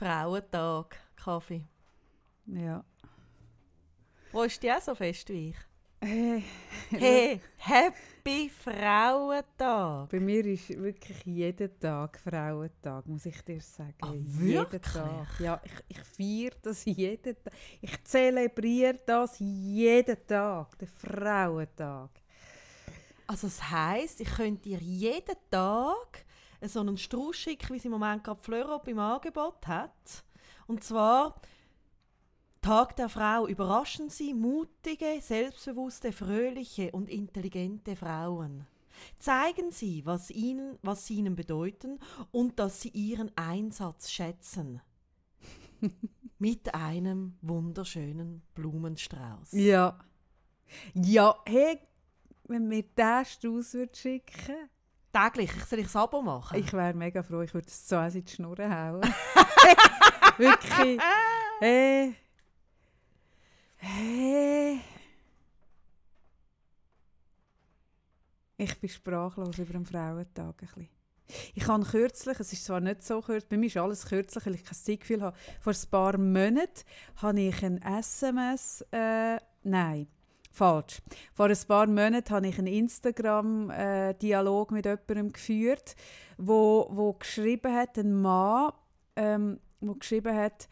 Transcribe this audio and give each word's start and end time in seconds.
Frauentag, 0.00 0.96
Kaffee. 1.14 1.62
Ja. 2.46 2.82
Wo 4.32 4.44
ist 4.44 4.62
die 4.62 4.72
auch 4.72 4.80
so 4.80 4.94
fest 4.94 5.28
wie 5.28 5.50
ich? 5.50 5.56
Hey, 6.00 6.42
Hey, 6.88 7.40
Happy 7.58 8.48
Frauentag! 8.48 10.08
bei 10.08 10.18
mir 10.18 10.42
ist 10.46 10.70
wirklich 10.70 11.22
jeden 11.26 11.78
Tag 11.78 12.18
Frauentag, 12.18 13.04
muss 13.08 13.26
ich 13.26 13.42
dir 13.42 13.60
sagen. 13.60 13.92
Ah, 14.00 14.14
jeden 14.14 14.40
wirklich? 14.40 14.80
Tag. 14.80 15.38
Ja, 15.38 15.60
ich, 15.62 15.98
ich 15.98 16.00
feiere 16.00 16.56
das 16.62 16.86
jeden 16.86 17.36
Tag. 17.44 17.52
Ich 17.82 18.02
zelebriere 18.04 18.98
das 19.04 19.38
jeden 19.38 20.26
Tag, 20.26 20.78
den 20.78 20.88
Frauentag. 20.88 22.08
Also 23.26 23.48
das 23.48 23.70
heisst, 23.70 24.22
ich 24.22 24.30
könnte 24.30 24.62
dir 24.62 24.78
jeden 24.78 25.36
Tag 25.50 26.24
so 26.68 26.80
einen 26.80 26.96
Strauß 26.96 27.36
schicken, 27.36 27.74
wie 27.74 27.78
sie 27.78 27.88
im 27.88 27.92
Moment 27.92 28.24
gerade 28.24 28.42
Fleurop 28.42 28.86
im 28.88 28.98
Angebot 28.98 29.66
hat. 29.66 30.24
Und 30.66 30.84
zwar 30.84 31.40
Tag 32.62 32.94
der 32.96 33.08
Frau. 33.08 33.46
Überraschen 33.46 34.10
Sie 34.10 34.34
mutige, 34.34 35.20
selbstbewusste, 35.20 36.12
fröhliche 36.12 36.92
und 36.92 37.08
intelligente 37.08 37.96
Frauen. 37.96 38.66
Zeigen 39.18 39.70
Sie, 39.70 40.04
was, 40.04 40.30
ihnen, 40.30 40.78
was 40.82 41.06
sie 41.06 41.14
ihnen 41.14 41.36
bedeuten 41.36 41.98
und 42.32 42.58
dass 42.58 42.82
sie 42.82 42.90
ihren 42.90 43.34
Einsatz 43.36 44.10
schätzen. 44.10 44.82
Mit 46.38 46.74
einem 46.74 47.38
wunderschönen 47.40 48.42
Blumenstrauß. 48.54 49.52
Ja. 49.52 49.98
Ja, 50.94 51.36
hey, 51.46 51.78
wenn 52.44 52.68
mir 52.68 52.82
diesen 52.82 53.24
Strauß 53.24 53.76
schicken 53.94 54.68
Täglich, 55.12 55.50
soll 55.64 55.80
ich 55.80 55.86
das 55.86 55.96
Abo 55.96 56.22
machen? 56.22 56.58
ich 56.58 56.72
wäre 56.72 56.94
mega 56.94 57.22
froh, 57.22 57.42
ich 57.42 57.52
würde 57.52 57.66
es 57.66 57.88
so 57.88 57.98
in 57.98 58.24
die 58.24 58.30
Schnur 58.30 58.56
hauen. 58.58 59.02
Wirklich. 60.38 61.00
Hey. 61.58 62.14
Hey. 63.76 64.80
Ich 68.56 68.78
bin 68.78 68.90
sprachlos 68.90 69.58
über 69.58 69.72
den 69.72 69.86
Frauentag. 69.86 70.46
Ein 70.46 70.54
bisschen. 70.56 70.88
Ich 71.54 71.66
habe 71.66 71.84
kürzlich, 71.84 72.38
es 72.40 72.52
ist 72.52 72.64
zwar 72.64 72.80
nicht 72.80 73.02
so 73.02 73.20
kürzlich, 73.20 73.48
bei 73.48 73.56
mir 73.56 73.66
ist 73.66 73.76
alles 73.76 74.06
kürzlich, 74.06 74.44
weil 74.46 74.54
ich 74.54 74.64
kein 74.64 74.74
Zeitgefühl 74.74 75.22
habe, 75.22 75.36
vor 75.60 75.72
ein 75.72 75.90
paar 75.90 76.18
Monaten 76.18 76.82
habe 77.16 77.40
ich 77.40 77.64
ein 77.64 77.80
SMS, 77.82 78.84
äh, 78.90 79.38
nein, 79.62 80.08
falsch. 80.50 81.00
Vor 81.32 81.46
ein 81.46 81.56
paar 81.66 81.86
Monaten 81.86 82.30
habe 82.30 82.48
ich 82.48 82.58
einen 82.58 82.66
Instagram-Dialog 82.66 84.72
mit 84.72 84.84
jemandem 84.84 85.32
geführt, 85.32 85.96
wo, 86.36 86.86
wo 86.90 87.14
geschrieben 87.14 87.74
hat, 87.74 87.96
ein 87.98 88.20
Mann, 88.20 88.72
ähm, 89.16 89.58
wo 89.80 89.94
geschrieben 89.94 90.36
hat, 90.36 90.68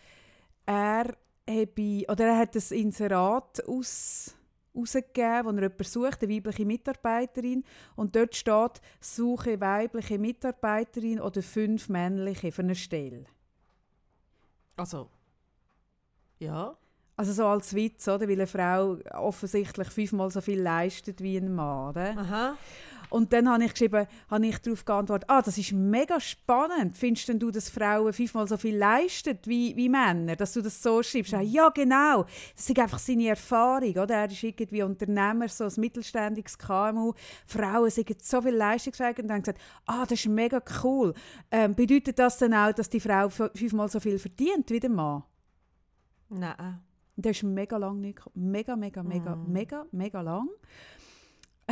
er 0.66 1.16
habe, 1.48 2.04
oder 2.08 2.26
er 2.26 2.38
hat 2.38 2.54
ein 2.54 2.76
Inserat 2.76 3.66
aus, 3.66 4.34
rausgegeben, 4.76 5.44
wo 5.44 5.50
er 5.50 5.62
jemanden 5.62 5.84
sucht, 5.84 6.22
eine 6.22 6.34
weibliche 6.34 6.66
Mitarbeiterin. 6.66 7.64
Und 7.96 8.14
dort 8.14 8.36
steht, 8.36 8.80
suche 9.00 9.60
weibliche 9.60 10.18
Mitarbeiterin 10.18 11.20
oder 11.20 11.42
fünf 11.42 11.88
männliche 11.88 12.52
für 12.52 12.62
eine 12.62 12.74
Stelle. 12.74 13.24
Also, 14.76 15.08
ja. 16.38 16.76
Also 17.18 17.32
so 17.32 17.46
als 17.46 17.74
Witz, 17.74 18.06
oder? 18.06 18.28
Weil 18.28 18.36
eine 18.36 18.46
Frau 18.46 18.96
offensichtlich 19.12 19.88
fünfmal 19.88 20.30
so 20.30 20.40
viel 20.40 20.60
leistet 20.60 21.20
wie 21.20 21.36
ein 21.36 21.52
Mann. 21.52 21.88
Oder? 21.90 22.16
Aha. 22.16 22.56
Und 23.10 23.32
dann 23.32 23.48
habe 23.48 23.64
ich 23.64 23.72
geschrieben, 23.72 24.06
habe 24.30 24.46
ich 24.46 24.58
darauf 24.58 24.84
geantwortet, 24.84 25.28
ah, 25.28 25.42
das 25.42 25.58
ist 25.58 25.72
mega 25.72 26.20
spannend. 26.20 26.96
Findest 26.96 27.26
denn 27.26 27.40
du, 27.40 27.50
dass 27.50 27.70
Frauen 27.70 28.12
fünfmal 28.12 28.46
so 28.46 28.56
viel 28.56 28.76
leisten 28.76 29.36
wie, 29.46 29.74
wie 29.74 29.88
Männer, 29.88 30.36
dass 30.36 30.52
du 30.52 30.62
das 30.62 30.80
so 30.80 31.02
schreibst? 31.02 31.32
Mhm. 31.32 31.40
Ja, 31.40 31.70
genau. 31.70 32.24
Das 32.54 32.70
ist 32.70 32.78
einfach 32.78 33.00
seine 33.00 33.30
Erfahrung. 33.30 33.96
Oder? 33.96 34.14
Er 34.14 34.30
ist 34.30 34.44
irgendwie 34.44 34.84
Unternehmer, 34.84 35.48
so 35.48 35.64
ein 35.64 35.72
mittelständiges 35.76 36.56
KMU. 36.56 37.14
Frauen 37.46 37.90
sind 37.90 38.24
so 38.24 38.40
viel 38.40 38.54
leistungsfähig. 38.54 39.18
Und 39.18 39.26
dann 39.26 39.42
gesagt, 39.42 39.60
ah, 39.86 40.02
das 40.02 40.20
ist 40.20 40.26
mega 40.28 40.62
cool. 40.84 41.14
Ähm, 41.50 41.74
bedeutet 41.74 42.16
das 42.20 42.38
dann 42.38 42.54
auch, 42.54 42.72
dass 42.72 42.88
die 42.88 43.00
Frau 43.00 43.28
fünfmal 43.28 43.88
so 43.88 43.98
viel 43.98 44.20
verdient 44.20 44.70
wie 44.70 44.78
der 44.78 44.90
Mann? 44.90 45.24
Nein. 46.28 46.80
Und 47.18 47.26
das 47.26 47.36
ist 47.36 47.42
mega 47.42 47.76
lang 47.76 48.00
nicht 48.00 48.16
gekommen. 48.18 48.50
Mega, 48.52 48.76
mega, 48.76 49.02
mega, 49.02 49.34
Mm. 49.34 49.52
mega, 49.52 49.86
mega 49.90 50.20
lang. 50.20 50.48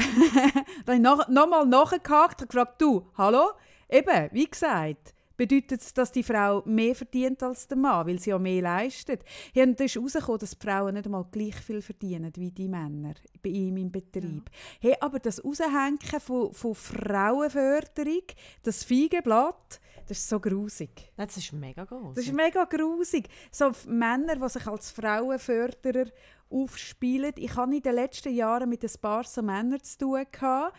dann 0.86 1.06
habe 1.06 1.22
ich 1.22 1.28
nochmal 1.28 1.64
nachgehakt 1.66 2.42
und 2.42 2.48
gefragt, 2.50 2.82
du, 2.82 3.06
hallo? 3.16 3.52
Eben, 3.88 4.28
wie 4.32 4.50
gesagt, 4.50 5.14
bedeutet 5.36 5.82
es, 5.82 5.94
dass 5.94 6.10
die 6.10 6.24
Frau 6.24 6.62
mehr 6.66 6.96
verdient 6.96 7.44
als 7.44 7.68
der 7.68 7.76
Mann, 7.78 8.08
weil 8.08 8.18
sie 8.18 8.30
ja 8.30 8.38
mehr 8.40 8.60
leistet. 8.60 9.22
Ja, 9.54 9.62
und 9.62 9.78
dann 9.78 9.86
ist 9.86 9.94
herausgekommen, 9.94 10.40
dass 10.40 10.58
die 10.58 10.66
Frauen 10.66 10.94
nicht 10.94 11.06
einmal 11.06 11.26
gleich 11.30 11.54
viel 11.54 11.80
verdienen 11.80 12.32
wie 12.34 12.50
die 12.50 12.66
Männer 12.68 13.14
bei 13.40 13.50
ihm 13.50 13.76
im 13.76 13.92
Betrieb. 13.92 14.50
Hey, 14.80 14.96
aber 15.00 15.20
das 15.20 15.44
Raushängen 15.44 16.00
von, 16.18 16.52
von 16.52 16.74
Frauenförderung, 16.74 18.22
das 18.64 18.82
Feigenblatt, 18.82 19.80
das 20.06 20.18
ist 20.18 20.28
so 20.28 20.38
grusig. 20.40 21.12
Das 21.16 21.36
ist 21.36 21.52
mega 21.52 21.84
groß. 21.84 22.14
Das 22.14 22.24
ist 22.24 22.32
mega 22.32 22.64
grusig. 22.64 23.28
So 23.50 23.72
Männer, 23.86 24.36
die 24.36 24.48
sich 24.48 24.66
als 24.66 24.90
Frauenförderer 24.90 26.10
aufspielen. 26.48 27.32
Ich 27.36 27.56
hatte 27.56 27.74
in 27.74 27.82
den 27.82 27.94
letzten 27.94 28.34
Jahren 28.34 28.68
mit 28.68 28.84
ein 28.84 28.90
paar 29.00 29.24
so 29.24 29.42
Männern 29.42 29.82
zu 29.82 29.98
tun, 29.98 30.24
gehabt, 30.30 30.76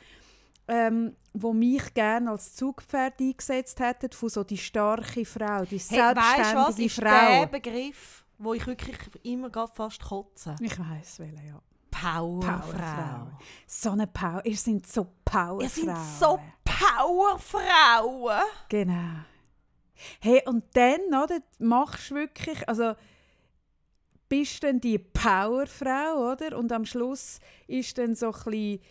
ähm, 0.67 1.15
wo 1.33 1.53
mich 1.53 1.93
gerne 1.93 2.31
als 2.31 2.55
Zugpferd 2.55 3.19
eingesetzt 3.19 3.79
hätten, 3.79 4.11
von 4.11 4.29
so 4.29 4.43
die 4.43 4.57
starke 4.57 5.25
Frau, 5.25 5.63
die 5.65 5.77
hey, 5.77 5.99
weißt 5.99 6.15
was? 6.15 6.75
selbstständige 6.75 6.85
Ist 6.85 6.95
Frau. 6.95 7.39
der 7.39 7.47
Begriff, 7.47 8.25
wo 8.37 8.53
ich 8.53 8.65
wirklich 8.65 8.97
immer 9.23 9.49
fast 9.67 10.01
kotze. 10.03 10.55
Ich 10.61 10.77
weiß 10.77 11.19
welche, 11.19 11.47
ja. 11.47 11.61
Powerfrau. 11.89 12.59
Powerfrau. 12.59 13.27
So 13.65 13.91
eine 13.91 14.07
Power. 14.07 14.45
Ihr 14.45 14.57
sind 14.57 14.85
so 14.85 15.07
Powerfrauen. 15.25 15.61
Ihr 15.61 15.69
sind 15.69 15.97
so 16.19 16.39
Powerfrauen. 16.77 18.43
Genau. 18.69 19.25
Hey, 20.19 20.41
und 20.45 20.63
dann, 20.73 21.01
oder, 21.23 21.39
machst 21.59 22.11
du 22.11 22.15
wirklich, 22.15 22.67
also 22.69 22.95
bist 24.29 24.63
dann 24.63 24.79
die 24.79 24.99
Powerfrau, 24.99 26.31
oder? 26.31 26.57
Und 26.57 26.71
am 26.71 26.85
Schluss 26.85 27.39
ist 27.67 27.97
dann 27.97 28.13
so 28.13 28.27
ein 28.27 28.31
bisschen, 28.33 28.81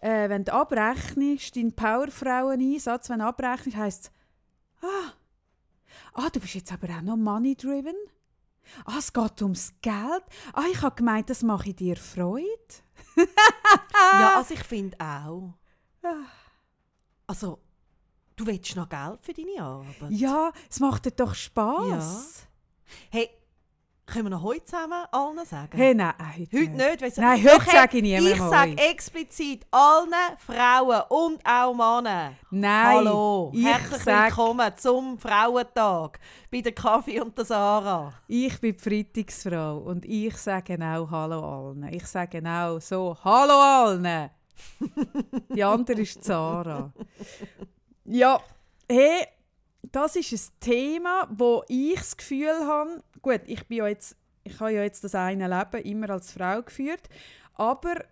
äh, 0.00 0.28
wenn 0.28 0.44
du 0.44 0.52
abrechnest, 0.52 1.56
dein 1.56 1.72
Powerfrauen-Einsatz, 1.72 3.10
wenn 3.10 3.18
du 3.18 3.26
abrechnest, 3.26 3.76
heisst 3.76 4.04
es, 4.04 4.88
ah, 4.88 5.12
ah, 6.14 6.30
du 6.30 6.40
bist 6.40 6.54
jetzt 6.54 6.72
aber 6.72 6.88
auch 6.88 7.02
noch 7.02 7.16
money-driven? 7.16 7.96
Ah, 8.84 8.98
es 8.98 9.12
geht 9.12 9.42
ums 9.42 9.74
Geld? 9.82 10.24
Ah, 10.52 10.64
ich 10.70 10.82
habe 10.82 10.96
gemeint, 10.96 11.30
das 11.30 11.42
mache 11.42 11.70
ich 11.70 11.76
dir 11.76 11.96
Freude? 11.96 12.46
Ja, 14.12 14.36
also 14.36 14.54
ich 14.54 14.62
finde 14.62 14.96
auch. 15.00 15.54
Also, 17.26 17.58
du 18.36 18.46
willst 18.46 18.76
noch 18.76 18.88
Geld 18.88 19.18
für 19.22 19.32
deine 19.32 19.60
Arbeit? 19.62 20.10
Ja, 20.10 20.52
es 20.70 20.80
macht 20.80 21.06
dir 21.06 21.10
doch 21.10 21.34
Spass. 21.34 22.46
Hey, 23.10 23.28
können 24.06 24.26
wir 24.26 24.30
noch 24.30 24.42
heute 24.44 24.64
zusammen 24.64 25.04
allen 25.10 25.44
sagen? 25.44 25.76
Hey, 25.76 25.92
nein, 25.92 26.14
heute, 26.20 26.56
Heute 26.56 26.70
nicht. 26.70 27.02
weil 27.02 27.12
Nein, 27.16 27.42
heute 27.42 27.64
hey, 27.64 27.74
sage 27.74 27.96
ich 27.96 28.02
niemandem 28.04 28.32
Ich 28.32 28.38
sage 28.38 28.76
explizit 28.78 29.66
allen 29.72 30.12
Frauen 30.38 31.02
und 31.08 31.40
auch 31.44 31.74
Männern. 31.74 32.36
Nein, 32.52 32.96
Hallo, 32.98 33.50
ich 33.52 33.64
herzlich 33.64 34.02
sag- 34.04 34.26
willkommen 34.30 34.72
zum 34.76 35.18
Frauentag 35.18 36.20
bei 36.52 36.60
der 36.60 36.72
Kaffee 36.72 37.20
und 37.20 37.36
der 37.36 37.44
Sarah. 37.44 38.12
Ich 38.28 38.60
bin 38.60 38.76
die 38.76 38.78
Freitagsfrau 38.80 39.78
und 39.78 40.04
ich 40.04 40.36
sage 40.36 40.74
auch 40.80 41.10
Hallo 41.10 41.40
allen. 41.70 41.88
Ich 41.92 42.06
sage 42.06 42.40
auch 42.48 42.80
so 42.80 43.16
Hallo 43.24 43.54
allen. 43.54 44.30
Die 45.54 45.64
andere 45.64 46.00
ist 46.00 46.22
Zara. 46.24 46.92
Ja, 48.04 48.40
hey, 48.88 49.26
das 49.92 50.16
ist 50.16 50.32
ein 50.32 50.60
Thema, 50.60 51.28
wo 51.30 51.64
ich 51.68 51.96
das 51.96 52.16
Gefühl 52.16 52.66
habe, 52.66 53.02
gut, 53.22 53.40
ich 53.46 53.66
bin 53.66 53.78
ja 53.78 53.88
jetzt, 53.88 54.16
ich 54.44 54.58
habe 54.60 54.72
ja 54.72 54.82
jetzt 54.82 55.02
das 55.04 55.14
eine 55.14 55.48
Leben 55.48 55.84
immer 55.84 56.10
als 56.10 56.32
Frau 56.32 56.62
geführt, 56.62 57.08
aber 57.54 58.04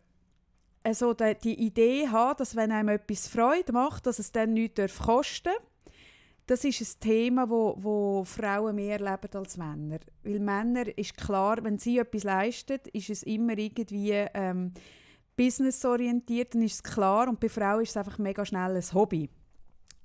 also 0.83 1.15
die, 1.15 1.35
die 1.43 1.67
Idee 1.67 2.09
haben, 2.09 2.37
dass 2.39 2.57
wenn 2.57 2.73
einem 2.73 2.91
etwas 2.91 3.29
Freude 3.29 3.73
macht, 3.73 4.07
dass 4.07 4.19
es 4.19 4.33
dann 4.33 4.53
nichts 4.53 4.75
darf 4.75 4.99
kosten 4.99 5.53
das 6.47 6.65
ist 6.65 6.81
ein 6.81 7.01
Thema, 7.01 7.49
wo, 7.49 7.75
wo 7.79 8.25
Frauen 8.25 8.77
mehr 8.77 8.99
leben 8.99 9.35
als 9.35 9.57
Männer. 9.57 9.99
Weil 10.23 10.41
Männer 10.41 10.87
ist 10.99 11.17
klar, 11.17 11.63
wenn 11.63 11.79
sie 11.79 11.99
etwas 11.99 12.25
leisten, 12.25 12.81
ist 12.93 13.11
es 13.11 13.23
immer 13.23 13.57
irgendwie 13.57 14.13
ähm, 14.35 14.73
businessorientiert, 15.37 16.55
dann 16.55 16.63
ist 16.63 16.75
es 16.75 16.83
klar. 16.83 17.29
Und 17.29 17.41
bei 17.41 17.49
Frauen 17.49 17.83
ist 17.83 17.91
es 17.91 17.97
einfach 17.97 18.19
mega 18.19 18.45
schnell 18.45 18.77
ein 18.77 18.95
Hobby. 18.95 19.31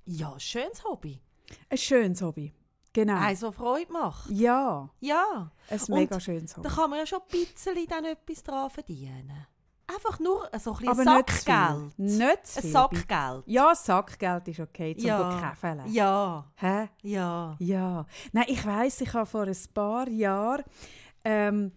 Ja, 0.06 0.40
schönes 0.40 0.84
Hobby. 0.84 1.22
Ein 1.70 1.78
schönes 1.78 2.22
Hobby. 2.22 2.54
Genau. 2.94 3.18
Eins, 3.20 3.42
das 3.42 3.56
Freude 3.56 3.92
macht. 3.94 4.30
ja, 4.32 4.90
Ja. 5.00 5.52
ein 5.70 5.80
Und 5.80 5.90
mega 5.90 6.20
schönes 6.20 6.58
Hobby. 6.58 6.68
Da 6.68 6.74
kann 6.76 6.90
man 6.90 7.00
ja 7.00 7.06
schon 7.06 7.20
ein 7.22 7.28
bisschen 7.30 7.88
dann 7.88 8.06
etwas 8.06 8.44
dran 8.44 8.70
verdienen. 8.70 9.46
einfach 9.88 10.20
nur 10.20 10.50
so 10.60 10.74
ein 10.74 10.78
bisschen. 10.86 11.04
Sackgeld. 11.06 12.00
Nicht 12.00 12.48
zu 12.48 12.58
Ein 12.60 12.62
viel. 12.64 12.72
Sackgeld. 12.72 13.44
Ja, 13.48 13.74
Sackgeld 13.76 14.48
ist 14.48 14.60
okay, 14.60 14.96
zum 14.96 15.08
Ja. 15.08 15.40
Käfeln. 15.52 15.82
Ja, 15.92 16.46
Hä? 16.56 16.90
ja. 17.04 17.56
Ja. 17.60 18.06
Nein, 18.32 18.46
ich 18.48 18.66
weiss, 18.66 19.02
ich 19.02 19.14
habe 19.14 19.26
vor 19.26 19.44
ein 19.44 19.58
paar 19.74 20.08
Jahren 20.10 20.64
ähm, 21.24 21.72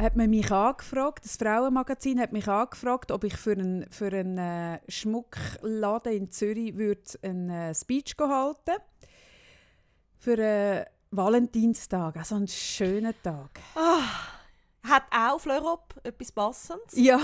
hat 0.00 0.16
man 0.16 0.30
mich 0.30 0.50
angefragt, 0.50 1.24
das 1.24 1.36
Frauenmagazin 1.36 2.20
hat 2.20 2.32
mich 2.32 2.48
angefragt, 2.48 3.10
ob 3.10 3.24
ich 3.24 3.36
für 3.36 3.52
einen, 3.52 3.90
für 3.90 4.12
einen 4.12 4.38
äh, 4.38 4.80
Schmuckladen 4.88 6.12
in 6.12 6.30
Zürich 6.30 6.76
würde 6.76 7.02
einen 7.22 7.50
äh, 7.50 7.74
Speech 7.74 8.16
halten 8.18 8.74
für 10.18 10.34
einen 10.34 10.84
Valentinstag, 11.10 12.16
also 12.16 12.36
einen 12.36 12.48
schönen 12.48 13.14
Tag. 13.22 13.60
Hat 14.82 15.04
auch 15.10 15.38
Fleurop 15.38 15.94
etwas 16.02 16.32
Passendes? 16.32 16.94
Ja, 16.96 17.20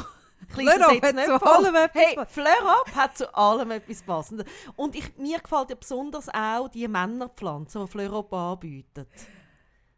Fleurop 0.48 1.02
hat 1.02 1.24
zu 1.24 1.46
allem 1.46 1.74
etwas 1.74 2.02
Hey, 2.02 2.26
Fleurop 2.26 2.94
hat 2.94 3.18
zu 3.18 3.34
allem 3.34 3.70
etwas 3.72 4.02
Passendes. 4.02 4.46
Und 4.76 4.94
ich, 4.94 5.16
mir 5.18 5.38
gefällt 5.38 5.70
ja 5.70 5.76
besonders 5.76 6.28
auch 6.28 6.68
die 6.68 6.86
Männerpflanzen, 6.88 7.84
die 7.84 7.90
Fleurop 7.90 8.32
anbietet. 8.32 9.08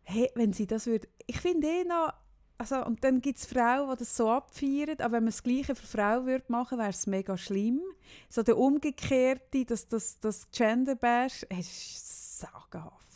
hey, 0.04 0.30
wenn 0.34 0.52
sie 0.52 0.66
das 0.66 0.86
würde, 0.86 1.08
ich 1.26 1.40
finde 1.40 1.66
eh 1.68 1.84
noch, 1.84 2.12
also, 2.58 2.84
und 2.84 3.02
dann 3.02 3.20
gibt 3.20 3.38
es 3.38 3.46
Frauen, 3.46 3.90
die 3.90 3.98
das 3.98 4.16
so 4.16 4.30
abfeiern, 4.30 4.96
aber 4.98 5.14
wenn 5.14 5.24
man 5.24 5.32
das 5.32 5.42
Gleiche 5.42 5.74
für 5.74 5.86
Frauen 5.86 6.26
würde 6.26 6.44
machen, 6.48 6.78
wäre 6.78 6.90
es 6.90 7.06
mega 7.06 7.36
schlimm. 7.36 7.80
So 8.28 8.42
der 8.42 8.56
Umgekehrte, 8.56 9.64
das, 9.64 9.88
das, 9.88 10.18
das 10.20 10.50
Gender-Bash, 10.50 11.44
ist 11.44 12.40
sagenhaft. 12.40 13.11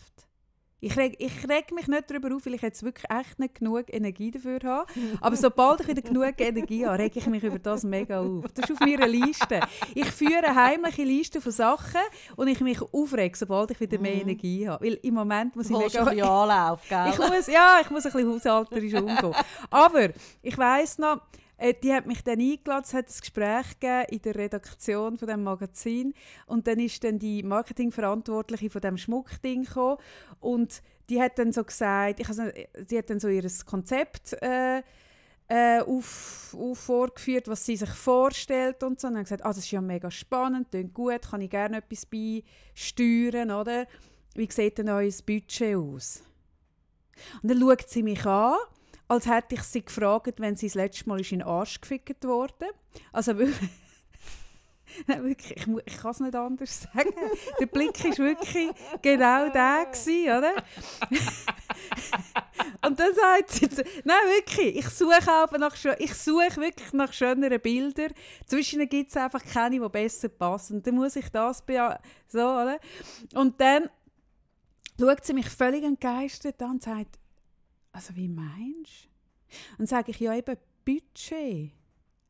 Ich 0.79 0.95
reg, 0.97 1.17
ich 1.19 1.49
reg 1.49 1.73
mich 1.73 1.89
nicht 1.89 2.11
darüber 2.11 2.35
auf, 2.37 2.45
weil 2.45 2.55
ich 2.55 2.63
jetzt 2.63 2.83
wirklich 2.83 3.11
echt 3.11 3.39
nicht 3.39 3.55
genug 3.55 3.85
Energie 3.89 4.31
dafür 4.31 4.59
habe. 4.63 4.93
Aber 5.23 5.35
sobald 5.35 5.81
ich 5.81 5.89
wieder 5.89 6.03
genug 6.03 6.35
Energie 6.39 6.87
habe, 6.87 6.99
reg 6.99 7.17
ich 7.17 7.27
mich 7.27 7.43
über 7.43 7.59
das 7.59 7.83
mega 7.83 8.21
auf. 8.21 8.45
Das 8.53 8.69
ist 8.69 8.73
auf 8.73 8.81
meiner 8.81 9.09
Liste. 9.09 9.61
Ich 9.95 10.11
führe 10.11 10.45
eine 10.45 10.55
heimliche 10.55 11.05
Liste 11.05 11.41
von 11.41 11.53
Sachen 11.53 12.01
und 12.37 12.49
ich 12.49 12.61
mich 12.61 12.81
aufreg, 12.83 13.37
sobald 13.37 13.71
ich 13.71 13.81
wieder 13.81 13.99
mehr 13.99 14.21
Energie 14.21 14.69
habe. 14.69 14.85
Weil 14.85 14.99
im 15.03 15.15
Moment 15.15 15.57
muss 15.57 15.71
ich 15.71 15.77
holst 15.77 15.99
mega... 16.05 16.27
Anlauf, 16.43 16.81
gell? 16.89 17.11
Ich 17.11 17.19
muss, 17.19 17.47
ja, 17.47 17.79
ich 17.81 17.91
muss 17.91 18.05
ein 18.05 18.13
bisschen 18.13 18.31
haushalterisch 18.31 18.95
umgehen. 18.95 19.35
Aber 19.71 20.11
ich 20.43 20.59
weiss 20.59 20.99
noch, 20.99 21.23
die 21.83 21.93
hat 21.93 22.07
mich 22.07 22.23
dann 22.23 22.41
eingeladen, 22.41 22.85
es 22.85 22.95
hat 22.95 23.09
ein 23.09 23.21
Gespräch 23.21 23.81
gegeben 23.81 24.07
in 24.11 24.23
der 24.23 24.35
Redaktion 24.35 25.17
von 25.17 25.29
dem 25.29 25.43
Magazin 25.43 26.13
und 26.47 26.67
dann 26.67 26.79
ist 26.79 27.03
dann 27.03 27.19
die 27.19 27.43
Marketingverantwortliche 27.43 28.71
von 28.71 28.81
dem 28.83 28.99
Schmuckding 28.99 29.65
gekommen 29.65 29.97
und 30.41 30.83
die 31.09 31.21
hat 31.21 31.39
dann 31.39 31.53
so 31.53 31.65
gesagt, 31.65 32.21
ich, 32.21 32.29
also, 32.29 32.43
sie 32.89 32.99
hat 32.99 33.09
dann 33.09 33.21
so 33.21 33.29
ihr 33.29 33.47
Konzept 33.65 34.35
äh, 34.43 34.83
äh, 35.49 35.81
auf, 35.81 36.57
auf 36.59 36.79
vorgeführt, 36.79 37.49
was 37.49 37.65
sie 37.65 37.77
sich 37.77 37.91
vorstellt 37.91 38.83
und 38.83 39.01
so. 39.01 39.09
Und 39.09 39.15
dann 39.15 39.23
gesagt, 39.23 39.45
ah, 39.45 39.49
das 39.49 39.59
ist 39.59 39.71
ja 39.71 39.81
mega 39.81 40.11
spannend, 40.11 40.71
klingt 40.71 40.95
gut, 40.95 41.23
kann 41.31 41.41
ich 41.41 41.51
gerne 41.51 41.79
etwas 41.79 42.07
beisteuern, 42.07 43.51
oder? 43.51 43.87
Wie 44.35 44.51
sieht 44.51 44.79
denn 44.79 44.89
euer 44.89 45.11
Budget 45.25 45.77
aus? 45.77 46.23
Und 47.43 47.51
dann 47.51 47.61
schaut 47.61 47.89
sie 47.89 48.03
mich 48.03 48.27
an, 48.27 48.57
als 49.09 49.27
hätte 49.27 49.55
ich 49.55 49.63
sie 49.63 49.85
gefragt, 49.85 50.41
wenn 50.41 50.57
sie 50.57 50.67
das 50.67 50.75
letzte 50.75 51.09
Mal 51.09 51.21
in 51.21 51.25
den 51.25 51.43
Arsch 51.43 51.81
gefickt 51.81 52.25
wurde. 52.25 52.67
Also 53.13 53.39
wirklich, 53.39 53.71
Nein, 55.07 55.25
wirklich 55.25 55.57
ich, 55.57 55.67
ich 55.85 55.97
kann 55.99 56.11
es 56.11 56.21
nicht 56.21 56.35
anders 56.35 56.83
sagen. 56.83 57.11
Der 57.61 57.67
Blick 57.67 58.03
war 58.05 58.19
wirklich 58.19 58.71
genau 59.03 59.49
der, 59.51 59.87
gewesen, 59.87 60.25
oder? 60.25 60.53
Und 62.87 62.99
dann 62.99 63.15
sagt 63.15 63.51
sie, 63.51 63.69
nein 64.05 64.17
wirklich, 64.37 64.77
ich 64.77 64.89
suche 64.89 65.31
aber 65.31 65.59
nach, 65.59 65.75
ich 65.99 66.15
suche 66.15 66.57
wirklich 66.57 66.93
nach 66.93 67.13
schöneren 67.13 67.61
Bildern. 67.61 68.13
Zwischen 68.47 68.89
gibt 68.89 69.11
es 69.11 69.17
einfach 69.17 69.45
keine, 69.45 69.81
die 69.81 69.89
besser 69.89 70.29
passen. 70.29 70.83
Dann 70.83 70.95
muss 70.95 71.17
ich 71.17 71.29
das 71.31 71.63
so, 72.29 72.39
oder? 72.39 72.79
Und 73.35 73.61
dann 73.61 73.91
schaut 74.99 75.25
sie 75.25 75.35
mich 75.35 75.49
völlig 75.49 75.85
entgeistert 75.85 76.63
an 76.63 76.73
und 76.73 76.83
sagt, 76.83 77.19
also 77.97 78.15
wie 78.15 78.29
meinst 78.29 79.09
du? 79.49 79.83
Und 79.83 79.89
sage 79.89 80.11
ich, 80.11 80.21
ja 80.21 80.35
eben 80.35 80.57
Budget. 80.85 81.73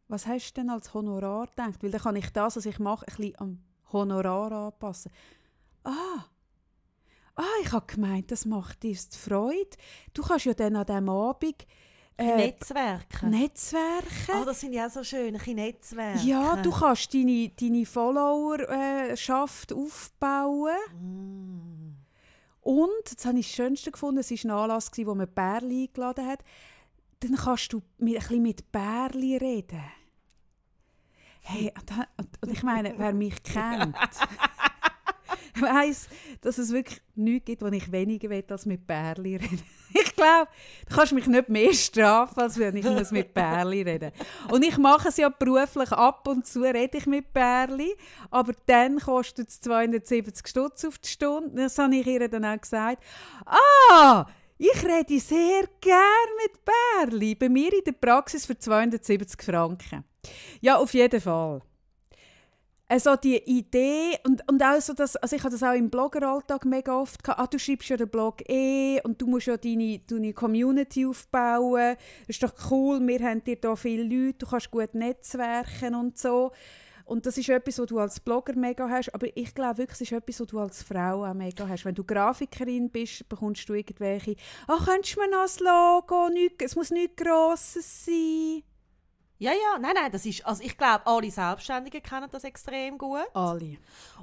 Was 0.06 0.28
hast 0.28 0.52
du 0.52 0.60
denn 0.60 0.70
als 0.70 0.94
Honorar 0.94 1.48
gedacht? 1.48 1.82
Weil 1.82 1.90
dann 1.90 2.00
kann 2.00 2.14
ich 2.14 2.30
das, 2.30 2.56
was 2.56 2.66
ich 2.66 2.78
mache, 2.78 3.04
ein 3.08 3.16
bisschen 3.16 3.40
am 3.40 3.58
Honorar 3.92 4.52
anpassen. 4.52 5.10
Ah, 5.82 6.24
ah 7.34 7.42
ich 7.62 7.72
habe 7.72 7.92
gemeint, 7.92 8.30
das 8.30 8.44
macht 8.44 8.84
dir 8.84 8.96
Freude. 8.96 9.76
Du 10.14 10.22
kannst 10.22 10.44
ja 10.44 10.54
dann 10.54 10.76
an 10.76 10.86
diesem 10.86 11.08
Abend 11.08 11.66
äh, 12.16 12.36
Netzwerke. 12.36 13.26
Netzwerken. 13.26 14.34
Ah, 14.34 14.44
das 14.44 14.60
sind 14.60 14.72
ja 14.72 14.86
auch 14.86 14.90
so 14.90 15.02
schön, 15.02 15.36
ein 15.36 15.54
Netzwerke. 15.56 16.20
ja, 16.20 16.62
du 16.62 16.70
kannst 16.70 17.12
deine, 17.12 17.50
deine 17.60 17.84
Followerschaft 17.84 19.72
aufbauen. 19.72 20.76
Mm. 20.94 21.55
Und, 22.66 22.90
das 23.14 23.24
habe 23.24 23.38
ich 23.38 23.46
das 23.46 23.54
Schönste 23.54 23.92
gefunden, 23.92 24.18
es 24.18 24.32
war 24.32 24.38
ein 24.44 24.50
Anlass, 24.50 24.90
wo 24.96 25.14
man 25.14 25.32
Bärli 25.32 25.84
eingeladen 25.84 26.26
hat. 26.26 26.40
Dann 27.20 27.36
kannst 27.36 27.72
du 27.72 27.80
ein 28.00 28.06
bisschen 28.06 28.42
mit 28.42 28.72
Bärli 28.72 29.36
reden. 29.36 29.84
Hey, 31.42 31.72
und, 31.78 31.92
und, 32.16 32.28
und 32.42 32.52
ich 32.52 32.64
meine, 32.64 32.98
wer 32.98 33.14
mich 33.14 33.40
kennt, 33.44 33.94
weiss, 35.60 36.08
dass 36.40 36.58
es 36.58 36.72
wirklich 36.72 37.00
nichts 37.14 37.46
gibt, 37.46 37.62
wo 37.62 37.66
ich 37.66 37.90
weniger 37.90 38.30
will, 38.30 38.44
als 38.48 38.66
mit 38.66 38.86
Bärli 38.86 39.36
reden. 39.36 39.62
Ich 39.98 40.14
glaube, 40.14 40.48
du 40.88 40.94
kannst 40.94 41.12
mich 41.12 41.26
nicht 41.26 41.48
mehr 41.48 41.72
strafen, 41.72 42.40
als 42.40 42.58
wenn 42.58 42.76
ich 42.76 42.84
muss 42.84 43.12
mit 43.12 43.32
Bärli 43.32 43.82
reden 43.82 44.12
Und 44.50 44.62
ich 44.62 44.76
mache 44.76 45.08
es 45.08 45.16
ja 45.16 45.30
beruflich 45.30 45.90
ab 45.92 46.26
und 46.28 46.44
zu, 46.44 46.62
rede 46.62 46.98
ich 46.98 47.06
mit 47.06 47.32
Bärli, 47.32 47.94
aber 48.30 48.52
dann 48.66 48.98
kostet 48.98 49.48
es 49.48 49.60
270 49.60 50.46
Stutz 50.46 50.84
auf 50.84 50.98
die 50.98 51.08
Stunde. 51.08 51.62
Das 51.62 51.78
habe 51.78 51.94
ich 51.94 52.06
ihr 52.06 52.28
dann 52.28 52.44
auch 52.44 52.60
gesagt. 52.60 53.02
Ah, 53.46 54.26
ich 54.58 54.84
rede 54.84 55.20
sehr 55.20 55.68
gern 55.80 56.28
mit 56.42 56.60
Bärli. 56.64 57.34
Bei 57.34 57.48
mir 57.48 57.72
in 57.72 57.84
der 57.84 57.92
Praxis 57.92 58.44
für 58.44 58.58
270 58.58 59.42
Franken. 59.42 60.04
Ja, 60.60 60.76
auf 60.76 60.92
jeden 60.94 61.20
Fall. 61.20 61.62
Also 62.88 63.16
die 63.16 63.38
Idee 63.38 64.16
und, 64.24 64.48
und 64.48 64.62
auch 64.62 64.80
so 64.80 64.92
das, 64.92 65.16
also 65.16 65.34
ich 65.34 65.42
habe 65.42 65.50
das 65.50 65.62
auch 65.64 65.74
im 65.74 65.90
Bloggeralltag 65.90 66.64
mega 66.64 66.96
oft 66.96 67.24
gehabt, 67.24 67.40
ah, 67.40 67.46
du 67.48 67.58
schreibst 67.58 67.88
ja 67.88 67.96
den 67.96 68.08
Blog 68.08 68.48
eh 68.48 69.00
und 69.02 69.20
du 69.20 69.26
musst 69.26 69.48
ja 69.48 69.56
deine, 69.56 69.98
deine 70.06 70.32
Community 70.32 71.04
aufbauen, 71.04 71.96
das 72.28 72.36
ist 72.36 72.42
doch 72.44 72.70
cool, 72.70 73.04
wir 73.04 73.18
haben 73.20 73.42
dir 73.42 73.56
da 73.56 73.74
viele 73.74 74.04
Leute, 74.04 74.38
du 74.38 74.46
kannst 74.46 74.70
gut 74.70 74.94
netzwerken 74.94 75.96
und 75.96 76.16
so. 76.16 76.52
Und 77.06 77.24
das 77.24 77.38
ist 77.38 77.48
etwas, 77.48 77.78
was 77.78 77.86
du 77.86 77.98
als 77.98 78.20
Blogger 78.20 78.56
mega 78.56 78.88
hast, 78.88 79.12
aber 79.14 79.28
ich 79.36 79.54
glaube 79.54 79.78
wirklich, 79.78 79.96
es 79.96 80.00
ist 80.02 80.12
etwas, 80.12 80.40
was 80.40 80.46
du 80.48 80.58
als 80.58 80.82
Frau 80.82 81.24
auch 81.24 81.34
mega 81.34 81.68
hast. 81.68 81.84
Wenn 81.84 81.94
du 81.94 82.02
Grafikerin 82.04 82.90
bist, 82.90 83.28
bekommst 83.28 83.68
du 83.68 83.74
irgendwelche, 83.74 84.36
ah, 84.68 84.78
könntest 84.84 85.16
du 85.16 85.20
mir 85.20 85.30
noch 85.30 85.46
ein 85.46 85.64
Logo, 85.64 86.28
nicht, 86.28 86.62
es 86.62 86.76
muss 86.76 86.90
nichts 86.92 87.16
Grosses 87.16 88.04
sein. 88.04 88.62
Ja, 89.38 89.52
ja, 89.52 89.78
nein, 89.78 89.92
nein, 89.94 90.10
das 90.10 90.24
ist, 90.24 90.46
also 90.46 90.62
ich 90.62 90.78
glaube, 90.78 91.06
alle 91.06 91.30
Selbstständigen 91.30 92.02
kennen 92.02 92.28
das 92.30 92.44
extrem 92.44 92.96
gut. 92.96 93.26
Alle. 93.34 93.76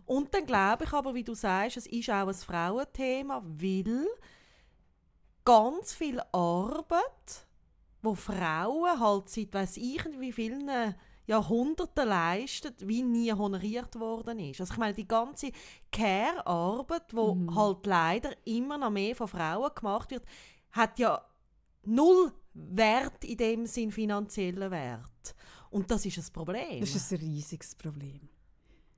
Und 0.05 0.33
dann 0.33 0.45
glaube 0.45 0.85
ich 0.85 0.93
aber, 0.93 1.13
wie 1.13 1.23
du 1.23 1.35
sagst, 1.35 1.77
es 1.77 1.85
ist 1.85 2.09
auch 2.09 2.27
ein 2.27 2.33
Frauenthema, 2.33 3.43
weil 3.45 4.07
ganz 5.45 5.93
viel 5.93 6.19
Arbeit, 6.31 7.47
wo 8.01 8.15
Frauen 8.15 8.99
halt 8.99 9.29
seit 9.29 9.53
weiss 9.53 9.77
ich 9.77 10.03
wie 10.19 10.31
vielen 10.31 10.95
Jahrhunderten 11.25 12.07
leisten, 12.07 12.73
wie 12.79 13.01
nie 13.01 13.31
honoriert 13.31 13.97
worden 13.99 14.39
ist. 14.39 14.59
Also 14.59 14.73
ich 14.73 14.79
meine, 14.79 14.93
die 14.93 15.07
ganze 15.07 15.51
Care-Arbeit, 15.91 17.13
wo 17.13 17.37
halt 17.55 17.85
leider 17.85 18.31
immer 18.45 18.77
noch 18.77 18.89
mehr 18.89 19.15
von 19.15 19.27
Frauen 19.27 19.71
gemacht 19.73 20.11
wird, 20.11 20.25
hat 20.71 20.99
ja 20.99 21.23
null 21.83 22.33
Wert 22.53 23.23
in 23.23 23.37
dem 23.37 23.65
Sinn 23.65 23.91
finanziellen 23.91 24.71
Wert. 24.71 25.35
Und 25.69 25.89
das 25.89 26.05
ist 26.05 26.17
ein 26.17 26.33
Problem. 26.33 26.79
Das 26.81 26.93
ist 26.95 27.11
ein 27.11 27.19
riesiges 27.19 27.75
Problem. 27.75 28.29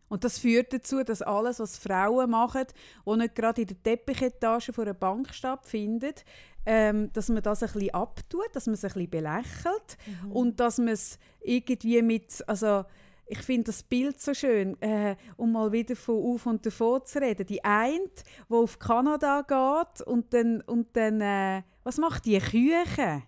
Und 0.08 0.24
das 0.24 0.38
führt 0.38 0.72
dazu, 0.72 1.04
dass 1.04 1.22
alles, 1.22 1.60
was 1.60 1.78
Frauen 1.78 2.30
machen, 2.30 2.66
und 3.06 3.20
nicht 3.20 3.36
gerade 3.36 3.62
in 3.62 3.68
der 3.68 3.82
Teppichetage 3.82 4.72
von 4.72 4.86
einer 4.86 4.94
Bank 4.94 5.34
stattfindet, 5.34 6.24
ähm, 6.66 7.12
dass 7.14 7.30
man 7.30 7.42
das 7.42 7.64
ein 7.64 7.72
bisschen 7.72 7.94
abtut, 7.94 8.50
dass 8.54 8.68
man 8.68 8.76
es 8.76 8.84
ein 8.84 8.90
bisschen 8.90 9.10
belächelt 9.10 9.98
und 10.30 10.60
dass 10.60 10.78
man 10.78 10.90
es 10.90 11.18
irgendwie 11.42 12.02
mit, 12.02 12.44
also 12.48 12.86
ich 13.28 13.40
finde 13.40 13.66
das 13.66 13.82
Bild 13.84 14.22
so 14.22 14.34
schön, 14.34 14.80
äh, 14.82 15.16
um 15.38 15.52
mal 15.52 15.72
wieder 15.72 15.96
von 15.96 16.24
auf 16.24 16.46
und 16.46 16.66
davon 16.66 17.04
zu 17.06 17.20
reden. 17.20 17.46
Die 17.48 17.64
eine, 17.64 18.06
die 18.50 18.54
auf 18.54 18.78
Kanada 18.78 19.42
geht 19.42 20.06
und 20.06 20.34
dann, 20.34 20.62
und 20.62 20.96
dann 20.96 21.22
äh, 21.22 21.64
was 21.84 21.98
macht 21.98 22.26
die 22.26 22.40
Küche? 22.40 23.24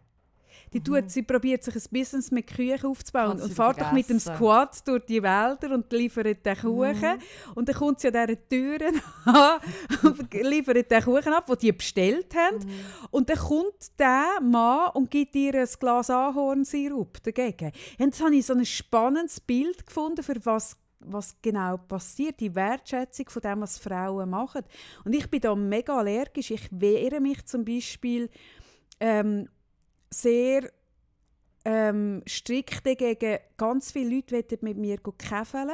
Die 0.74 0.82
tut, 0.82 1.10
sie 1.10 1.24
probiert 1.24 1.64
sich 1.64 1.76
ein 1.76 1.82
Business 1.92 2.32
mit 2.32 2.48
Küchen 2.48 2.86
aufzubauen 2.86 3.40
und 3.42 3.54
fährt 3.54 3.82
doch 3.82 3.92
mit 3.92 4.10
dem. 4.10 4.20
Squad 4.20 4.88
durch 4.88 5.06
die 5.06 5.22
Wälder 5.24 5.74
und 5.74 5.92
liefert 5.92 6.46
den 6.46 6.58
Kuchen. 6.58 7.20
Und 7.56 7.70
dann 7.70 7.76
kommt 7.76 8.00
sie 8.00 8.08
an 8.08 8.28
dieser 8.28 8.50
Türen 8.50 9.02
an 9.26 9.60
und 10.04 10.34
liefert 10.34 10.92
den 10.92 11.04
Kuchen 11.04 11.34
ab, 11.34 11.46
den 11.46 11.58
die 11.58 11.72
bestellt 11.72 12.36
haben. 12.36 12.66
Und 13.12 13.30
dann 13.30 13.38
kommt 13.38 14.00
der 14.00 14.42
Mann 14.42 14.92
und 14.94 15.10
gibt 15.10 15.36
ihr 15.36 15.54
ein 15.56 15.70
Glas 15.80 16.10
Ahornsirup 16.10 17.24
dagegen. 17.24 17.72
Und 18.00 18.06
jetzt 18.06 18.22
habe 18.22 18.36
ich 18.36 18.46
so 18.46 18.54
ein 18.54 18.66
spannendes 18.66 19.40
Bild 19.40 19.86
gefunden, 19.86 20.24
für 20.24 20.36
was 20.44 20.78
was 21.00 21.36
genau 21.42 21.78
passiert, 21.78 22.40
die 22.40 22.54
Wertschätzung 22.54 23.30
von 23.30 23.42
dem, 23.42 23.62
was 23.62 23.78
Frauen 23.78 24.30
machen. 24.30 24.64
Und 25.06 25.14
ich 25.14 25.30
bin 25.30 25.42
da 25.42 25.56
mega 25.56 25.98
allergisch. 25.98 26.52
Ich 26.52 26.68
wehre 26.72 27.20
mich 27.20 27.46
zum 27.46 27.64
Beispiel 27.64 28.30
ähm, 29.00 29.48
sehr 30.10 30.70
ähm, 31.66 32.24
strikt 32.28 32.86
dagegen. 32.86 33.40
Ganz 33.58 33.92
viele 33.92 34.24
Leute 34.30 34.58
mit 34.62 34.78
mir 34.78 34.98
käfeln 35.18 35.72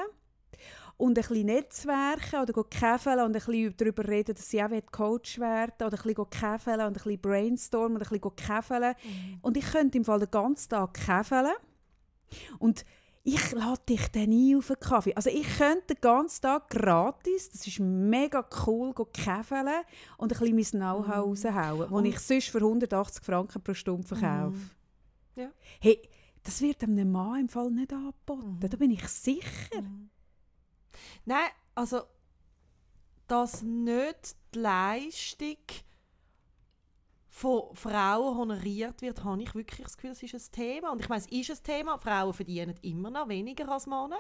und 0.98 1.18
ein 1.18 1.22
bisschen 1.22 1.46
Netzwerken 1.46 2.42
oder 2.42 2.63
käfeln 2.63 3.20
und 3.20 3.25
ein 3.25 3.32
bisschen 3.34 3.75
darüber 3.78 4.08
reden, 4.08 4.36
dass 4.36 4.50
sie 4.50 4.63
auch 4.63 4.70
Coach 4.92 5.40
werden 5.40 5.74
oder 5.86 5.98
ein 5.98 6.04
bisschen 6.04 6.30
käfeln 6.30 6.80
und 6.80 6.86
ein 6.88 6.94
bisschen 6.94 7.22
brainstormen 7.22 7.98
und 7.98 8.04
ein 8.04 8.20
bisschen 8.20 8.36
käfeln. 8.36 8.96
Und 9.42 9.58
ich 9.58 9.72
könnte 9.72 9.98
im 9.98 10.06
Fall 10.06 10.20
den 10.20 10.32
ganzen 10.32 10.70
Tag 10.70 10.94
käfeln 10.94 11.54
und 12.60 12.86
ich 13.25 13.51
lade 13.53 13.82
dich 13.88 14.08
dann 14.10 14.30
nie 14.30 14.56
auf 14.56 14.70
einen 14.70 14.80
Kaffee. 14.80 15.15
Also 15.15 15.30
ich 15.30 15.48
könnte 15.58 15.96
den 15.96 16.01
ganzen 16.01 16.42
Tag 16.42 16.70
gratis, 16.70 17.50
das 17.50 17.65
ist 17.65 17.80
mega 17.80 18.46
cool, 18.65 18.94
käfeln 19.13 19.70
und 20.18 20.34
ein 20.34 20.56
bisschen 20.56 20.80
mein 20.80 21.03
Know-how 21.03 21.46
raushauen, 21.46 21.89
das 21.89 22.13
ich 22.13 22.20
sonst 22.20 22.50
für 22.50 22.58
180 22.58 23.24
Franken 23.24 23.62
pro 23.62 23.74
Stunde 23.74 24.06
verkaufe. 24.06 24.60
Ja. 25.36 25.50
Hey, 25.80 26.01
das 26.44 26.62
wird 26.62 26.84
einem 26.84 27.12
Mann 27.12 27.42
im 27.42 27.50
Fall 27.50 27.72
nicht 27.72 27.94
angeboten, 27.94 28.60
da 28.60 28.77
bin 28.77 28.92
ich 28.92 29.08
sicher. 29.08 29.84
Nein, 31.25 31.50
also, 31.75 32.01
dass 33.27 33.62
nicht 33.62 34.36
die 34.53 34.60
Leistung 34.60 35.58
von 37.34 37.75
Frauen 37.75 38.38
honoriert 38.38 39.02
wird, 39.02 39.24
habe 39.24 39.42
ich 39.42 39.56
wirklich 39.56 39.82
das 39.82 39.98
Gefühl, 39.98 40.12
das 40.12 40.22
ist 40.22 40.36
ein 40.36 40.52
Thema. 40.52 40.92
Und 40.92 41.02
ich 41.02 41.10
meine, 41.10 41.24
es 41.24 41.32
ist 41.32 41.50
ein 41.50 41.63
Thema. 41.63 41.98
Frauen 41.98 42.32
verdienen 42.32 42.75
immer 42.84 43.10
noch 43.10 43.28
weniger 43.28 43.68
als 43.70 43.88
Männer. 43.88 44.20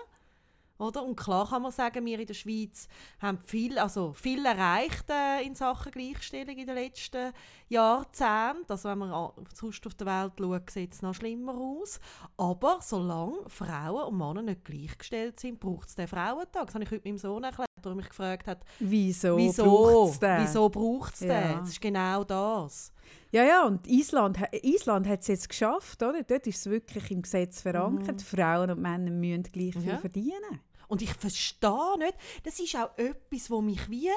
Oder? 0.79 1.03
Und 1.03 1.15
klar 1.15 1.47
kann 1.47 1.61
man 1.61 1.71
sagen, 1.71 2.03
wir 2.07 2.19
in 2.19 2.25
der 2.25 2.33
Schweiz 2.33 2.87
haben 3.21 3.37
viel, 3.37 3.77
also 3.77 4.13
viel 4.13 4.43
erreicht 4.43 5.11
äh, 5.11 5.43
in 5.43 5.53
Sachen 5.53 5.91
Gleichstellung 5.91 6.57
in 6.57 6.65
den 6.65 6.75
letzten 6.75 7.33
Jahrzehnten. 7.69 8.65
Also 8.71 8.89
wenn 8.89 8.97
man 8.97 9.31
sonst 9.53 9.85
auf 9.85 9.93
der 9.93 10.07
Welt 10.07 10.33
schaut, 10.39 10.71
sieht 10.71 10.93
es 10.93 11.03
noch 11.03 11.13
schlimmer 11.13 11.53
aus. 11.53 11.99
Aber 12.35 12.79
solange 12.81 13.47
Frauen 13.47 14.05
und 14.05 14.17
Männer 14.17 14.41
nicht 14.41 14.65
gleichgestellt 14.65 15.39
sind, 15.39 15.59
braucht 15.59 15.89
es 15.89 15.95
den 15.95 16.07
Frauentag. 16.07 16.65
Das 16.65 16.73
habe 16.73 16.83
ich 16.83 16.89
heute 16.89 17.07
meinem 17.07 17.19
Sohn 17.19 17.43
erklärt, 17.43 17.69
der 17.85 17.95
mich 17.95 18.09
gefragt 18.09 18.47
hat, 18.47 18.61
Wieso, 18.79 19.37
wieso 19.37 19.63
braucht's 19.65 20.19
den? 20.19 20.41
wieso 20.41 20.69
braucht 20.69 21.13
es 21.13 21.19
den? 21.19 21.29
Ja. 21.29 21.53
Das 21.59 21.69
ist 21.69 21.81
genau 21.81 22.23
das. 22.23 22.91
Ja, 23.31 23.43
ja, 23.43 23.65
und 23.65 23.87
Island, 23.87 24.37
Island 24.61 25.07
hat 25.07 25.21
es 25.21 25.27
jetzt 25.27 25.49
geschafft, 25.49 26.01
oder? 26.03 26.21
Dort 26.23 26.45
ist 26.47 26.57
es 26.59 26.65
wirklich 26.69 27.09
im 27.11 27.21
Gesetz 27.23 27.61
verankert. 27.61 28.21
Frauen 28.21 28.69
und 28.71 28.79
Männer 28.81 29.09
müssen 29.11 29.43
gleich 29.43 29.73
viel 29.73 29.81
Mhm. 29.81 29.87
Ja. 29.89 29.97
verdienen. 29.97 30.59
Und 30.87 31.01
ich 31.01 31.13
verstehe 31.13 31.97
nicht, 31.97 32.15
das 32.43 32.59
ist 32.59 32.75
auch 32.75 32.95
etwas, 32.97 33.49
wo 33.49 33.61
mich 33.61 33.89
wie... 33.89 34.09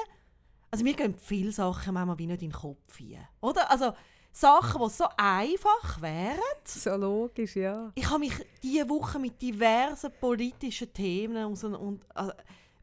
Also 0.69 0.83
mir 0.83 0.93
gehen 0.93 1.15
viele 1.17 1.51
Sachen 1.51 1.93
manchmal 1.93 2.19
wie 2.19 2.27
nicht 2.27 2.41
in 2.43 2.49
den 2.49 2.55
Kopf 2.59 2.99
rein. 2.99 3.27
Oder? 3.41 3.71
Also 3.71 3.93
Sachen, 4.33 4.81
die 4.83 4.89
so 4.93 5.05
einfach 5.17 5.99
wären. 6.01 6.37
So 6.65 6.95
logisch, 6.95 7.55
ja. 7.55 7.91
Ich 7.95 8.07
habe 8.07 8.19
mich 8.19 8.33
diese 8.61 8.87
Woche 8.87 9.17
mit 9.17 9.41
diversen 9.41 10.11
politischen 10.19 10.93
Themen 10.93 11.45
und, 11.45 11.63
und 11.63 12.05
also, 12.13 12.33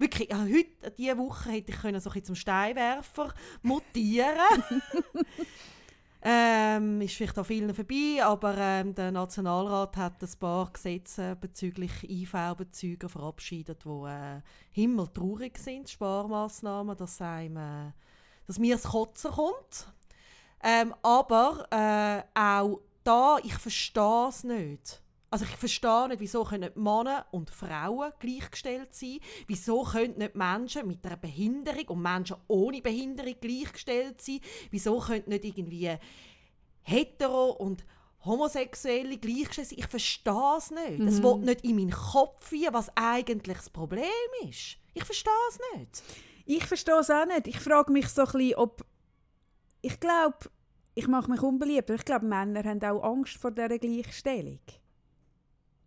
wirklich, 0.05 0.31
ja, 0.31 0.43
heute, 0.43 0.91
diese 0.97 1.19
Woche 1.19 1.51
hätte 1.51 1.73
ich 1.73 1.81
können 1.81 2.01
so 2.01 2.11
ein 2.11 2.25
zum 2.25 2.35
Steinwerfer 2.35 3.33
mutieren 3.63 4.39
ähm, 6.23 7.01
ist 7.01 7.15
vielleicht 7.15 7.39
an 7.39 7.45
vielen 7.45 7.75
vorbei, 7.75 8.23
aber 8.23 8.57
ähm, 8.57 8.95
der 8.95 9.11
Nationalrat 9.13 9.97
hat 9.97 10.23
ein 10.23 10.39
paar 10.39 10.73
Gesetze 10.73 11.37
bezüglich 11.41 11.93
IV-Bezüger 12.03 13.09
verabschiedet, 13.09 13.85
die 13.85 14.07
äh, 14.07 14.41
himmeltraurig 14.71 15.59
sind, 15.59 15.91
Sparmaßnahmen, 15.91 16.97
dass, 16.97 17.21
einem, 17.21 17.57
äh, 17.57 17.93
dass 18.47 18.59
mir 18.59 18.77
das 18.77 18.85
Kotzen 18.85 19.33
kommt. 19.33 19.87
Ähm, 20.63 20.95
aber 21.03 21.67
äh, 21.71 22.39
auch 22.39 22.81
da, 23.05 23.37
ich 23.43 23.55
verstehe 23.55 24.29
es 24.29 24.45
nicht. 24.45 25.04
Also 25.35 25.47
ich 25.47 25.57
verstehe 25.57 26.07
nicht, 26.07 26.21
wieso 26.21 26.45
können 26.45 26.71
Männer 26.77 27.27
und 27.33 27.51
Frauen 27.51 28.13
gleichgestellt 28.21 28.95
sein? 28.95 29.19
Wieso 29.49 29.83
können 29.83 30.17
nicht 30.17 30.37
Menschen 30.37 30.87
mit 30.87 31.05
einer 31.05 31.17
Behinderung 31.17 31.89
und 31.89 32.03
Menschen 32.03 32.37
ohne 32.47 32.81
Behinderung 32.81 33.35
gleichgestellt 33.41 34.21
sein? 34.21 34.39
Wieso 34.71 34.97
können 35.01 35.25
nicht 35.27 35.45
irgendwie 35.45 35.93
hetero 36.83 37.51
und 37.51 37.85
Homosexuelle 38.25 39.19
gleichgestellt 39.19 39.71
sein? 39.71 39.79
Ich 39.81 39.89
verstehe 39.89 40.57
es 40.57 40.71
nicht. 40.71 41.01
Es 41.01 41.21
will 41.21 41.39
nicht 41.39 41.65
in 41.65 41.75
meinen 41.75 41.91
Kopf 41.91 42.53
rein, 42.53 42.69
was 42.73 42.97
eigentlich 42.97 43.57
das 43.57 43.71
Problem 43.71 44.05
ist. 44.49 44.77
Ich 44.93 45.03
verstehe 45.03 45.33
es 45.49 45.59
nicht. 45.75 46.03
Ich 46.47 46.65
verstehe 46.65 47.01
es 47.01 47.11
auch 47.11 47.27
nicht. 47.27 47.49
Ich 47.49 47.59
frage 47.59 47.91
mich 47.91 48.07
so 48.07 48.23
ein 48.23 48.31
bisschen, 48.31 48.55
ob... 48.55 48.87
Ich 49.83 49.99
glaube, 49.99 50.39
ich 50.95 51.09
mache 51.09 51.29
mich 51.29 51.43
unbeliebt, 51.43 51.91
aber 51.91 51.99
ich 51.99 52.05
glaube, 52.05 52.25
Männer 52.25 52.63
haben 52.63 52.85
auch 52.85 53.03
Angst 53.03 53.37
vor 53.37 53.51
dieser 53.51 53.81
Gleichstellung. 53.81 54.61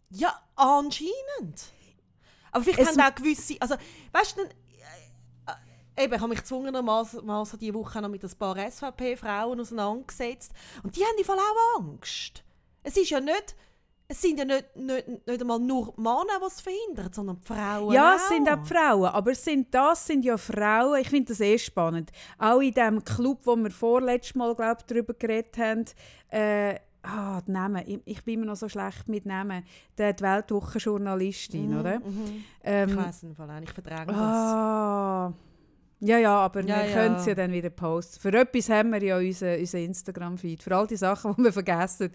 Ja, 0.09 0.41
anscheinend. 0.55 1.71
Aber 2.51 2.63
vielleicht 2.63 2.79
Es 2.79 2.97
haben 2.97 3.11
auch 3.11 3.15
gewisse. 3.15 3.55
Also, 3.59 3.75
weißt 4.11 4.37
du, 4.37 4.41
dann, 4.41 4.51
äh, 5.97 6.03
eben, 6.03 6.13
ich 6.13 6.19
habe 6.19 6.29
mich 6.29 6.39
gezwungenermaßen 6.39 7.59
diese 7.59 7.73
Woche 7.73 8.01
noch 8.01 8.09
mit 8.09 8.23
ein 8.23 8.31
paar 8.37 8.57
SVP-Frauen 8.57 9.59
auseinandergesetzt. 9.59 10.51
Und 10.83 10.95
die 10.95 11.03
haben 11.03 11.17
im 11.17 11.25
Fall 11.25 11.37
auch 11.37 11.79
Angst. 11.79 12.43
Es 12.83 12.95
ist 12.97 13.09
ja 13.09 13.19
nicht. 13.19 13.55
Es 14.09 14.21
sind 14.21 14.39
ja 14.39 14.45
nicht, 14.45 14.73
nicht, 14.77 15.27
nicht 15.27 15.41
einmal 15.41 15.59
nur 15.59 15.93
Männer, 15.97 16.39
die 16.39 16.45
es 16.45 16.61
verhindern, 16.61 17.11
sondern 17.11 17.41
Frauen. 17.41 17.93
Ja, 17.93 18.13
auch. 18.13 18.15
es 18.15 18.29
sind 18.29 18.49
auch 18.49 18.65
Frauen, 18.65 19.09
aber 19.09 19.31
es 19.31 19.43
sind, 19.43 19.73
das 19.75 20.07
sind 20.07 20.23
ja 20.23 20.37
Frauen, 20.37 21.01
ich 21.01 21.09
finde 21.09 21.33
das 21.33 21.41
eh 21.41 21.57
spannend. 21.57 22.11
Auch 22.37 22.61
in 22.61 22.71
dem 22.71 23.03
Club, 23.03 23.41
wo 23.43 23.57
wir 23.57 23.69
vorletztes 23.69 24.35
Mal 24.35 24.55
glaub, 24.55 24.87
darüber 24.87 25.13
geredet 25.13 25.57
haben, 25.57 25.83
äh, 26.29 26.79
ah, 27.07 27.41
die 27.47 27.51
Namen, 27.51 27.83
ich, 27.87 27.99
ich 28.05 28.23
bin 28.23 28.35
immer 28.35 28.45
noch 28.47 28.55
so 28.55 28.67
schlecht 28.69 29.07
mit 29.07 29.25
Namen, 29.25 29.63
die, 29.97 30.13
die 30.15 30.23
Weltwochenjournalistin, 30.23 31.79
oder? 31.79 31.99
Mhm. 31.99 32.25
Ich 32.37 32.43
Ähm, 32.63 32.97
weiß 32.97 33.23
im 33.23 33.35
Fall 33.35 33.49
auch, 33.49 33.61
ich 33.61 33.71
verdränge 33.71 34.05
das. 34.07 34.15
ah, 34.17 35.33
ja, 35.99 36.17
ja, 36.19 36.37
aber 36.37 36.61
Ja, 36.61 36.77
wir 36.83 36.89
ja. 36.89 36.93
können 36.93 37.15
es 37.15 37.25
ja 37.25 37.33
dann 37.35 37.51
wieder 37.51 37.69
posten. 37.71 38.19
Für 38.19 38.33
etwas 38.37 38.69
haben 38.69 38.91
wir 38.91 39.01
ja 39.03 39.17
unseren 39.17 39.59
unser 39.59 39.79
Instagram-Feed, 39.79 40.61
für 40.61 40.75
all 40.75 40.85
die 40.87 40.95
Sachen, 40.97 41.33
die 41.37 41.43
wir 41.45 41.53
vergessen. 41.53 42.11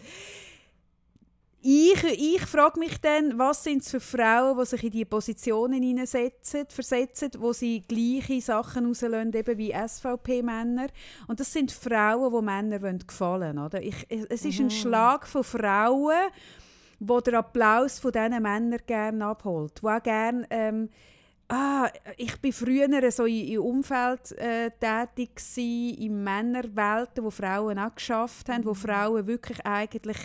Ich, 1.65 2.03
ich 2.03 2.43
frage 2.43 2.81
mich 2.81 3.01
dann, 3.01 3.39
was 3.39 3.63
sind 3.63 3.83
es 3.83 3.91
für 3.93 4.01
Frauen, 4.01 4.59
die 4.59 4.67
sich 4.67 4.83
in 4.83 4.91
diese 4.91 5.07
Positionen 5.07 5.81
hineinsetzen, 5.81 6.67
versetzen, 6.69 7.31
wo 7.39 7.53
sie 7.53 7.85
gleiche 7.87 8.41
Sachen 8.41 8.87
rauslösen, 8.87 9.33
eben 9.33 9.59
wie 9.59 9.73
SVP-Männer. 9.73 10.89
Und 11.29 11.39
das 11.39 11.53
sind 11.53 11.71
Frauen, 11.71 12.35
die 12.35 12.45
Männer 12.45 12.83
wollen 12.83 13.07
gefallen 13.07 13.59
wollen. 13.59 13.83
Ich, 13.83 14.07
es 14.09 14.45
ist 14.45 14.59
ein 14.59 14.71
Schlag 14.71 15.25
von 15.29 15.45
Frauen, 15.45 16.31
wo 16.99 17.21
der 17.21 17.39
Applaus 17.39 18.01
von 18.01 18.11
diesen 18.11 18.43
Männern 18.43 18.81
gerne 18.85 19.25
abholt. 19.25 19.81
Die 19.81 19.87
auch 19.87 20.03
gerne... 20.03 20.45
Ähm, 20.51 20.89
Ah, 21.55 21.91
ich 22.17 22.41
bin 22.41 22.51
früher 22.51 23.11
so 23.11 23.27
in, 23.27 23.47
im 23.49 23.61
Umfeld 23.61 24.33
äh, 24.39 24.71
tätig 24.71 25.35
gsi, 25.35 25.99
in 25.99 26.25
Männerwelten, 26.25 27.23
wo 27.23 27.31
Frauen 27.31 27.79
auch 27.79 27.95
geschafft 27.95 28.49
haben, 28.49 28.65
wo 28.65 28.73
Frauen 28.73 29.27
wirklich 29.27 29.61
eigentlich 29.67 30.17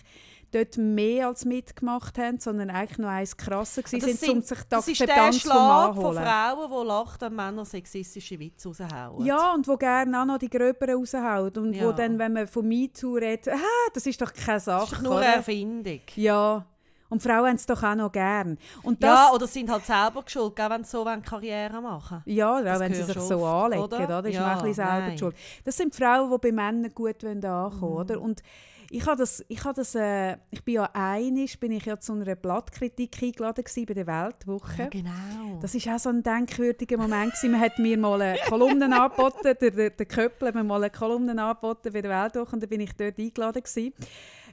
dort 0.51 0.77
mehr 0.77 1.27
als 1.27 1.45
mitgemacht 1.45 2.17
haben, 2.17 2.39
sondern 2.39 2.69
eigentlich 2.69 2.97
noch 2.97 3.09
eins 3.09 3.35
krasser 3.35 3.83
gsi 3.83 3.99
Das 3.99 4.19
sind, 4.19 4.29
um 4.35 4.41
sich 4.41 4.59
die 4.59 4.65
das 4.69 4.87
ist 4.87 4.99
der 5.01 5.31
Schlag 5.33 5.95
von. 5.95 6.15
Frauen, 6.15 6.71
die 6.71 6.87
lachen, 6.87 7.17
wenn 7.21 7.35
Männer 7.35 7.65
sexistische 7.65 8.39
Witze 8.39 8.69
raushauen. 8.69 9.25
Ja, 9.25 9.53
und 9.53 9.67
wo 9.67 9.75
gerne 9.77 10.21
auch 10.21 10.25
noch 10.25 10.37
die 10.37 10.49
Gröberen 10.49 10.95
raushauen. 10.99 11.51
Und 11.57 11.73
wo 11.75 11.87
Ja. 11.87 11.91
dann, 11.91 12.17
wenn 12.19 12.33
man 12.33 12.47
von 12.47 12.67
MeToo 12.67 13.15
redet, 13.15 13.49
ah, 13.49 13.89
das 13.93 14.05
ist 14.05 14.21
doch 14.21 14.33
keine 14.33 14.59
Sache. 14.59 14.81
Das 14.81 14.91
ist 14.91 14.97
doch 14.97 15.03
nur 15.03 15.11
oder? 15.17 15.25
eine 15.25 15.35
Erfindung. 15.35 16.01
Ja, 16.15 16.65
und 17.09 17.23
Frauen 17.23 17.47
haben 17.47 17.55
es 17.55 17.65
doch 17.65 17.81
auch 17.83 17.95
noch 17.95 18.11
gern. 18.11 18.57
Und 18.83 19.01
das, 19.01 19.09
Ja, 19.09 19.31
oder 19.33 19.47
sind 19.47 19.69
halt 19.71 19.85
selber 19.85 20.23
geschuld, 20.23 20.53
gell, 20.57 20.69
wenn 20.69 20.83
sie 20.83 20.89
so 20.91 21.05
wollen 21.05 21.21
Karriere 21.21 21.81
machen 21.81 22.21
Ja, 22.25 22.61
Das 22.61 22.75
auch 22.75 22.79
wenn 22.81 22.93
sie 22.93 23.03
sich 23.03 23.13
schon 23.13 23.27
so 23.27 23.39
oft, 23.45 23.63
anlegen, 23.65 23.83
oder? 23.83 23.97
oder? 24.03 24.21
Das 24.23 24.29
ist 24.31 24.35
Ja, 24.35 24.41
man 24.41 24.49
ein 24.49 24.57
bisschen 24.57 24.73
selber 24.73 25.09
die 25.11 25.17
schuld. 25.17 25.35
Das 25.63 25.77
sind 25.77 25.93
die 25.93 25.97
Frauen, 26.03 26.29
die 26.31 26.37
bei 26.37 26.51
Männern 26.51 26.93
gut 26.93 27.23
wollen 27.23 27.45
ankommen 27.45 27.91
Mhm. 27.93 27.97
oder? 27.97 28.21
Und 28.21 28.43
ich 28.89 29.05
habe 29.05 29.17
das, 29.17 29.43
ich 29.47 29.63
habe 29.63 29.73
das, 29.75 29.95
äh, 29.95 30.37
ich 30.49 30.63
bin 30.63 30.75
ja 30.75 30.89
einig, 30.93 31.59
bin 31.59 31.71
ich 31.71 31.85
ja 31.85 31.99
zu 31.99 32.13
einer 32.13 32.35
Blattkritik 32.35 33.21
eingeladen 33.21 33.63
bei 33.87 33.93
der 33.93 34.07
Weltwoche. 34.07 34.83
Ja, 34.83 34.89
genau. 34.89 35.59
Das 35.61 35.73
war 35.73 35.95
auch 35.95 35.99
so 35.99 36.09
ein 36.09 36.23
denkwürdiger 36.23 36.97
Moment. 36.97 37.33
Gewesen. 37.33 37.51
Man 37.51 37.61
hat 37.61 37.79
mir 37.79 37.97
mal 37.97 38.21
eine 38.21 38.39
Kolumne 38.47 38.85
angeboten, 38.85 39.53
der, 39.59 39.71
der, 39.71 39.89
der 39.89 40.05
Köppel 40.05 40.47
hat 40.49 40.55
mir 40.55 40.63
mal 40.63 40.83
eine 40.83 40.89
Kolumne 40.89 41.41
angeboten 41.41 41.91
bei 41.91 42.01
der 42.01 42.11
Weltwoche 42.11 42.53
und 42.53 42.61
dann 42.61 42.69
bin 42.69 42.81
ich 42.81 42.93
dort 42.93 43.19
eingeladen 43.19 43.63
gewesen. 43.63 43.93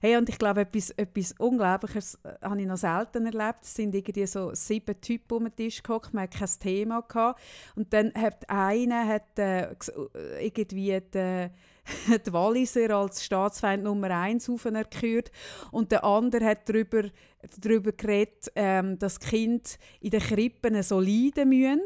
Hey, 0.00 0.16
und 0.16 0.28
ich 0.28 0.38
glaube, 0.38 0.62
etwas, 0.62 0.90
etwas 0.90 1.32
Unglaubliches 1.38 2.18
äh, 2.24 2.34
habe 2.42 2.60
ich 2.60 2.66
noch 2.66 2.76
selten 2.76 3.26
erlebt. 3.26 3.60
Es 3.62 3.74
sind 3.74 3.94
irgendwie 3.94 4.26
so 4.26 4.52
sieben 4.52 5.00
Typen 5.00 5.38
um 5.38 5.44
den 5.44 5.56
Tisch 5.56 5.82
gehockt, 5.82 6.12
man 6.12 6.24
hat 6.24 6.32
kein 6.32 6.48
Thema 6.60 7.00
gehabt. 7.02 7.40
Und 7.74 7.92
dann 7.92 8.12
hat 8.14 8.48
einer 8.50 9.06
hat, 9.06 9.38
äh, 9.38 9.62
äh 9.62 10.46
irgendwie 10.46 11.00
die, 11.00 11.48
die 12.26 12.32
Walliser 12.32 12.90
als 12.90 13.24
Staatsfeind 13.24 13.84
Nummer 13.84 14.10
eins 14.10 14.48
auferkürt 14.48 15.30
und 15.70 15.92
der 15.92 16.04
andere 16.04 16.44
hat 16.44 16.68
darüber, 16.68 17.04
darüber 17.60 17.92
geredet, 17.92 18.50
ähm, 18.54 18.98
dass 18.98 19.20
Kind 19.20 19.78
in 20.00 20.10
den 20.10 20.20
Krippen 20.20 20.82
so 20.82 21.00
leiden 21.00 21.48
müssen 21.48 21.80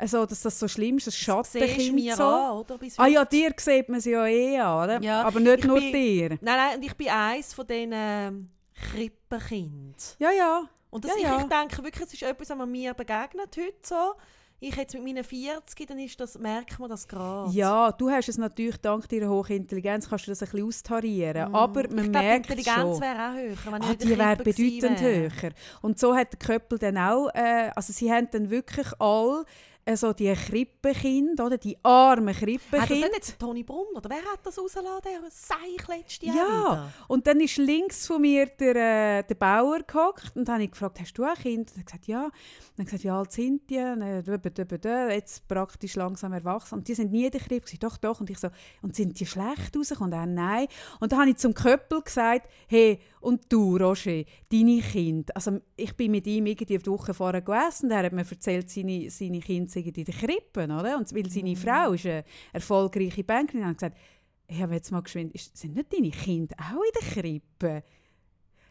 also, 0.00 0.24
dass 0.24 0.40
das 0.40 0.58
so 0.58 0.66
schlimm 0.66 0.96
ist, 0.96 1.08
das 1.08 1.16
Schattenkind 1.16 1.94
mir 1.94 2.16
so. 2.16 2.22
an, 2.24 2.52
oder? 2.56 2.78
Ah 2.96 3.06
ja, 3.06 3.22
dir 3.26 3.52
sieht 3.58 3.86
man 3.90 4.00
sie 4.00 4.12
ja 4.12 4.26
eh 4.26 4.58
an, 4.58 4.84
oder? 4.84 5.02
Ja, 5.02 5.22
aber 5.24 5.40
nicht 5.40 5.58
ich 5.58 5.64
nur 5.66 5.78
bin- 5.78 5.92
dir. 5.92 6.28
Nein, 6.30 6.38
nein, 6.40 6.76
und 6.78 6.82
ich 6.86 6.96
bin 6.96 7.08
eins 7.10 7.52
von 7.52 7.66
diesen 7.66 7.90
ähm, 7.92 8.48
Krippenkind. 8.74 10.16
Ja, 10.18 10.30
ja. 10.30 10.62
Und 10.88 11.04
das, 11.04 11.10
Ja, 11.12 11.16
ich, 11.18 11.22
ja. 11.24 11.38
ich 11.40 11.44
denke 11.44 11.84
wirklich, 11.84 12.06
es 12.06 12.14
ist 12.14 12.22
etwas, 12.22 12.48
was 12.48 12.66
mir 12.66 12.94
begegnet 12.94 13.54
heute 13.58 13.74
so. 13.82 14.14
Ich 14.62 14.76
jetzt 14.76 14.92
mit 14.94 15.02
meinen 15.04 15.24
40, 15.24 15.86
dann 15.88 15.98
ist 15.98 16.20
das, 16.20 16.38
merkt 16.38 16.78
man 16.78 16.90
das 16.90 17.08
gerade. 17.08 17.50
Ja, 17.50 17.90
du 17.92 18.10
hast 18.10 18.28
es 18.28 18.36
natürlich 18.36 18.76
dank 18.76 19.08
deiner 19.08 19.30
hohen 19.30 19.56
Intelligenz, 19.56 20.06
kannst 20.08 20.26
du 20.26 20.32
das 20.32 20.42
ein 20.42 20.50
bisschen 20.50 20.66
austarieren. 20.66 21.54
Aber 21.54 21.82
man 21.84 21.84
ich 21.84 21.88
glaube, 21.88 22.02
die 22.04 22.10
merkt 22.10 22.50
Intelligenz 22.50 22.76
schon. 22.76 23.00
wäre 23.00 23.28
auch 23.30 23.34
höher, 23.34 23.72
wenn 23.72 23.82
Ah, 23.82 23.94
die 23.94 24.08
wäre 24.18 24.36
bedeutend 24.36 25.00
wäre. 25.00 25.30
höher. 25.42 25.50
Und 25.80 25.98
so 25.98 26.14
hat 26.14 26.32
der 26.32 26.38
Köppel 26.38 26.78
dann 26.78 26.98
auch, 26.98 27.28
äh, 27.34 27.70
also 27.74 27.92
sie 27.94 28.12
haben 28.12 28.28
dann 28.30 28.50
wirklich 28.50 28.86
all 28.98 29.44
äh, 29.84 29.96
so 29.96 30.12
die 30.12 30.32
Krippenkinder, 30.32 31.46
oder? 31.46 31.58
Die 31.58 31.76
armen 31.82 32.28
Hat 32.28 32.36
das 32.36 32.40
Krippenkinder. 32.42 33.08
nicht 33.08 33.38
Toni 33.38 33.62
Brunner? 33.62 33.96
Oder 33.96 34.10
wer 34.10 34.18
hat 34.32 34.40
das 34.44 34.58
rausgelassen? 34.58 35.00
Der 35.04 35.30
Seich 35.30 35.88
letztes 35.88 36.26
Jahr 36.28 36.36
Ja, 36.36 36.42
wieder? 36.72 36.92
und 37.08 37.26
dann 37.26 37.40
ist 37.40 37.56
links 37.56 38.06
von 38.06 38.20
mir 38.20 38.46
der, 38.46 38.76
äh, 38.76 39.22
der 39.24 39.34
Bauer 39.34 39.80
gehockt 39.86 40.32
und 40.36 40.46
dann 40.46 40.54
habe 40.56 40.64
ich 40.64 40.70
gefragt, 40.70 41.00
hast 41.00 41.14
du 41.14 41.24
ein 41.24 41.34
Kind? 41.34 41.70
Und 41.70 41.76
er 41.76 41.80
hat 41.80 41.86
gesagt, 41.86 42.06
ja. 42.06 42.24
Und 42.24 42.32
dann 42.76 42.86
gesagt, 42.86 43.04
wie 43.04 43.10
alt 43.10 43.32
sind 43.32 43.68
die? 43.70 45.10
Jetzt 45.10 45.46
praktisch 45.48 45.96
langsam 45.96 46.32
erwachsen. 46.32 46.74
Und 46.76 46.88
die 46.88 46.94
sind 46.94 47.12
nie 47.12 47.26
in 47.26 47.30
der 47.30 47.40
Krippe. 47.40 47.70
Doch, 47.78 47.96
doch. 47.96 48.20
Und 48.20 48.30
ich 48.30 48.38
so, 48.38 48.48
und 48.82 48.94
sind 48.96 49.18
die 49.18 49.26
schlecht 49.26 49.76
rausgekommen? 49.76 50.12
Und 50.12 50.18
er, 50.18 50.26
nein. 50.26 50.66
Und 51.00 51.12
dann 51.12 51.20
habe 51.20 51.30
ich 51.30 51.36
zum 51.36 51.54
Köppel 51.54 52.00
gesagt, 52.02 52.48
hey, 52.68 53.00
und 53.20 53.52
du, 53.52 53.76
Roger, 53.76 54.24
deine 54.50 54.80
Kinder. 54.80 55.34
Also 55.36 55.60
ich 55.76 55.94
bin 55.94 56.10
mit 56.12 56.26
ihm 56.26 56.46
irgendwie 56.46 56.76
eine 56.76 56.86
Woche 56.86 57.14
vorher 57.14 57.42
gegessen 57.42 57.86
und 57.86 57.92
er 57.92 58.04
hat 58.04 58.12
mir 58.12 58.26
erzählt, 58.28 58.70
seine, 58.70 59.10
seine 59.10 59.40
Kinder 59.40 59.70
sind 59.70 59.96
in 59.96 60.04
der 60.04 60.14
Krippe, 60.14 60.64
oder? 60.64 60.96
Und 60.96 61.14
weil 61.14 61.30
seine 61.30 61.56
Frau 61.56 61.92
ist 61.92 62.06
eine 62.06 62.24
erfolgreiche 62.52 63.24
Bankerin, 63.24 63.66
hat 63.66 63.78
gesagt, 63.78 63.98
ich 64.46 64.60
habe 64.60 64.74
jetzt 64.74 64.90
mal 64.90 65.02
geschwind, 65.02 65.32
sind 65.38 65.74
nicht 65.74 65.92
deine 65.92 66.10
Kinder 66.10 66.56
auch 66.58 66.82
in 66.82 67.00
der 67.00 67.22
Krippe? 67.22 67.84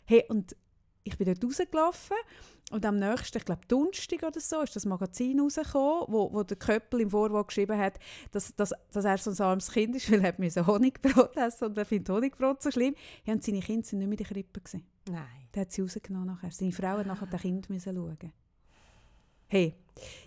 Hey, 0.06 0.24
und 0.28 0.56
ich 1.10 1.18
bin 1.18 1.28
dort 1.28 1.44
rausgelaufen 1.44 2.18
und 2.72 2.86
am 2.86 2.98
nächsten, 2.98 3.38
ich 3.38 3.46
glaube 3.46 3.62
Donnerstag 3.68 4.24
oder 4.24 4.40
so, 4.40 4.62
ist 4.62 4.76
das 4.76 4.86
Magazin 4.86 5.40
rausgekommen, 5.40 6.06
wo, 6.08 6.32
wo 6.32 6.44
der 6.44 6.58
Köppel 6.58 7.02
im 7.02 7.10
Vorwort 7.10 7.48
geschrieben 7.48 7.78
hat, 7.78 8.00
dass, 8.32 8.56
dass, 8.56 8.74
dass 8.92 9.06
er 9.06 9.18
so 9.18 9.32
ein 9.32 9.50
armes 9.50 9.72
Kind 9.72 9.96
ist, 9.96 10.12
weil 10.12 10.24
er 10.24 10.34
hat 10.34 10.68
Honigbrot 10.68 11.36
essen 11.38 11.66
und 11.66 11.78
er 11.78 11.86
findet 11.86 12.10
Honigbrot 12.10 12.62
so 12.62 12.72
schlimm. 12.72 12.96
Ja, 13.26 13.34
und 13.34 13.44
seine 13.44 13.60
Kinder 13.60 13.86
sind 13.86 14.00
nicht 14.00 14.08
mehr 14.08 14.18
in 14.20 14.24
der 14.24 14.28
Krippe. 14.28 14.60
Gewesen. 14.62 14.86
Nein. 15.10 15.26
Der 15.54 15.62
hat 15.62 15.72
sie 15.72 15.82
rausgenommen 15.82 16.28
nachher. 16.28 16.52
Seine 16.52 16.72
Frau 16.72 16.98
hat 17.00 17.08
nachher 17.08 17.28
das 17.28 17.42
Kind 17.42 17.70
müssen 17.70 17.96
schauen. 17.96 18.34
Hey, 19.48 19.76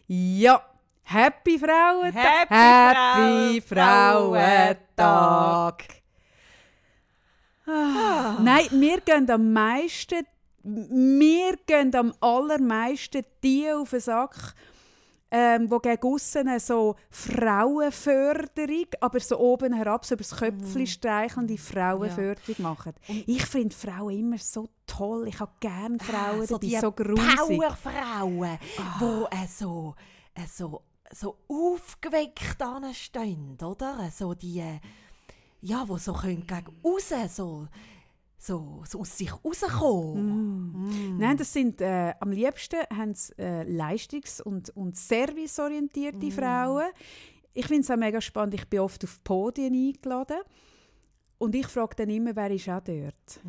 ja, 0.08 0.60
Happy 1.04 1.58
Frauentag! 1.58 2.48
Happy 2.50 3.60
Frau- 3.60 4.30
Frauentag! 4.32 5.84
Ah. 7.66 8.38
Nein, 8.42 8.66
wir 8.72 9.00
gehen 9.00 9.30
am 9.30 9.52
meisten, 9.52 10.24
wir 10.64 11.56
gehen 11.66 11.94
am 11.94 12.12
allermeisten 12.20 13.24
die 13.42 13.70
auf 13.70 13.90
den 13.90 14.00
Sack, 14.00 14.54
ähm, 15.30 15.70
wo 15.70 15.78
gegen 15.78 16.02
aussen 16.02 16.58
so 16.60 16.94
Frauenförderung, 17.10 18.86
aber 19.00 19.18
so 19.18 19.38
oben 19.38 19.72
herab, 19.72 20.04
so 20.04 20.14
über 20.14 20.22
das 20.22 20.36
Köpfchen 20.36 20.86
streichelnde 20.86 21.56
Frauenförderung 21.56 22.56
machen. 22.58 22.92
Ich 23.26 23.46
finde 23.46 23.74
Frauen 23.74 24.18
immer 24.18 24.38
so 24.38 24.68
toll. 24.86 25.28
Ich 25.28 25.40
habe 25.40 25.52
gerne 25.58 25.98
Frauen 25.98 26.42
Ah, 26.42 26.46
so 26.46 26.58
die 26.58 26.76
so 26.76 26.92
grusig. 26.92 27.36
Powerfrauen, 27.36 28.58
die 29.00 29.36
äh, 29.36 29.46
so, 29.48 29.94
äh, 30.34 30.46
so, 30.46 30.82
so 31.10 31.38
aufgeweckt 31.48 32.60
anstehen, 32.60 33.56
oder? 33.62 34.10
So 34.10 34.34
die, 34.34 34.60
äh, 34.60 34.80
ja, 35.62 35.86
die 35.88 35.98
so 35.98 36.12
können 36.12 36.46
gegen 36.46 36.76
raus, 36.84 37.10
so, 37.34 37.68
so, 38.42 38.82
so 38.88 39.00
aus 39.00 39.16
sich 39.16 39.32
rauskommen. 39.32 41.16
Nein, 41.18 41.36
das 41.36 41.52
sind 41.52 41.80
äh, 41.80 42.12
am 42.18 42.32
liebsten 42.32 42.80
haben 42.92 43.14
äh, 43.38 43.62
leistungs- 43.62 44.42
und, 44.42 44.70
und 44.70 44.96
serviceorientierte 44.96 46.30
Frauen. 46.32 46.86
Ich 47.54 47.66
finde 47.66 47.82
es 47.82 47.90
auch 47.90 47.96
mega 47.96 48.20
spannend. 48.20 48.54
Ich 48.54 48.66
bin 48.68 48.80
oft 48.80 49.04
auf 49.04 49.22
Podien 49.22 49.72
eingeladen 49.74 50.38
und 51.38 51.54
ich 51.54 51.68
frage 51.68 51.94
dann 51.96 52.10
immer, 52.10 52.34
wer 52.34 52.50
ist 52.50 52.68
auch 52.68 52.80
dort. 52.80 53.40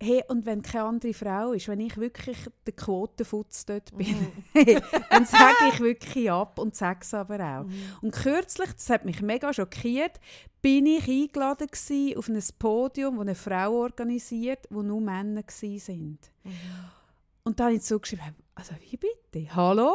Hey, 0.00 0.22
und 0.28 0.46
wenn 0.46 0.62
keine 0.62 0.84
andere 0.84 1.12
Frau 1.12 1.52
ist, 1.52 1.66
wenn 1.66 1.80
ich 1.80 1.96
wirklich 1.96 2.38
der 2.64 2.74
Quotenfutz 2.74 3.66
dort 3.66 3.96
bin, 3.96 4.28
dann 5.10 5.24
sage 5.24 5.56
ich 5.72 5.80
wirklich 5.80 6.30
ab 6.30 6.60
und 6.60 6.76
sage 6.76 7.00
es 7.02 7.12
aber 7.14 7.40
auch. 7.40 7.66
Und 8.00 8.12
kürzlich, 8.12 8.72
das 8.72 8.90
hat 8.90 9.04
mich 9.04 9.22
mega 9.22 9.52
schockiert, 9.52 10.20
bin 10.62 10.86
ich 10.86 11.08
eingeladen 11.08 11.68
auf 12.16 12.28
ein 12.28 12.42
Podium, 12.60 13.16
das 13.16 13.22
eine 13.22 13.34
Frau 13.34 13.72
organisiert, 13.72 14.66
wo 14.70 14.82
nur 14.82 15.00
Männer 15.00 15.42
gsi 15.42 15.80
sind. 15.80 16.30
Und 17.42 17.58
dann 17.58 17.66
habe 17.66 17.76
ich 17.76 17.82
zugeschrieben, 17.82 18.36
also 18.54 18.74
wie 18.80 18.96
bitte? 18.96 19.54
Hallo? 19.56 19.94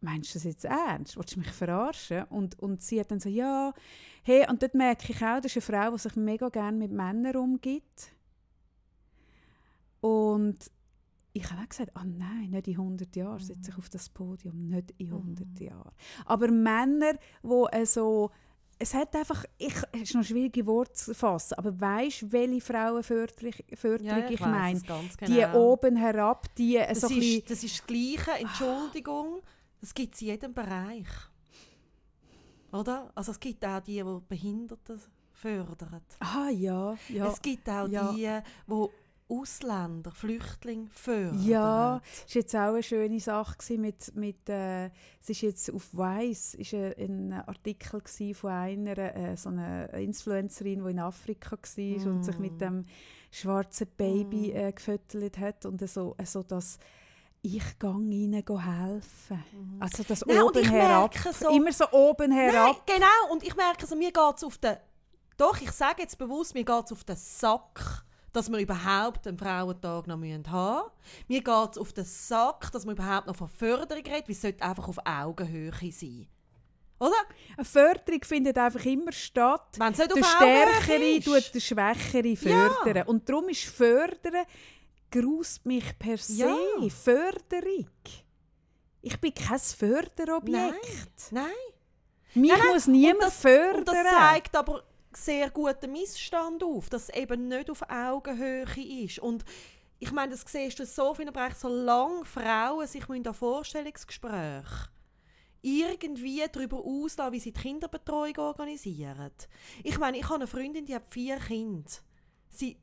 Meinst 0.00 0.34
du 0.34 0.38
das 0.38 0.44
jetzt 0.44 0.64
ernst? 0.66 1.16
Willst 1.16 1.34
du 1.34 1.40
mich 1.40 1.50
verarschen? 1.50 2.24
Und, 2.24 2.58
und 2.58 2.82
sie 2.82 3.00
hat 3.00 3.10
dann 3.10 3.20
so, 3.20 3.28
ja, 3.28 3.72
hey, 4.22 4.46
und 4.48 4.62
dort 4.62 4.74
merke 4.74 5.12
ich 5.12 5.22
auch, 5.24 5.40
das 5.40 5.56
ist 5.56 5.70
eine 5.70 5.82
Frau, 5.82 5.92
die 5.92 5.98
sich 5.98 6.16
mega 6.16 6.48
gerne 6.50 6.76
mit 6.76 6.92
Männern 6.92 7.36
umgibt. 7.36 8.12
Und 10.06 10.70
ich 11.32 11.50
habe 11.50 11.62
auch 11.62 11.68
gesagt, 11.68 11.90
ah 11.94 12.04
nein, 12.04 12.50
nicht 12.50 12.68
in 12.68 12.74
100 12.74 13.16
Jahren 13.16 13.40
sitze 13.40 13.70
ich 13.70 13.78
auf 13.78 13.88
das 13.88 14.08
Podium, 14.08 14.68
nicht 14.68 14.94
in 14.98 15.08
100 15.08 15.58
Jahren. 15.58 15.90
Aber 16.24 16.48
Männer, 16.50 17.14
die 17.42 17.64
äh, 17.72 17.84
so, 17.84 18.30
es 18.78 18.94
hat 18.94 19.16
einfach, 19.16 19.44
ich, 19.58 19.74
es 19.92 20.02
ist 20.02 20.14
noch 20.14 20.22
schwierige 20.22 20.64
Worte 20.66 20.92
zu 20.92 21.14
fassen, 21.14 21.54
aber 21.54 21.78
weißt 21.78 22.30
welche 22.30 22.60
Frauenförderung 22.60 23.52
Förderung 23.74 24.24
ich 24.28 24.40
weiss 24.40 24.40
meine? 24.40 24.80
ganz 24.80 25.16
Die 25.16 25.26
genau. 25.26 25.72
oben 25.72 25.96
herab, 25.96 26.54
die 26.54 26.76
äh, 26.76 26.88
das, 26.88 27.00
so 27.00 27.08
ein 27.08 27.14
bisschen, 27.14 27.40
ist, 27.40 27.50
das 27.50 27.64
ist 27.64 27.78
das 27.80 27.86
Gleiche, 27.86 28.30
Entschuldigung, 28.38 29.40
das 29.80 29.92
gibt 29.92 30.14
es 30.14 30.22
in 30.22 30.28
jedem 30.28 30.54
Bereich. 30.54 31.08
Oder? 32.70 33.10
Also 33.14 33.32
es 33.32 33.40
gibt 33.40 33.64
auch 33.64 33.80
die, 33.80 34.02
die 34.02 34.20
Behinderte 34.28 35.00
fördern. 35.32 36.02
ah 36.20 36.48
ja, 36.50 36.96
ja. 37.08 37.30
Es 37.30 37.42
gibt 37.42 37.68
auch 37.68 37.88
ja. 37.88 38.12
die, 38.12 38.40
die 38.68 38.88
Ausländer, 39.28 40.12
Flüchtlinge 40.12 40.88
fördern. 40.92 41.42
Ja, 41.44 42.00
es 42.26 42.34
war 42.34 42.40
jetzt 42.40 42.54
auch 42.54 42.60
eine 42.74 42.82
schöne 42.82 43.18
Sache 43.20 43.76
mit, 43.76 44.14
mit 44.14 44.48
äh, 44.48 44.86
es 45.20 45.30
ist 45.30 45.40
jetzt 45.40 45.72
auf 45.74 45.88
Weiss 45.92 46.54
ist 46.54 46.74
ein, 46.74 47.32
Artikel 47.32 48.00
von 48.34 48.50
einer, 48.50 48.98
äh, 48.98 49.36
so 49.36 49.48
einer 49.48 49.92
Influencerin, 49.94 50.84
die 50.84 50.90
in 50.90 50.98
Afrika 51.00 51.56
war 51.56 52.06
und 52.12 52.22
sich 52.24 52.38
Mm. 52.38 52.40
mit 52.42 52.60
dem 52.60 52.84
schwarzen 53.32 53.88
Baby 53.96 54.52
äh, 54.52 54.72
gefüttert 54.72 55.38
hat 55.38 55.66
und 55.66 55.80
so, 55.88 56.14
so 56.24 56.42
das 56.42 56.78
ich 57.42 57.78
gehe 57.78 57.90
ihnen 57.90 58.32
helfen. 58.58 59.44
Also 59.78 60.02
das 60.02 60.24
Mhm. 60.26 60.32
Nein, 60.34 60.42
und 60.42 60.50
oben 60.56 60.62
ich 60.64 60.70
herab, 60.70 61.14
so- 61.32 61.50
immer 61.50 61.72
so 61.72 61.84
oben 61.92 62.32
herab. 62.32 62.76
Nein, 62.86 62.96
genau. 62.96 63.32
Und 63.32 63.42
ich 63.44 63.54
merke, 63.54 63.86
so, 63.86 63.94
mir 63.94 64.10
geht 64.12 64.36
es 64.36 64.42
auf 64.44 64.58
den... 64.58 64.76
Doch, 65.36 65.60
ich 65.60 65.70
sage 65.70 66.02
jetzt 66.02 66.16
bewusst, 66.18 66.54
mir 66.54 66.64
geht 66.64 66.84
es 66.86 66.92
auf 66.92 67.04
den 67.04 67.14
Sack, 67.16 68.04
dass 68.36 68.50
wir 68.50 68.58
überhaupt 68.58 69.26
einen 69.26 69.38
Frauentag 69.38 70.06
noch 70.06 70.14
haben 70.14 70.20
müssen. 70.20 70.44
Mir 71.26 71.42
geht 71.42 71.70
es 71.72 71.78
auf 71.78 71.92
den 71.92 72.04
Sack, 72.04 72.70
dass 72.70 72.84
man 72.84 72.94
überhaupt 72.94 73.26
noch 73.26 73.36
von 73.36 73.48
Förderung 73.48 74.04
redet, 74.04 74.28
weil 74.28 74.32
es 74.32 74.42
sollte 74.42 74.62
einfach 74.62 74.88
auf 74.88 74.98
Augenhöhe 75.04 75.72
sein. 75.90 76.28
Oder? 76.98 77.16
Eine 77.56 77.64
Förderung 77.64 78.22
findet 78.24 78.58
einfach 78.58 78.84
immer 78.84 79.12
statt. 79.12 79.76
Wenn 79.78 79.92
es 79.92 79.98
nicht 79.98 80.14
Der 80.14 80.22
auf 80.22 80.30
Stärkere 80.30 81.20
tut 81.20 81.54
der 81.54 81.60
Schwächere 81.60 82.36
fördern. 82.36 83.06
Und 83.06 83.28
darum 83.28 83.48
ist 83.48 83.64
Fördern 83.64 84.44
grust 85.10 85.64
mich 85.64 85.98
per 85.98 86.18
se. 86.18 86.44
Ja. 86.44 86.88
Förderung. 86.88 87.88
Ich 89.02 89.20
bin 89.20 89.32
kein 89.32 89.58
Förderobjekt. 89.58 91.30
Nein. 91.30 91.44
Mich 92.34 92.50
Nein, 92.50 92.58
nein, 92.58 92.74
muss 92.74 92.86
niemand 92.86 93.14
und 93.14 93.22
das, 93.22 93.40
fördern. 93.40 93.78
Und 93.78 93.86
das 93.86 94.12
zeigt 94.12 94.56
aber 94.56 94.82
sehr 95.16 95.50
guten 95.50 95.92
Missstand 95.92 96.62
auf, 96.62 96.88
dass 96.88 97.08
es 97.08 97.14
eben 97.14 97.48
nicht 97.48 97.70
auf 97.70 97.82
Augenhöhe 97.88 98.64
ist. 99.04 99.18
Und 99.18 99.44
ich 99.98 100.12
meine, 100.12 100.32
das 100.32 100.44
siehst 100.46 100.78
du 100.78 100.86
so 100.86 101.14
vielen 101.14 101.32
Bereichen, 101.32 101.56
solange 101.58 102.24
Frauen 102.24 102.86
sich 102.86 103.08
in 103.08 103.24
Vorstellungsgespräch 103.24 104.66
irgendwie 105.62 106.42
darüber 106.52 106.78
auslassen, 106.84 107.32
wie 107.32 107.40
sie 107.40 107.52
die 107.52 107.60
Kinderbetreuung 107.60 108.36
organisieren. 108.38 109.32
Ich 109.82 109.98
meine, 109.98 110.18
ich 110.18 110.24
habe 110.24 110.36
eine 110.36 110.46
Freundin, 110.46 110.86
die 110.86 110.94
hat 110.94 111.08
vier 111.08 111.38
Kinder. 111.38 111.90
sie, 112.50 112.76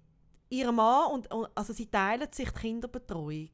ihr 0.50 0.72
Mann 0.72 1.12
und, 1.12 1.32
und 1.32 1.48
also 1.56 1.72
sie 1.72 1.86
teilen 1.86 2.28
sich 2.32 2.50
die 2.50 2.60
Kinderbetreuung. 2.60 3.50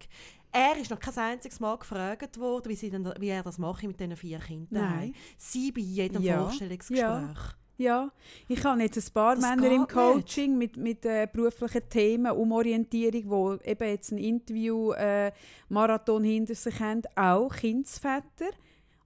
Er 0.52 0.78
ist 0.78 0.90
noch 0.90 1.00
kein 1.00 1.16
einziges 1.16 1.60
Mal 1.60 1.78
gefragt 1.78 2.40
worden, 2.40 2.70
wie, 2.70 2.76
sie 2.76 2.90
denn, 2.90 3.06
wie 3.20 3.30
er 3.30 3.44
das 3.44 3.60
mache 3.60 3.88
mit 3.88 4.00
diesen 4.00 4.18
vier 4.18 4.40
Kindern. 4.40 4.98
Nein. 4.98 5.16
Sie 5.38 5.72
bei 5.72 5.82
jedem 5.82 6.24
Ja. 6.24 6.42
Vorstellungsgespräch. 6.42 6.98
Ja. 7.00 7.54
Ja, 7.80 8.12
ich 8.50 8.62
habe 8.66 8.82
jetzt 8.82 8.98
ein 8.98 9.14
paar 9.14 9.36
Das 9.36 9.42
Männer 9.42 9.72
im 9.72 9.88
Coaching 9.88 10.58
mit, 10.58 10.76
mit 10.76 11.06
äh, 11.06 11.30
beruflichen 11.32 11.88
Themen, 11.90 12.34
Umorientierung, 12.34 13.30
wo 13.30 13.54
eben 13.54 13.88
jetzt 13.88 14.12
ein 14.12 14.18
Interview-Marathon 14.18 16.26
hinter 16.26 16.56
sich 16.56 16.78
haben, 16.82 17.04
auch 17.16 17.56
Kindsväter. 17.56 18.50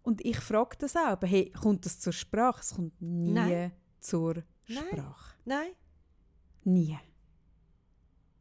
Und 0.02 0.26
ich 0.26 0.40
frage 0.40 0.76
das 0.80 0.96
auch, 0.96 1.06
aber 1.06 1.28
hey, 1.28 1.52
kommt 1.52 1.86
das 1.86 2.00
zur 2.00 2.14
Sprache? 2.14 2.62
Es 2.62 2.74
kommt 2.74 3.00
nie 3.00 3.34
Nein. 3.34 3.74
zur 4.00 4.42
Nein. 4.68 4.84
Sprache. 4.92 5.36
Nein. 5.46 5.70
Nie. 6.64 6.98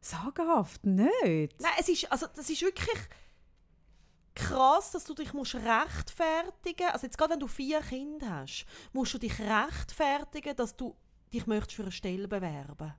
Sagenhaft, 0.01 0.83
nicht. 0.83 1.61
Nein, 1.61 1.71
es 1.79 1.89
ist, 1.89 2.11
also 2.11 2.25
das 2.35 2.49
ist 2.49 2.63
wirklich 2.63 2.97
krass, 4.35 4.91
dass 4.91 5.03
du 5.03 5.13
dich 5.13 5.33
musst 5.33 5.55
rechtfertigen 5.55 6.87
Also 6.91 7.05
jetzt 7.05 7.17
gerade 7.17 7.33
wenn 7.33 7.39
du 7.39 7.47
vier 7.47 7.81
Kinder 7.81 8.41
hast, 8.41 8.65
musst 8.91 9.13
du 9.13 9.17
dich 9.17 9.39
rechtfertigen, 9.39 10.55
dass 10.55 10.75
du 10.75 10.95
dich 11.31 11.47
möchtest 11.47 11.75
für 11.75 11.83
eine 11.83 11.91
Stelle 11.91 12.27
bewerben 12.27 12.93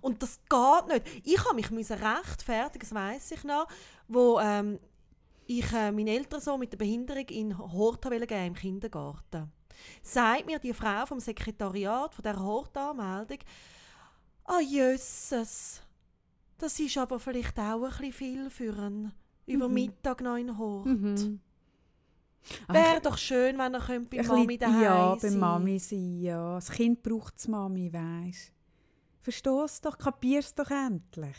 Und 0.00 0.22
das 0.22 0.40
geht 0.48 0.88
nicht. 0.88 1.26
Ich 1.26 1.44
habe 1.44 1.54
mich 1.54 1.90
rechtfertigen, 1.90 2.80
das 2.80 2.94
weiss 2.94 3.30
ich 3.30 3.44
noch, 3.44 3.66
wo 4.08 4.38
ähm, 4.40 4.78
ich 5.46 5.72
äh, 5.72 5.92
meinen 5.92 6.08
Eltern 6.08 6.40
so 6.40 6.58
mit 6.58 6.72
der 6.72 6.78
Behinderung 6.78 7.26
in 7.28 7.58
Horta 7.58 8.08
geben, 8.08 8.46
im 8.46 8.54
Kindergarten. 8.54 9.52
Sagt 10.02 10.46
mir 10.46 10.58
die 10.58 10.72
Frau 10.72 11.06
vom 11.06 11.20
Sekretariat 11.20 12.14
von 12.14 12.22
der 12.22 12.38
Horta-Anmeldung, 12.38 13.38
«Ah, 14.44 14.60
jösses, 14.60 15.82
das 16.58 16.80
ist 16.80 16.96
aber 16.96 17.18
vielleicht 17.18 17.58
auch 17.58 17.82
ein 17.82 17.90
bisschen 17.90 18.12
viel 18.12 18.50
für 18.50 18.76
einen 18.78 19.12
über 19.46 19.68
Mhm. 19.68 19.74
Mittag 19.74 20.20
noch 20.20 20.36
in 20.36 20.56
Hort. 20.58 20.86
Mhm. 20.86 21.40
Wäre 22.68 23.00
doch 23.00 23.18
schön, 23.18 23.58
wenn 23.58 23.74
er 23.74 23.80
könnte 23.80 24.16
bei 24.16 24.22
Mami 24.22 24.56
daheim 24.58 24.82
Ja, 24.82 25.14
bei 25.14 25.18
sein. 25.30 25.38
Mami 25.38 25.78
sein, 25.78 26.20
ja. 26.20 26.54
Das 26.54 26.70
Kind 26.70 27.02
braucht 27.02 27.34
es 27.36 27.48
Mami, 27.48 27.92
weisst 27.92 28.52
Verstehst 29.20 29.84
doch, 29.84 29.98
kapierst 29.98 30.56
doch 30.58 30.70
endlich. 30.70 31.36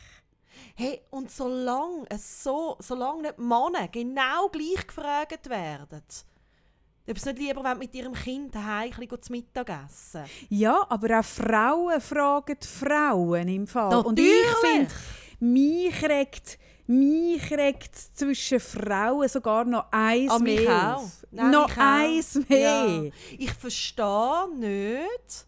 Hey, 0.75 1.01
und 1.11 1.31
solange 1.31 2.05
es 2.09 2.43
so, 2.43 2.75
solange 2.79 3.21
nicht 3.21 3.37
Männer 3.37 3.87
genau 3.89 4.49
gleich 4.49 4.85
gefragt 4.85 5.49
werden, 5.49 6.01
ob 7.09 7.17
sie 7.19 7.29
nicht 7.33 7.39
lieber 7.39 7.75
mit 7.75 7.93
ihrem 7.95 8.13
Kind 8.13 8.53
daheim 8.53 8.91
bisschen 8.91 9.21
zu 9.21 9.31
Mittag 9.31 9.69
essen. 9.69 10.25
Ja, 10.49 10.85
aber 10.89 11.19
auch 11.19 11.23
Frauen 11.23 12.01
fragen 12.01 12.57
die 12.61 12.67
Frauen 12.67 13.47
im 13.47 13.67
Fall. 13.67 14.03
Und 14.05 14.19
ich 14.19 14.25
Natürlich. 14.25 14.89
finde, 14.89 14.93
mich 15.39 16.03
regt, 16.03 16.59
mich 16.87 17.51
regt 17.51 17.95
zwischen 17.95 18.59
Frauen 18.59 19.27
sogar 19.27 19.65
noch 19.65 19.85
eins 19.91 20.31
Ah, 20.31 20.39
mich 20.39 20.61
mehr. 20.61 20.95
auch. 20.95 21.01
auf. 21.03 21.25
Nein, 21.31 21.51
noch 21.51 21.67
mich 21.67 21.77
auch. 21.77 21.81
eins 21.81 22.39
mehr. 22.49 22.87
Ja. 22.87 23.11
Ich 23.37 23.53
verstehe 23.53 24.55
nicht, 24.57 25.45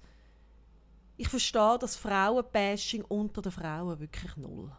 ich 1.17 1.28
verstehe 1.30 1.78
das 1.80 1.95
Frauenbashing 1.95 3.04
unter 3.08 3.41
den 3.41 3.52
Frauen 3.52 3.99
wirklich 3.99 4.36
null. 4.38 4.69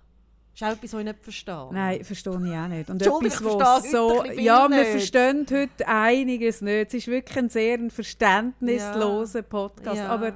Das 0.52 0.60
ist 0.60 0.66
auch 0.66 0.76
etwas, 0.76 0.92
was 0.92 1.00
ich 1.00 1.06
nicht 1.06 1.22
verstehe. 1.22 1.68
Nein, 1.72 2.04
verstehe 2.04 2.32
ich 2.32 2.38
auch 2.56 2.68
nicht. 2.68 2.90
Und 2.90 3.00
etwas, 3.02 3.34
verstehe 3.36 3.90
so, 3.90 4.24
ja, 4.24 4.68
wir 4.68 4.84
verstehen 4.84 5.46
heute 5.50 5.88
einiges 5.88 6.60
nicht. 6.60 6.88
Es 6.88 6.94
ist 6.94 7.06
wirklich 7.06 7.38
ein 7.38 7.48
sehr 7.48 7.78
ein 7.78 7.90
verständnisloser 7.90 9.42
Podcast. 9.42 9.96
Ja. 9.96 10.08
Aber, 10.08 10.32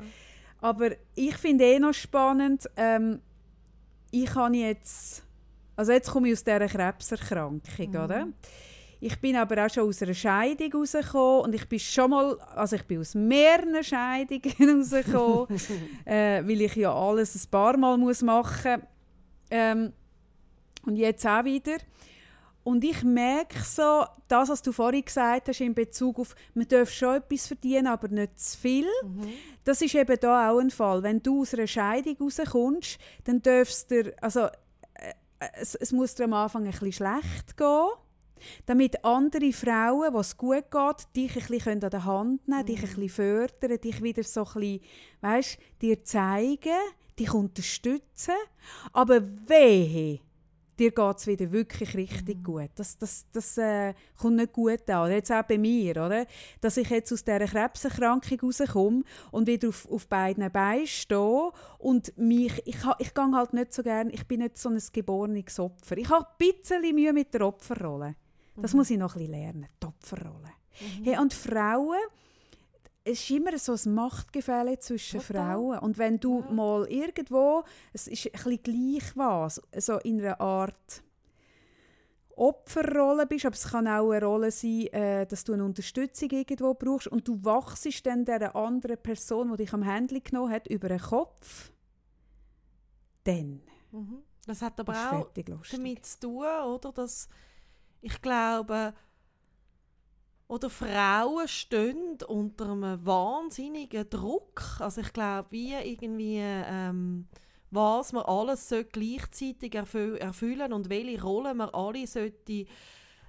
aber 0.62 0.90
ich 1.14 1.36
finde 1.36 1.64
eh 1.64 1.78
noch 1.78 1.92
spannend, 1.92 2.70
ähm, 2.76 3.20
ich 4.12 4.34
habe 4.34 4.56
jetzt, 4.56 5.23
also 5.76 5.92
jetzt 5.92 6.10
komme 6.10 6.28
ich 6.28 6.34
aus 6.34 6.44
dieser 6.44 6.66
Krebserkrankung, 6.66 7.60
Mhm. 7.90 7.96
oder? 7.96 8.28
Ich 9.00 9.20
bin 9.20 9.36
aber 9.36 9.66
auch 9.66 9.70
schon 9.70 9.86
aus 9.88 10.00
einer 10.02 10.14
Scheidung 10.14 10.72
rausgekommen 10.80 11.42
und 11.42 11.54
ich 11.54 11.68
bin 11.68 11.78
schon 11.78 12.10
mal, 12.10 12.38
also 12.54 12.76
ich 12.76 12.84
bin 12.84 13.00
aus 13.00 13.14
mehreren 13.14 13.84
Scheidungen 13.84 14.40
rausgekommen, 14.80 15.48
äh, 16.06 16.42
weil 16.46 16.60
ich 16.62 16.76
ja 16.76 16.94
alles 16.94 17.34
ein 17.34 17.50
paar 17.50 17.76
Mal 17.76 17.98
muss 17.98 18.22
machen 18.22 18.80
muss. 18.80 18.88
Ähm, 19.50 19.92
und 20.86 20.96
jetzt 20.96 21.26
auch 21.26 21.44
wieder. 21.44 21.76
Und 22.62 22.82
ich 22.82 23.02
merke 23.02 23.60
so, 23.62 24.04
das, 24.26 24.48
was 24.48 24.62
du 24.62 24.72
vorhin 24.72 25.04
gesagt 25.04 25.48
hast 25.48 25.60
in 25.60 25.74
Bezug 25.74 26.18
auf, 26.18 26.34
man 26.54 26.66
darf 26.66 26.90
schon 26.90 27.16
etwas 27.16 27.46
verdienen, 27.46 27.86
aber 27.86 28.08
nicht 28.08 28.40
zu 28.40 28.56
viel. 28.58 28.86
Mhm. 29.02 29.28
Das 29.64 29.82
ist 29.82 29.94
eben 29.94 30.16
da 30.18 30.50
auch 30.50 30.58
ein 30.60 30.70
Fall. 30.70 31.02
Wenn 31.02 31.22
du 31.22 31.42
aus 31.42 31.52
einer 31.52 31.66
Scheidung 31.66 32.16
rauskommst, 32.20 32.98
dann 33.24 33.42
darfst 33.42 33.90
du, 33.90 34.14
also 34.22 34.48
es, 35.54 35.74
es 35.74 35.92
muss 35.92 36.14
dir 36.14 36.24
am 36.24 36.32
Anfang 36.32 36.64
ein 36.64 36.70
bisschen 36.70 36.92
schlecht 36.92 37.56
gehen, 37.56 37.88
damit 38.66 39.04
andere 39.04 39.52
Frauen, 39.52 40.12
was 40.12 40.28
es 40.28 40.36
gut 40.36 40.70
geht, 40.70 41.16
dich 41.16 41.36
ein 41.36 41.46
bisschen 41.48 41.84
an 41.84 41.90
der 41.90 42.04
Hand 42.04 42.48
nehmen, 42.48 42.66
dich 42.66 42.78
ein 42.78 42.82
bisschen 42.82 43.08
fördern, 43.08 43.80
dich 43.80 44.02
wieder 44.02 44.22
so 44.22 44.44
ein 44.44 44.52
bisschen, 44.54 44.80
weißt, 45.20 45.58
dir 45.80 46.04
zeigen, 46.04 46.78
dich 47.18 47.32
unterstützen. 47.32 48.34
Aber 48.92 49.22
wehe, 49.46 50.20
dir 50.78 50.90
geht 50.90 51.16
es 51.16 51.26
wieder 51.26 51.50
wirklich 51.52 51.94
richtig 51.96 52.42
gut. 52.44 52.70
Das, 52.74 52.98
das, 52.98 53.26
das 53.32 53.58
äh, 53.58 53.94
kommt 54.18 54.36
nicht 54.36 54.52
gut 54.52 54.88
an. 54.90 55.10
Jetzt 55.10 55.30
auch 55.32 55.42
bei 55.42 55.58
mir, 55.58 55.92
oder? 55.92 56.26
Dass 56.60 56.76
ich 56.76 56.88
jetzt 56.90 57.12
aus 57.12 57.24
dieser 57.24 57.46
Krebserkrankung 57.46 58.40
rauskomme 58.40 59.02
und 59.30 59.46
wieder 59.46 59.68
auf, 59.68 59.88
auf 59.90 60.06
beiden 60.06 60.50
Beinen 60.50 60.86
stehe 60.86 61.50
und 61.78 62.16
mich, 62.18 62.60
ich, 62.66 62.84
ha- 62.84 62.96
ich 62.98 63.12
gehe 63.14 63.32
halt 63.32 63.52
nicht 63.52 63.72
so 63.72 63.82
gerne, 63.82 64.10
ich 64.10 64.26
bin 64.26 64.40
nicht 64.40 64.58
so 64.58 64.68
ein 64.68 64.82
geborenes 64.92 65.58
Opfer. 65.58 65.96
Ich 65.98 66.08
habe 66.10 66.26
ein 66.26 66.36
bisschen 66.38 66.94
Mühe 66.94 67.12
mit 67.12 67.32
der 67.34 67.46
Opferrolle. 67.46 68.16
Das 68.56 68.72
muss 68.72 68.90
ich 68.90 68.98
noch 68.98 69.16
ein 69.16 69.18
bisschen 69.18 69.32
lernen, 69.32 69.66
die 69.82 69.86
Opferrolle. 69.86 70.50
Hey, 71.02 71.18
und 71.18 71.32
Frauen, 71.34 71.98
es 73.04 73.20
ist 73.20 73.30
immer 73.30 73.56
so 73.58 73.72
ein 73.74 73.94
Machtgefälle 73.94 74.78
zwischen 74.78 75.20
Total. 75.20 75.52
Frauen. 75.54 75.78
Und 75.80 75.98
wenn 75.98 76.18
du 76.18 76.40
Ja. 76.40 76.50
mal 76.50 76.86
irgendwo, 76.90 77.62
es 77.92 78.08
ist 78.08 78.26
ein 78.26 78.32
bisschen 78.32 78.62
gleich 78.62 79.16
was, 79.16 79.60
so 79.78 79.98
in 79.98 80.20
einer 80.20 80.40
Art 80.40 81.02
Opferrolle 82.36 83.26
bist, 83.26 83.46
aber 83.46 83.54
es 83.54 83.68
kann 83.68 83.86
auch 83.86 84.10
eine 84.10 84.24
Rolle 84.24 84.50
sein, 84.50 84.86
äh, 84.88 85.26
dass 85.26 85.44
du 85.44 85.52
eine 85.52 85.64
Unterstützung 85.64 86.30
irgendwo 86.30 86.74
brauchst 86.74 87.06
und 87.06 87.28
du 87.28 87.38
wachst 87.44 87.86
dann 88.06 88.24
der 88.24 88.56
anderen 88.56 88.98
Person, 88.98 89.50
die 89.52 89.58
dich 89.58 89.72
am 89.72 89.82
Händchen 89.84 90.22
genommen 90.22 90.50
hat, 90.52 90.66
über 90.66 90.88
den 90.88 91.00
Kopf, 91.00 91.70
dann 93.24 93.62
Mhm. 93.92 94.22
Das 94.46 94.60
hat 94.60 94.78
aber 94.80 94.92
auch 94.92 95.30
damit 95.70 96.04
zu 96.04 96.18
tun, 96.20 96.44
oder? 96.44 96.92
Dass 96.92 97.28
ich 98.00 98.20
glaube, 98.20 98.92
oder 100.46 100.68
Frauen 100.70 101.48
stehen 101.48 102.18
unter 102.26 102.70
einem 102.70 103.04
wahnsinnigen 103.04 104.08
Druck. 104.10 104.62
Also 104.78 105.00
ich 105.00 105.12
glaube, 105.12 105.48
wie 105.50 105.74
irgendwie, 105.74 106.38
ähm, 106.40 107.26
was 107.70 108.12
man 108.12 108.24
alles 108.24 108.72
gleichzeitig 108.92 109.74
erfü 109.74 110.16
erfüllen 110.16 110.72
und 110.72 110.90
welche 110.90 111.22
Rolle 111.22 111.54
man 111.54 111.70
alle 111.70 112.06
sollte 112.06 112.66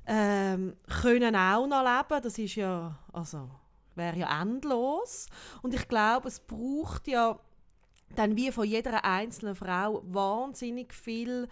ähm, 0.08 0.76
können 1.02 1.36
auch 1.36 1.68
noch 1.68 1.84
leben. 1.84 2.22
Das 2.22 2.38
ist 2.38 2.56
ja, 2.56 2.98
also 3.14 3.50
wäre 3.96 4.20
ja 4.20 4.42
endlos. 4.42 5.28
Und 5.62 5.74
ich 5.74 5.88
glaube, 5.88 6.28
es 6.28 6.40
braucht 6.40 7.08
ja 7.08 7.40
dann 8.16 8.36
wie 8.36 8.52
von 8.52 8.66
jeder 8.66 9.04
einzelnen 9.04 9.56
Frau 9.56 10.04
wahnsinnig 10.06 10.94
viel 10.94 11.48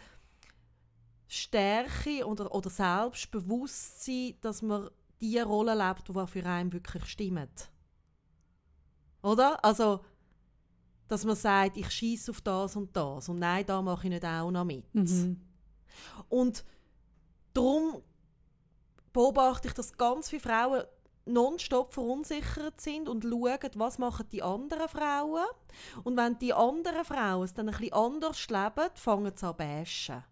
Stärke 1.28 2.26
oder, 2.28 2.54
oder 2.54 2.70
Selbstbewusstsein, 2.70 4.36
dass 4.42 4.62
man 4.62 4.90
die 5.24 5.40
Rolle 5.40 5.74
lebt, 5.74 6.10
die 6.10 6.28
für 6.28 6.46
einen 6.46 6.74
wirklich 6.74 7.06
stimmt. 7.06 7.72
Oder? 9.22 9.64
Also, 9.64 10.02
dass 11.08 11.24
man 11.24 11.36
sagt, 11.36 11.78
ich 11.78 11.90
schieße 11.90 12.32
auf 12.32 12.42
das 12.42 12.76
und 12.76 12.96
das 12.96 13.30
und 13.30 13.40
nein, 13.40 13.66
da 13.66 13.82
mache 13.82 14.08
ich 14.08 14.10
nicht 14.14 14.26
auch 14.26 14.52
noch 14.52 14.66
mit. 14.66 14.94
Mhm. 14.94 15.40
Und 16.28 16.66
darum 17.54 18.02
beobachte 19.14 19.70
ich, 19.70 19.74
dass 19.74 19.98
ganz 19.98 20.30
viele 20.30 20.42
Frauen 20.42 20.84
nonstop 21.26 21.94
verunsichert 21.94 22.82
sind 22.82 23.08
und 23.08 23.24
schauen, 23.24 23.72
was 23.76 23.98
machen 23.98 24.28
die 24.30 24.44
anderen 24.44 24.90
Frauen. 24.90 25.46
Und 26.04 26.18
wenn 26.18 26.38
die 26.40 26.54
anderen 26.54 27.06
Frauen 27.06 27.46
es 27.46 27.54
dann 27.54 27.70
ein 27.70 27.78
bisschen 27.78 27.94
anders 27.94 28.50
leben, 28.50 28.90
fangen 28.96 29.32
sie 29.38 29.46
an 29.46 29.54
zu 29.54 29.54
bashen. 29.54 30.24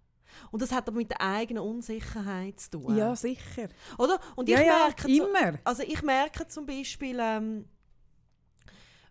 Und 0.52 0.62
das 0.62 0.72
hat 0.72 0.88
aber 0.88 0.98
mit 0.98 1.10
der 1.12 1.22
eigenen 1.22 1.63
Unsicherheit 1.63 2.60
zu 2.60 2.72
tun. 2.72 2.96
Ja, 2.98 3.15
sicher. 3.15 3.67
Oder? 3.98 4.20
Und 4.36 4.50
ich 4.50 4.56
Ja, 4.56 4.62
ja, 4.62 4.78
merke 4.86 5.04
zu- 5.04 5.10
immer. 5.28 5.60
also 5.63 5.84
ich 5.84 6.02
merke 6.04 6.48
zum 6.48 6.65
Beispiel, 6.65 7.17
ähm, 7.20 7.65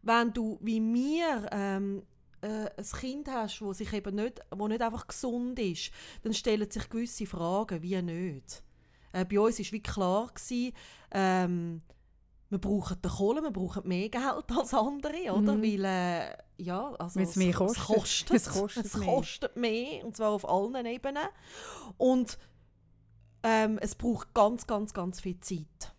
wenn 0.03 0.33
du 0.33 0.59
wie 0.63 0.81
mir 0.81 1.49
ähm, 1.53 2.03
äh, 2.41 2.71
ein 2.77 2.85
Kind 2.99 3.29
hast, 3.29 3.61
wo 3.61 3.73
sich 3.73 3.93
eben 3.93 4.15
nicht, 4.15 4.41
wo 4.51 4.67
nicht 4.67 4.81
einfach 4.83 5.07
gesund 5.07 5.59
ist, 5.59 5.91
dann 6.23 6.33
stellen 6.33 6.71
sich 6.71 6.89
gewisse 6.89 7.27
Fragen, 7.27 7.83
wie 7.83 8.01
nicht. 8.01 8.63
Äh, 9.13 9.25
bei 9.25 9.39
uns 9.41 9.59
war 9.59 9.73
wie 9.73 9.83
klar, 9.83 10.27
gewesen, 10.29 10.73
ähm, 11.11 11.83
wir 12.51 12.59
brauchen 12.59 13.01
den 13.01 13.11
Kohle, 13.11 13.43
wir 13.43 13.51
brauchen 13.53 13.89
mehr 13.89 14.09
Geld 14.09 14.45
als 14.57 14.75
andere, 14.75 15.33
oder? 15.33 15.55
Mhm. 15.55 15.63
Weil, 15.63 15.85
äh, 15.85 16.37
ja, 16.59 16.93
also 16.99 17.21
es 17.21 17.37
mehr 17.37 17.55
kostet. 17.55 17.81
Es 17.81 17.87
kostet, 17.87 18.31
Es 18.37 18.49
kostet 18.49 18.87
es 18.87 18.97
mehr. 18.97 19.09
kostet 19.09 19.57
mehr, 19.57 20.05
und 20.05 20.17
zwar 20.17 20.31
auf 20.31 20.49
allen 20.49 20.85
Ebenen. 20.85 21.29
Und 21.97 22.39
ähm, 23.43 23.79
es 23.81 23.95
braucht 23.95 24.35
ganz, 24.35 24.67
ganz, 24.67 24.93
ganz 24.93 25.21
viel 25.21 25.41
Zeit. 25.41 25.95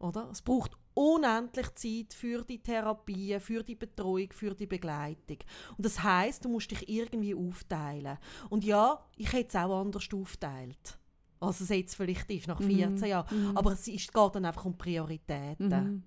Oder? 0.00 0.28
Es 0.30 0.42
braucht 0.42 0.72
unendlich 0.94 1.74
Zeit 1.74 2.14
für 2.14 2.42
die 2.42 2.62
Therapie, 2.62 3.38
für 3.40 3.62
die 3.62 3.76
Betreuung, 3.76 4.32
für 4.32 4.54
die 4.54 4.66
Begleitung. 4.66 5.38
Und 5.76 5.86
das 5.86 6.02
heißt, 6.02 6.44
du 6.44 6.48
musst 6.48 6.70
dich 6.70 6.88
irgendwie 6.88 7.34
aufteilen. 7.34 8.18
Und 8.48 8.64
ja, 8.64 9.06
ich 9.16 9.32
hätte 9.32 9.56
es 9.56 9.64
auch 9.64 9.80
anders 9.80 10.08
aufteilt, 10.12 10.98
als 11.40 11.60
es 11.60 11.70
jetzt 11.70 11.94
vielleicht 11.94 12.30
ist, 12.30 12.46
nach 12.46 12.60
14 12.60 13.08
Jahren. 13.08 13.50
Mhm. 13.50 13.56
Aber 13.56 13.72
es 13.72 13.88
ist, 13.88 14.12
geht 14.12 14.34
dann 14.34 14.44
einfach 14.44 14.64
um 14.64 14.76
Prioritäten. 14.76 15.68
Mhm. 15.68 16.02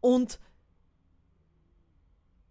Und 0.00 0.38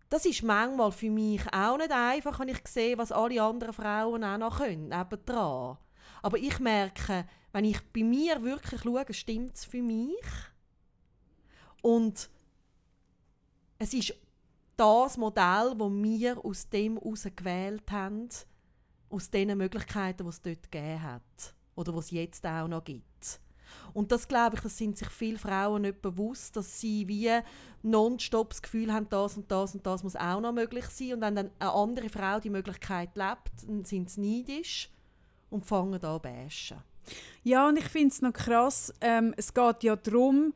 das 0.09 0.25
ist 0.25 0.43
manchmal 0.43 0.91
für 0.91 1.09
mich 1.09 1.41
auch 1.53 1.77
nicht 1.77 1.91
einfach, 1.91 2.39
wenn 2.39 2.47
ich 2.47 2.65
sehe, 2.67 2.97
was 2.97 3.11
alle 3.11 3.41
anderen 3.41 3.73
Frauen 3.73 4.23
auch 4.23 4.37
noch 4.37 4.59
können, 4.59 4.89
nebendran. 4.89 5.77
Aber 6.21 6.37
ich 6.37 6.59
merke, 6.59 7.25
wenn 7.51 7.65
ich 7.65 7.81
bei 7.91 8.03
mir 8.03 8.41
wirklich 8.41 8.81
schaue, 8.81 9.13
stimmt 9.13 9.55
es 9.55 9.65
für 9.65 9.81
mich. 9.81 10.23
Und 11.81 12.29
es 13.77 13.93
ist 13.93 14.13
das 14.77 15.17
Modell, 15.17 15.75
das 15.77 15.91
wir 15.91 16.45
aus 16.45 16.69
dem 16.69 16.97
heraus 16.97 17.27
gewählt 17.35 17.91
haben, 17.91 18.29
aus 19.09 19.29
den 19.29 19.57
Möglichkeiten, 19.57 20.23
die 20.23 20.29
es 20.29 20.41
dort 20.41 20.71
gegeben 20.71 21.03
hat. 21.03 21.55
Oder 21.75 21.95
was 21.95 22.05
es 22.05 22.11
jetzt 22.11 22.45
auch 22.45 22.67
noch 22.67 22.83
gibt. 22.83 23.39
Und 23.93 24.11
das 24.11 24.27
glaube 24.27 24.55
ich, 24.55 24.61
das 24.61 24.77
sind 24.77 24.97
sich 24.97 25.09
viele 25.09 25.37
Frauen 25.37 25.83
nicht 25.83 26.01
bewusst, 26.01 26.55
dass 26.55 26.79
sie 26.79 27.07
wie 27.07 27.29
nonstop 27.81 28.51
das 28.51 28.61
Gefühl 28.61 28.93
haben, 28.93 29.07
das 29.09 29.37
und 29.37 29.51
das 29.51 29.73
und 29.75 29.85
das 29.85 30.03
muss 30.03 30.15
auch 30.15 30.39
noch 30.39 30.51
möglich 30.51 30.85
sein. 30.85 31.13
Und 31.13 31.21
wenn 31.21 31.35
dann 31.35 31.51
eine 31.59 31.71
andere 31.71 32.09
Frau 32.09 32.39
die 32.39 32.49
Möglichkeit 32.49 33.15
lebt, 33.15 33.67
dann 33.67 33.85
sind 33.85 34.09
sie 34.09 34.21
neidisch 34.21 34.89
und 35.49 35.65
fangen 35.65 35.93
an 35.93 36.01
zu 36.01 36.19
bashen. 36.19 36.77
Ja, 37.43 37.67
und 37.67 37.77
ich 37.77 37.85
finde 37.85 38.09
es 38.09 38.21
noch 38.21 38.33
krass, 38.33 38.93
ähm, 39.01 39.33
es 39.35 39.53
geht 39.53 39.83
ja 39.83 39.95
darum, 39.95 40.53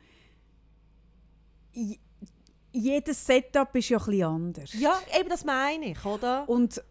jedes 2.71 3.25
Setup 3.25 3.75
ist 3.75 3.89
ja 3.89 3.97
etwas 3.97 4.21
anders. 4.21 4.73
Ja, 4.73 4.97
eben 5.19 5.29
das 5.29 5.43
meine 5.43 5.91
ich, 5.91 6.05
oder? 6.05 6.47
Und, 6.47 6.81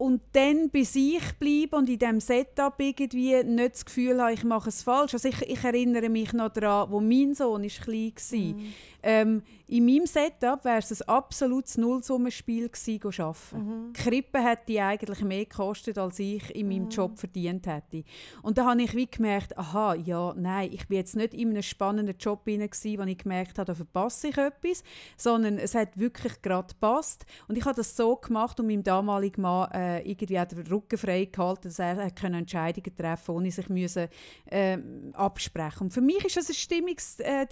und 0.00 0.22
dann 0.32 0.70
bei 0.70 0.82
sich 0.82 1.20
bleiben 1.38 1.74
und 1.74 1.90
in 1.90 1.98
diesem 1.98 2.20
Setup 2.20 2.72
irgendwie 2.78 3.44
nicht 3.44 3.74
das 3.74 3.84
Gefühl 3.84 4.22
haben, 4.22 4.32
ich 4.32 4.44
mache 4.44 4.70
es 4.70 4.82
falsch. 4.82 5.12
Also 5.12 5.28
ich, 5.28 5.42
ich 5.42 5.62
erinnere 5.62 6.08
mich 6.08 6.32
noch 6.32 6.48
daran, 6.48 6.90
wo 6.90 7.00
mein 7.00 7.34
Sohn 7.34 7.64
ist 7.64 7.82
klein 7.82 8.14
war. 8.16 8.54
Ähm, 9.02 9.42
in 9.66 9.86
meinem 9.86 10.06
Setup 10.06 10.64
wäre 10.64 10.78
es 10.78 10.90
ein 10.90 11.08
absolutes 11.08 11.78
Nullsummenspiel 11.78 12.68
gewesen, 12.68 13.22
arbeiten. 13.22 13.92
Die 13.92 14.02
Krippe 14.02 14.42
hätte 14.42 14.82
eigentlich 14.82 15.20
mehr 15.22 15.44
gekostet, 15.44 15.96
als 15.96 16.18
ich 16.18 16.54
in 16.54 16.68
meinem 16.68 16.88
Job 16.88 17.18
verdient 17.18 17.66
hätte. 17.66 18.04
Und 18.42 18.58
da 18.58 18.66
habe 18.66 18.82
ich 18.82 18.94
wie 18.94 19.06
gemerkt, 19.06 19.56
aha, 19.56 19.94
ja, 19.94 20.34
nein, 20.36 20.70
ich 20.72 20.88
bin 20.88 20.98
jetzt 20.98 21.14
nicht 21.14 21.34
in 21.34 21.50
einem 21.50 21.62
spannenden 21.62 22.16
Job 22.18 22.44
gewesen, 22.44 22.98
wo 22.98 23.02
ich 23.04 23.18
gemerkt 23.18 23.58
habe, 23.58 23.66
da 23.66 23.74
verpasse 23.74 24.28
ich 24.28 24.38
etwas, 24.38 24.82
sondern 25.16 25.58
es 25.58 25.74
hat 25.74 25.98
wirklich 25.98 26.42
gerade 26.42 26.68
gepasst. 26.68 27.24
Und 27.48 27.56
ich 27.56 27.64
habe 27.64 27.76
das 27.76 27.96
so 27.96 28.16
gemacht 28.16 28.58
und 28.58 28.66
meinem 28.66 28.82
damaligen 28.82 29.42
Mann 29.42 29.70
äh, 29.70 29.89
irgendwie 29.98 30.38
auch 30.38 30.44
den 30.44 30.66
Rücken 30.66 30.98
frei 30.98 31.24
gehalten, 31.26 31.68
dass 31.68 31.78
er 31.78 32.10
können 32.10 32.40
Entscheidungen 32.40 32.94
treffen 32.94 33.26
konnte, 33.26 33.32
ohne 33.32 33.50
sich 33.50 33.68
müssen, 33.68 34.08
ähm, 34.50 35.12
absprechen. 35.14 35.84
Und 35.84 35.92
für 35.92 36.00
mich 36.00 36.24
ist 36.24 36.36
das 36.36 36.48
ein 36.48 36.54
stimmiges 36.54 37.20
äh. 37.20 37.46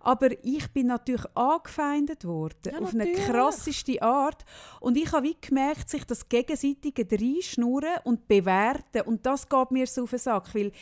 Aber 0.00 0.28
ich 0.44 0.68
bin 0.72 0.88
natürlich 0.88 1.24
angefeindet 1.34 2.24
worden, 2.24 2.72
Ja, 2.72 2.78
auf 2.78 2.94
eine 2.94 3.04
natürlich. 3.04 3.26
krasseste 3.26 4.02
Art. 4.02 4.44
Und 4.80 4.96
ich 4.96 5.12
habe 5.12 5.26
wie 5.26 5.36
gemerkt, 5.40 5.88
sich 5.88 6.04
das 6.04 6.28
gegenseitige 6.28 7.06
reinschnurren 7.10 7.98
und 8.04 8.28
bewerten. 8.28 9.02
Und 9.02 9.26
das 9.26 9.48
geht 9.48 9.70
mir 9.70 9.86
so 9.86 10.04
auf 10.04 10.10
den 10.10 10.18
Sack, 10.18 10.54
weil 10.54 10.72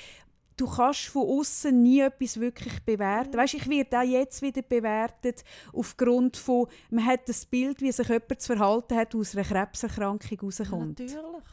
du 0.59 0.67
kannst 0.67 1.07
von 1.07 1.23
außen 1.27 1.83
nie 1.83 2.01
etwas 2.01 2.39
wirklich 2.39 2.83
bewerten. 2.85 3.37
Weißt, 3.37 3.55
ich 3.55 3.69
werde 3.69 3.99
auch 3.99 4.03
jetzt 4.03 4.43
wieder 4.43 4.63
bewertet 4.63 5.43
aufgrund 5.73 6.37
von, 6.37 6.67
man 6.91 7.07
hat 7.07 7.29
das 7.29 7.47
Bild, 7.47 7.81
wie 7.81 7.93
sich 7.93 8.09
jemand 8.09 8.41
zu 8.41 8.55
verhalten 8.57 8.97
hat, 8.97 9.15
aus 9.15 9.35
einer 9.35 9.45
Krebserkrankung 9.47 10.29
Ja, 10.31 10.43
rauskommt. 10.43 10.99
natürlich. 11.01 11.45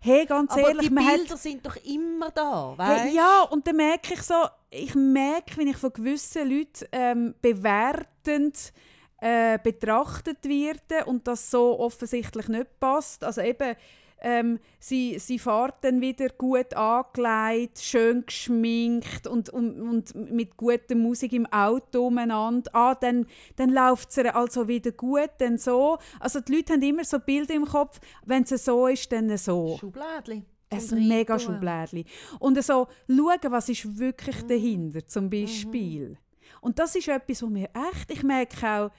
hey, 0.00 0.26
ganz 0.26 0.50
Aber 0.52 0.68
ehrlich, 0.68 0.88
die 0.88 0.94
man 0.94 1.06
hat 1.06 1.16
Bilder 1.16 1.36
sind 1.36 1.64
doch 1.64 1.76
immer 1.84 2.30
da, 2.30 2.74
Hey, 2.78 3.04
weißt? 3.06 3.14
ja, 3.14 3.42
und 3.50 3.66
dann 3.66 3.76
merke 3.76 4.14
ich 4.14 4.22
so, 4.22 4.34
ich 4.70 4.94
merke, 4.94 5.56
wenn 5.56 5.68
ich 5.68 5.76
von 5.76 5.92
gewissen 5.92 6.48
Leuten 6.50 6.86
ähm, 6.92 7.34
bewertend 7.40 8.72
äh, 9.20 9.58
betrachtet 9.62 10.44
werde 10.44 11.04
und 11.06 11.26
das 11.26 11.50
so 11.50 11.78
offensichtlich 11.80 12.48
nicht 12.48 12.78
passt. 12.80 13.24
Also 13.24 13.40
eben, 13.40 13.74
ähm, 14.20 14.58
sie, 14.78 15.18
sie 15.18 15.38
fahren 15.38 15.72
dann 15.80 16.00
wieder 16.00 16.28
gut 16.30 16.74
angelegt, 16.74 17.78
schön 17.78 18.24
geschminkt 18.26 19.26
und, 19.26 19.48
und, 19.50 19.80
und 19.80 20.14
mit 20.30 20.56
guter 20.56 20.94
Musik 20.94 21.32
im 21.32 21.46
Auto 21.46 22.06
umeinander. 22.06 22.70
Ah, 22.74 22.94
dann, 22.94 23.26
dann 23.56 23.70
läuft 23.70 24.10
es 24.10 24.18
also 24.18 24.68
wieder 24.68 24.92
gut, 24.92 25.30
dann 25.38 25.58
so. 25.58 25.98
Also 26.20 26.40
die 26.40 26.56
Leute 26.56 26.74
haben 26.74 26.82
immer 26.82 27.04
so 27.04 27.18
Bilder 27.18 27.54
im 27.54 27.64
Kopf, 27.66 28.00
wenn 28.24 28.42
es 28.42 28.64
so 28.64 28.86
ist, 28.86 29.10
dann 29.12 29.36
so. 29.36 29.76
Schublädli. 29.78 30.44
Ein 30.70 31.08
mega. 31.08 31.38
Schublädli. 31.38 32.04
Und 32.40 32.62
so 32.62 32.88
schauen, 33.08 33.50
was 33.52 33.68
ist 33.68 33.98
wirklich 33.98 34.42
Mhm. 34.42 34.48
dahinter, 34.48 35.06
zum 35.06 35.30
Beispiel. 35.30 36.18
Und 36.60 36.78
das 36.78 36.94
ist 36.94 37.08
etwas, 37.08 37.42
wo 37.42 37.46
mir 37.46 37.70
echt, 37.92 38.10
ich 38.10 38.22
merke 38.22 38.66
auch, 38.66 38.90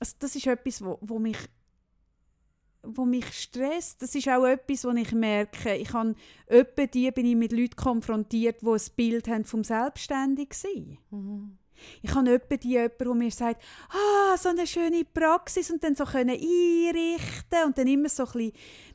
also 0.00 0.14
das 0.18 0.34
ist 0.34 0.46
etwas, 0.46 0.84
wo, 0.84 0.98
wo 1.00 1.18
mich 1.18 1.36
wo 2.82 3.04
mich 3.04 3.32
stresst. 3.32 4.02
Das 4.02 4.14
ist 4.14 4.28
auch 4.28 4.44
etwas, 4.44 4.84
wo 4.84 4.90
ich 4.90 5.12
merke, 5.12 5.74
ich 5.76 5.92
habe 5.92 6.14
öppe 6.48 6.88
die 6.88 7.10
bin 7.10 7.26
ich 7.26 7.36
mit 7.36 7.52
Leuten 7.52 7.76
konfrontiert, 7.76 8.62
die 8.62 8.66
ein 8.66 8.80
Bild 8.96 9.28
haben 9.28 9.44
vom 9.44 9.64
selbstständig 9.64 10.54
sein. 10.54 10.98
Mhm. 11.10 11.58
Ich 12.02 12.14
habe 12.14 12.30
öppe 12.30 12.58
die 12.58 12.70
jemanden, 12.70 12.96
der 12.98 13.14
mir 13.14 13.30
sagt, 13.30 13.62
ah, 13.90 14.36
so 14.36 14.50
eine 14.50 14.66
schöne 14.66 15.04
Praxis 15.04 15.70
und 15.70 15.82
dann 15.82 15.94
so 15.94 16.04
können 16.04 16.30
einrichten 16.30 17.64
und 17.66 17.78
dann 17.78 17.86
immer 17.86 18.08
so 18.08 18.24
ein 18.24 18.32
bisschen 18.32 18.52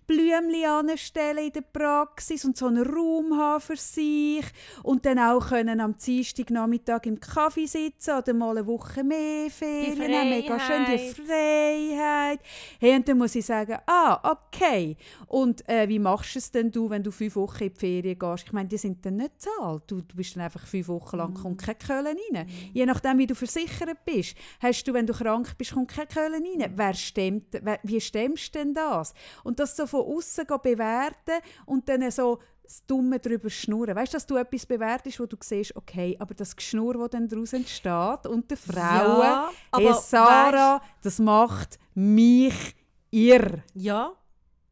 Blümchen 0.07 0.65
anstellen 0.65 1.47
in 1.47 1.51
der 1.51 1.61
Praxis 1.61 2.45
und 2.45 2.55
so 2.55 2.67
einen 2.67 2.87
Raum 2.87 3.37
haben 3.37 3.59
für 3.59 3.75
sich 3.75 4.45
und 4.83 5.05
dann 5.05 5.19
auch 5.19 5.49
können 5.49 5.81
am 5.81 5.97
Dienstagnachmittag 5.97 7.01
im 7.03 7.19
Kaffee 7.19 7.65
sitzen 7.65 8.17
oder 8.17 8.33
mal 8.33 8.57
eine 8.57 8.65
Woche 8.65 9.03
mehr 9.03 9.49
Ferien 9.49 10.13
haben. 10.13 10.29
Mega 10.29 10.59
schön, 10.61 10.85
die 10.85 11.09
Freiheit. 11.09 12.39
Hey, 12.79 12.95
und 12.95 13.07
dann 13.07 13.17
muss 13.17 13.35
ich 13.35 13.45
sagen, 13.45 13.77
ah, 13.85 14.31
okay. 14.31 14.95
Und 15.27 15.67
äh, 15.67 15.89
wie 15.89 15.99
machst 15.99 16.35
du 16.35 16.39
es 16.39 16.51
denn 16.51 16.71
du, 16.71 16.89
wenn 16.89 17.03
du 17.03 17.11
fünf 17.11 17.35
Wochen 17.35 17.65
in 17.65 17.73
die 17.73 17.79
Ferien 17.79 18.17
gehst? 18.17 18.45
Ich 18.45 18.53
meine, 18.53 18.69
die 18.69 18.77
sind 18.77 19.05
dann 19.05 19.17
nicht 19.17 19.41
zahlt. 19.41 19.83
Du, 19.87 20.01
du 20.01 20.15
bist 20.15 20.37
dann 20.37 20.43
einfach 20.43 20.65
fünf 20.65 20.87
Wochen 20.87 21.17
lang, 21.17 21.33
kommt 21.33 21.61
kein 21.61 21.77
Köln 21.77 22.07
rein. 22.07 22.47
Je 22.77 22.85
nachdem, 22.85 23.17
wie 23.17 23.25
du 23.25 23.33
versichert 23.33 24.05
bist. 24.05 24.37
Hast 24.59 24.87
du, 24.87 24.93
wenn 24.93 25.07
du 25.07 25.11
krank 25.11 25.57
bist, 25.57 25.73
kommt 25.73 25.89
kein 25.89 26.07
Köln 26.07 26.45
rein. 26.45 26.73
Wer 26.75 26.93
stemmt, 26.93 27.47
wer, 27.63 27.79
wie 27.81 27.99
stemmst 27.99 28.53
du 28.53 28.59
denn 28.59 28.75
das? 28.75 29.15
Und 29.43 29.59
das 29.59 29.75
so 29.75 29.87
von 29.87 30.01
außen 30.01 30.45
bewerten 30.45 31.41
und 31.65 31.89
dann 31.89 32.11
so 32.11 32.37
das 32.61 32.85
Dumme 32.85 33.17
darüber 33.17 33.49
schnurren. 33.49 33.95
Weißt 33.95 34.13
du, 34.13 34.17
dass 34.17 34.27
du 34.27 34.35
etwas 34.35 34.67
bewertest, 34.67 35.19
wo 35.19 35.25
du 35.25 35.35
siehst, 35.39 35.75
okay, 35.75 36.15
aber 36.19 36.35
das 36.35 36.55
Geschnur, 36.55 36.93
das 36.99 37.09
dann 37.09 37.27
daraus 37.27 37.53
entsteht 37.53 38.27
unter 38.27 38.55
Frauen, 38.55 39.21
Ja, 39.21 39.49
hey, 39.75 39.87
aber 39.87 39.93
Sarah, 39.95 40.81
das 41.01 41.17
macht 41.17 41.79
mich 41.95 42.75
irr. 43.09 43.63
Ja. 43.73 44.13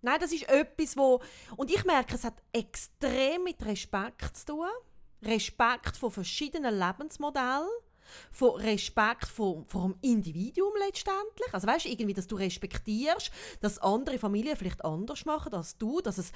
Nein, 0.03 0.19
das 0.19 0.31
ist 0.31 0.47
etwas, 0.47 0.95
wo... 0.95 1.23
Und 1.57 1.71
ich 1.71 1.83
merke, 1.85 2.13
es 2.13 2.23
hat 2.23 2.35
extrem 2.53 3.45
mit 3.45 3.65
Respekt 3.65 4.37
zu 4.37 4.45
tun. 4.45 4.67
Respekt 5.23 5.97
von 5.97 6.11
verschiedenen 6.11 6.77
Lebensmodellen. 6.77 7.67
Von 8.31 8.61
Respekt 8.61 9.27
vor, 9.27 9.63
vor 9.67 9.83
dem 9.83 9.95
Individuum 10.01 10.73
letztendlich. 10.85 11.53
Also 11.53 11.67
weißt 11.67 11.85
irgendwie, 11.85 12.13
dass 12.13 12.27
du 12.27 12.35
respektierst, 12.35 13.31
dass 13.61 13.79
andere 13.79 14.17
Familien 14.17 14.55
vielleicht 14.57 14.83
anders 14.83 15.25
machen 15.25 15.53
als 15.53 15.77
du, 15.77 16.01
dass 16.01 16.17
es 16.17 16.31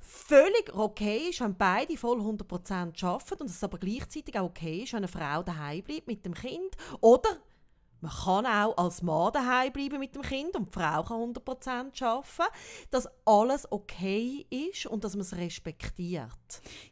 völlig 0.00 0.74
okay 0.74 1.28
ist, 1.30 1.40
wenn 1.40 1.56
beide 1.56 1.96
voll 1.96 2.20
100% 2.20 3.04
arbeiten 3.04 3.40
und 3.40 3.48
dass 3.48 3.56
es 3.56 3.64
aber 3.64 3.78
gleichzeitig 3.78 4.38
auch 4.38 4.46
okay 4.46 4.82
ist, 4.82 4.92
wenn 4.92 4.98
eine 4.98 5.08
Frau 5.08 5.42
daheim 5.42 5.82
bleibt 5.82 6.06
mit 6.06 6.24
dem 6.24 6.34
Kind. 6.34 6.76
Oder 7.00 7.38
man 8.02 8.12
kann 8.12 8.46
auch 8.46 8.76
als 8.76 9.02
Mann 9.02 9.32
daheim 9.32 9.72
bleiben 9.72 9.98
mit 9.98 10.14
dem 10.14 10.22
Kind 10.22 10.56
und 10.56 10.74
die 10.74 10.78
Frau 10.78 11.02
kann 11.04 11.34
100% 11.34 12.02
arbeiten, 12.04 12.52
dass 12.90 13.08
alles 13.24 13.70
okay 13.70 14.46
ist 14.50 14.86
und 14.86 15.04
dass 15.04 15.14
man 15.14 15.22
es 15.22 15.36
respektiert. 15.36 16.28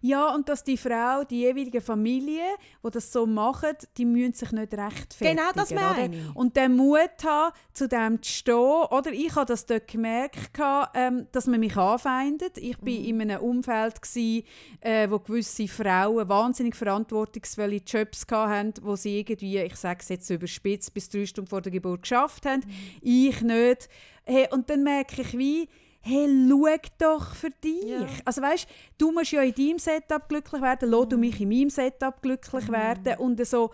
Ja, 0.01 0.33
und 0.35 0.49
dass 0.49 0.65
die 0.65 0.77
Frau, 0.77 1.25
die 1.25 1.41
jeweilige 1.41 1.81
Familie, 1.81 2.45
die 2.85 2.91
das 2.91 3.13
so 3.13 3.27
machen, 3.27 3.77
die 3.97 4.05
müssen 4.05 4.35
sich 4.35 4.53
nicht 4.53 4.73
rechtfertigen. 4.73 5.37
Genau 5.37 5.51
das 5.55 5.71
meine 5.71 6.15
ich. 6.15 6.37
Und 6.37 6.57
den 6.57 6.77
Mut 6.77 7.11
haben, 7.25 7.55
zu 7.73 7.89
dem 7.89 8.23
zu 8.23 8.33
stehen. 8.33 8.55
Oder 8.55 9.13
ich 9.13 9.35
habe 9.35 9.47
das 9.47 9.67
dort 9.67 9.89
gemerkt, 9.89 10.59
ähm, 10.95 11.27
dass 11.33 11.47
man 11.47 11.61
mich 11.61 11.77
anfeindet. 11.77 12.59
Ich 12.59 12.81
war 12.81 12.89
mhm. 12.89 13.05
in 13.05 13.21
einem 13.23 13.41
Umfeld, 13.41 14.01
gewesen, 14.01 14.45
äh, 14.81 15.11
wo 15.11 15.19
gewisse 15.19 15.69
Frauen 15.69 16.29
wahnsinnig 16.29 16.77
verantwortungsvolle 16.77 17.81
Jobs 17.87 18.27
hatten, 18.31 18.75
wo 18.83 18.97
sie 18.97 19.21
irgendwie, 19.21 19.59
ich 19.59 19.77
sage 19.77 20.01
es 20.01 20.09
jetzt 20.09 20.31
überspitzt, 20.31 20.95
bis 21.01 21.09
drei 21.09 21.27
Stunden 21.27 21.49
vor 21.49 21.63
der 21.63 21.73
Geburt 21.73 22.03
geschafft 22.03 22.47
haben. 22.47 22.63
Ich 23.01 23.41
nicht. 23.41 23.89
Hey, 24.25 24.49
und 24.51 24.69
dann 24.69 24.83
merke 24.83 25.23
ich, 25.23 25.37
wie, 25.37 25.69
hey, 26.01 26.29
schau 26.49 26.67
doch 26.99 27.35
für 27.35 27.51
dich. 27.51 27.85
Ja. 27.85 28.07
Also 28.25 28.43
weißt, 28.43 28.69
du 28.99 29.13
musst 29.13 29.33
ja 29.33 29.43
in 29.43 29.55
deinem 29.55 29.79
Setup 29.79 30.29
glücklich 30.29 30.61
werden, 30.61 30.91
lass 30.91 31.07
mhm. 31.07 31.09
du 31.09 31.19
mich 31.19 31.41
in 31.41 31.49
meinem 31.49 31.71
Setup 31.71 32.21
glücklich 32.21 32.69
mhm. 32.69 32.73
werden 32.73 33.19
und 33.19 33.47
so 33.47 33.71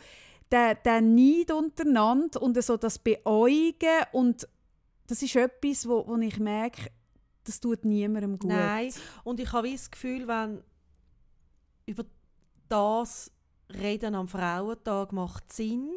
der, 0.51 0.77
der 0.77 1.01
Neid 1.01 1.51
untereinander 1.51 2.41
und 2.41 2.63
so 2.63 2.77
das 2.77 2.99
Beäugen 2.99 4.05
und 4.13 4.49
das 5.09 5.23
ist 5.23 5.35
etwas, 5.37 5.89
wo, 5.89 6.07
wo 6.07 6.17
ich 6.19 6.39
merke, 6.39 6.91
das 7.45 7.61
tut 7.61 7.85
niemandem 7.85 8.39
gut. 8.39 8.51
Nein, 8.51 8.93
und 9.25 9.41
ich 9.41 9.53
habe 9.53 9.71
das 9.71 9.91
Gefühl, 9.91 10.27
wenn 10.29 10.63
über 11.87 12.05
das 12.69 13.31
Reden 13.71 14.15
am 14.15 14.29
Frauentag 14.29 15.13
macht 15.13 15.53
Sinn, 15.53 15.91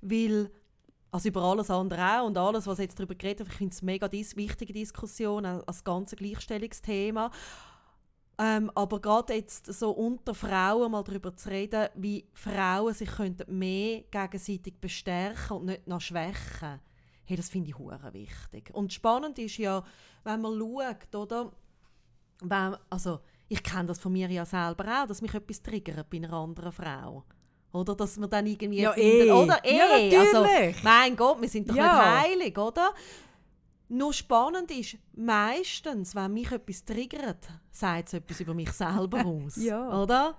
weil 0.00 0.50
also 1.14 1.28
über 1.28 1.42
alles 1.42 1.70
andere 1.70 2.18
auch 2.18 2.26
und 2.26 2.36
alles, 2.36 2.66
was 2.66 2.78
jetzt 2.78 2.98
darüber 2.98 3.14
geredet 3.14 3.46
wird, 3.46 3.50
ich 3.50 3.58
finde 3.58 3.72
es 3.72 3.82
eine 3.82 3.92
mega 3.92 4.08
dis 4.08 4.34
wichtige 4.34 4.72
Diskussion, 4.72 5.46
als 5.46 5.84
ganze 5.84 6.16
Gleichstellungsthema. 6.16 7.30
Ähm, 8.36 8.68
aber 8.74 9.00
gerade 9.00 9.34
jetzt 9.34 9.72
so 9.72 9.92
unter 9.92 10.34
Frauen 10.34 10.90
mal 10.90 11.04
darüber 11.04 11.36
zu 11.36 11.50
reden, 11.50 11.88
wie 11.94 12.26
Frauen 12.32 12.94
sich 12.94 13.08
könnten 13.08 13.56
mehr 13.56 14.02
gegenseitig 14.10 14.80
bestärken 14.80 15.58
und 15.58 15.66
nicht 15.66 15.86
noch 15.86 16.00
schwächen, 16.00 16.80
hey, 17.22 17.36
das 17.36 17.48
finde 17.48 17.70
ich 17.70 17.78
hure 17.78 18.12
wichtig. 18.12 18.74
Und 18.74 18.92
spannend 18.92 19.38
ist 19.38 19.58
ja, 19.58 19.84
wenn 20.24 20.40
man 20.40 20.58
schaut, 20.58 21.14
oder, 21.14 21.52
wenn, 22.40 22.76
also 22.90 23.20
ich 23.46 23.62
kenne 23.62 23.86
das 23.86 24.00
von 24.00 24.12
mir 24.12 24.28
ja 24.30 24.44
selber 24.44 25.02
auch, 25.02 25.06
dass 25.06 25.22
mich 25.22 25.32
etwas 25.32 25.62
triggert 25.62 26.10
bei 26.10 26.16
einer 26.16 26.32
anderen 26.32 26.72
Frau. 26.72 27.22
Oder 27.74 27.96
dass 27.96 28.16
man 28.18 28.30
dann 28.30 28.46
irgendwie 28.46 28.82
ja, 28.82 28.92
findet, 28.92 29.26
eh. 29.26 29.32
oder 29.32 29.64
eh, 29.64 30.08
ja, 30.08 30.20
also 30.20 30.46
mein 30.84 31.16
Gott, 31.16 31.40
wir 31.40 31.48
sind 31.48 31.68
doch 31.68 31.74
ja. 31.74 31.82
nicht 31.82 32.30
heilig, 32.30 32.56
oder? 32.56 32.94
Nur 33.88 34.12
spannend 34.12 34.70
ist, 34.70 34.96
meistens, 35.12 36.14
wenn 36.14 36.32
mich 36.32 36.52
etwas 36.52 36.84
triggert, 36.84 37.48
sagt 37.72 38.08
es 38.08 38.14
etwas 38.14 38.40
über 38.40 38.54
mich 38.54 38.70
selber 38.70 39.26
aus. 39.26 39.56
ja. 39.56 40.00
Oder? 40.00 40.36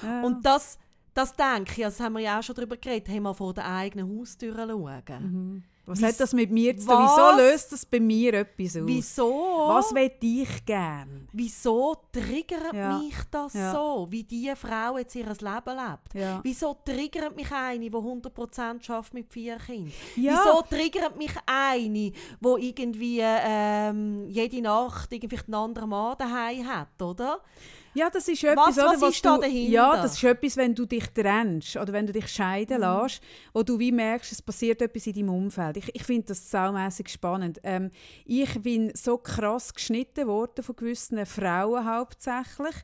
Ja. 0.00 0.22
Und 0.22 0.46
das, 0.46 0.78
das 1.12 1.34
denke 1.34 1.72
ich, 1.72 1.82
das 1.82 1.98
haben 1.98 2.14
wir 2.14 2.20
ja 2.20 2.38
auch 2.38 2.42
schon 2.42 2.54
darüber 2.54 2.76
geredet, 2.76 3.08
haben 3.08 3.24
wir 3.24 3.34
vor 3.34 3.52
der 3.52 3.68
eigenen 3.68 4.18
Haustür 4.18 4.54
schauen. 4.54 5.02
Mhm. 5.18 5.64
Was 5.86 6.02
hat 6.02 6.18
das 6.18 6.32
mit 6.32 6.50
mir 6.50 6.76
zu 6.76 6.86
tun? 6.86 6.96
Wieso 6.98 7.36
löst 7.36 7.72
das 7.72 7.86
bei 7.86 8.00
mir 8.00 8.34
etwas 8.34 8.76
aus? 8.76 8.82
Wieso? 8.86 9.64
Was 9.68 9.94
will 9.94 10.10
ich 10.20 10.64
gern? 10.64 11.28
Wieso 11.32 11.96
triggert 12.10 12.74
ja. 12.74 12.98
mich 12.98 13.14
das 13.30 13.54
ja. 13.54 13.72
so, 13.72 14.08
wie 14.10 14.24
diese 14.24 14.56
Frau 14.56 14.98
jetzt 14.98 15.14
ihr 15.14 15.26
Leben 15.26 15.40
lebt? 15.40 16.14
Ja. 16.14 16.40
Wieso 16.42 16.76
triggert 16.84 17.36
mich 17.36 17.50
eine, 17.52 17.78
die 17.78 17.90
100% 17.90 18.82
schafft 18.82 19.14
mit 19.14 19.32
vier 19.32 19.58
Kindern? 19.58 19.92
Wieso 20.16 20.62
triggert 20.68 21.16
mich 21.16 21.34
eine, 21.46 21.88
die 21.92 22.12
irgendwie 22.40 23.20
ähm, 23.22 24.28
jede 24.28 24.62
Nacht 24.62 25.12
irgendwie 25.12 25.38
einen 25.38 25.54
anderen 25.54 25.90
Mann 25.90 26.16
daheim 26.18 26.66
hat, 26.66 27.00
oder? 27.00 27.40
Ja, 27.96 28.10
das 28.10 28.28
ist 28.28 28.44
etwas, 28.44 28.76
was, 28.76 28.78
oder, 28.78 29.00
was 29.00 29.14
ist 29.14 29.24
du, 29.24 29.28
da 29.30 29.38
dahinter? 29.38 29.70
Ja, 29.70 30.02
das 30.02 30.16
ist 30.16 30.24
etwas, 30.24 30.56
wenn 30.58 30.74
du 30.74 30.84
dich 30.84 31.08
trennst 31.14 31.76
oder 31.76 31.94
wenn 31.94 32.06
du 32.06 32.12
dich 32.12 32.28
scheiden 32.28 32.82
mhm. 32.82 33.02
lässt, 33.02 33.22
wo 33.54 33.62
du 33.62 33.78
wie 33.78 33.90
merkst, 33.90 34.32
es 34.32 34.42
passiert 34.42 34.82
etwas 34.82 35.06
in 35.06 35.14
deinem 35.14 35.30
Umfeld. 35.30 35.78
Ich, 35.78 35.94
ich 35.94 36.02
finde 36.02 36.26
das 36.26 36.50
saumässig 36.50 37.08
spannend. 37.08 37.58
Ähm, 37.62 37.90
ich 38.26 38.60
bin 38.60 38.92
so 38.94 39.16
krass 39.16 39.72
geschnitten 39.72 40.26
worden 40.26 40.62
von 40.62 40.76
gewissen 40.76 41.24
Frauen 41.24 41.90
hauptsächlich. 41.90 42.74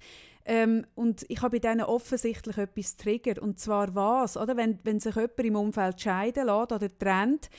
Ähm, 0.46 0.86
und 0.94 1.26
ich 1.28 1.42
habe 1.42 1.58
bei 1.58 1.68
denen 1.68 1.82
offensichtlich 1.82 2.56
etwas 2.56 2.96
triggert. 2.96 3.38
Und 3.38 3.60
zwar 3.60 3.94
was? 3.94 4.38
Oder? 4.38 4.56
Wenn, 4.56 4.78
wenn 4.82 4.98
sich 4.98 5.14
jemand 5.14 5.38
im 5.40 5.56
Umfeld 5.56 6.00
scheiden 6.00 6.46
lässt 6.46 6.72
oder 6.72 6.88
trennt, 6.98 7.50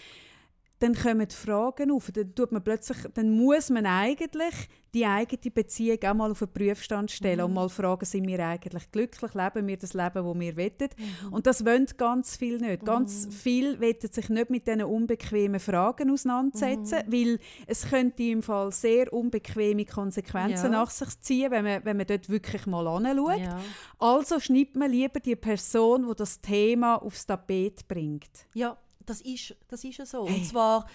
dann 0.84 0.96
kommen 0.96 1.28
die 1.28 1.36
Fragen 1.36 1.92
auf. 1.92 2.12
Dann, 2.12 2.36
tut 2.36 2.52
man 2.52 2.62
plötzlich, 2.62 2.98
dann 3.14 3.30
muss 3.30 3.70
man 3.70 3.86
eigentlich 3.86 4.54
die 4.94 5.06
eigene 5.06 5.50
Beziehung 5.50 5.98
auch 6.04 6.14
mal 6.14 6.32
auf 6.32 6.40
den 6.40 6.50
Prüfstand 6.50 7.10
stellen 7.10 7.40
mhm. 7.40 7.46
und 7.46 7.54
mal 7.54 7.70
fragen, 7.70 8.06
sind 8.06 8.28
wir 8.28 8.46
eigentlich 8.46 8.92
glücklich, 8.92 9.34
leben 9.34 9.68
wir 9.68 9.78
das 9.78 9.94
Leben, 9.94 10.14
das 10.14 10.24
wir 10.24 10.26
wollen. 10.26 10.90
Mhm. 10.98 11.34
Und 11.34 11.48
das 11.48 11.66
wollen 11.66 11.88
ganz 11.98 12.36
viel 12.36 12.58
nicht. 12.58 12.82
Mhm. 12.82 12.86
Ganz 12.86 13.28
viel 13.32 13.80
wollen 13.80 13.96
sich 14.02 14.30
nicht 14.30 14.50
mit 14.50 14.68
diesen 14.68 14.84
unbequemen 14.84 15.60
Fragen 15.60 16.12
auseinandersetzen, 16.12 17.00
mhm. 17.08 17.12
weil 17.12 17.40
es 17.66 17.90
könnte 17.90 18.24
im 18.24 18.44
Fall 18.44 18.72
sehr 18.72 19.12
unbequeme 19.12 19.86
Konsequenzen 19.86 20.66
ja. 20.66 20.80
nach 20.80 20.92
sich 20.92 21.20
ziehen, 21.22 21.50
wenn 21.50 21.64
man, 21.64 21.86
wenn 21.86 21.98
man 21.98 22.06
dort 22.06 22.30
wirklich 22.30 22.68
mal 22.68 22.86
anschaut. 22.86 23.40
Ja. 23.40 23.60
Also 24.00 24.40
schneidet 24.40 24.76
man 24.76 24.92
lieber 24.92 25.20
die 25.22 25.38
Person, 25.38 26.06
die 26.08 26.16
das 26.16 26.42
Thema 26.42 26.98
aufs 26.98 27.26
Tapet 27.26 27.88
bringt. 27.88 28.48
Ja, 28.54 28.78
das 29.06 29.22
ist, 29.22 29.56
das 29.68 29.84
ist 29.84 29.98
ja 29.98 30.06
so. 30.06 30.28
Hey. 30.28 30.36
Und 30.36 30.46
zwar 30.46 30.88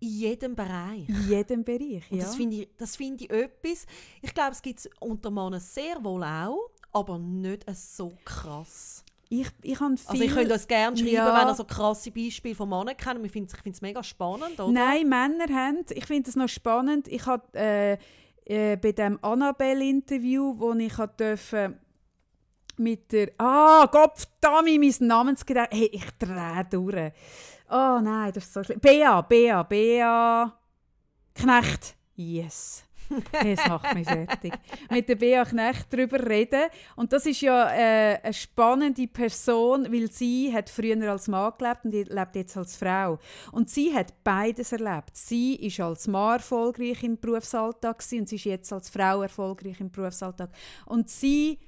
in 0.00 0.08
jedem 0.08 0.54
Bereich. 0.54 1.08
In 1.08 1.28
jedem 1.28 1.64
Bereich, 1.64 2.04
ja. 2.10 2.18
das 2.18 2.36
finde 2.36 2.56
ich, 2.56 2.90
find 2.90 3.22
ich 3.22 3.30
etwas, 3.30 3.86
ich 4.20 4.34
glaube, 4.34 4.52
es 4.52 4.62
gibt 4.62 4.80
es 4.80 4.90
unter 5.00 5.30
Männern 5.30 5.60
sehr 5.60 6.02
wohl 6.02 6.22
auch, 6.22 6.70
aber 6.92 7.18
nicht 7.18 7.64
so 7.74 8.12
krass. 8.24 9.04
Ich, 9.30 9.48
ich 9.62 9.78
viel, 9.78 9.98
also 10.06 10.22
ich 10.22 10.32
könnte 10.32 10.52
uns 10.52 10.66
gerne 10.68 10.96
schreiben, 10.96 11.12
ja. 11.12 11.40
wenn 11.40 11.48
ihr 11.48 11.54
so 11.54 11.64
krasse 11.64 12.10
Beispiele 12.10 12.54
von 12.54 12.68
Männern 12.68 12.96
kennt. 12.96 13.24
Ich 13.24 13.32
finde 13.32 13.52
es 13.64 13.80
mega 13.80 14.02
spannend, 14.02 14.60
oder? 14.60 14.70
Nein, 14.70 15.08
Männer 15.08 15.46
haben, 15.52 15.84
ich 15.90 16.06
finde 16.06 16.28
es 16.28 16.36
noch 16.36 16.48
spannend. 16.48 17.08
Ich 17.08 17.24
hatte 17.26 17.58
äh, 17.58 17.98
äh, 18.44 18.76
bei 18.76 18.92
dem 18.92 19.18
Annabelle-Interview, 19.22 20.54
wo 20.58 20.72
ich 20.74 20.94
durfte, 21.16 21.78
mit 22.78 23.12
der. 23.12 23.32
Ah, 23.38 23.86
Gott, 23.90 24.26
verdammt, 24.40 24.68
mein 24.78 25.08
Namensgedächtnis. 25.08 25.80
Hey, 25.80 25.90
ich 25.92 26.10
drehe 26.18 26.66
durch. 26.70 27.12
Oh 27.70 28.00
nein, 28.00 28.32
das 28.32 28.44
ist 28.44 28.52
so 28.52 28.62
schlimm. 28.62 28.80
Bea, 28.80 29.20
Bea, 29.22 29.62
Bea. 29.62 30.52
Knecht. 31.34 31.96
Yes. 32.14 32.84
Das 33.32 33.68
macht 33.68 33.94
mich 33.94 34.06
fertig. 34.06 34.52
Mit 34.90 35.08
der 35.08 35.16
Bea 35.16 35.44
Knecht 35.44 35.92
darüber 35.92 36.24
reden. 36.26 36.64
Und 36.96 37.12
das 37.12 37.26
ist 37.26 37.40
ja 37.40 37.70
äh, 37.70 38.18
eine 38.22 38.32
spannende 38.32 39.06
Person, 39.06 39.92
weil 39.92 40.10
sie 40.10 40.52
hat 40.52 40.70
früher 40.70 41.10
als 41.10 41.28
Mann 41.28 41.52
gelebt 41.58 41.84
und 41.84 41.92
lebt 41.92 42.36
jetzt 42.36 42.56
als 42.56 42.76
Frau. 42.76 43.18
Und 43.52 43.70
sie 43.70 43.94
hat 43.94 44.12
beides 44.24 44.72
erlebt. 44.72 45.16
Sie 45.16 45.56
ist 45.56 45.80
als 45.80 46.06
Mann 46.06 46.34
erfolgreich 46.34 47.02
im 47.02 47.18
Berufsalltag 47.18 48.02
und 48.12 48.28
sie 48.28 48.36
ist 48.36 48.44
jetzt 48.44 48.72
als 48.72 48.88
Frau 48.88 49.22
erfolgreich 49.22 49.80
im 49.80 49.90
Berufsalltag. 49.90 50.50
Und 50.86 51.10
sie 51.10 51.58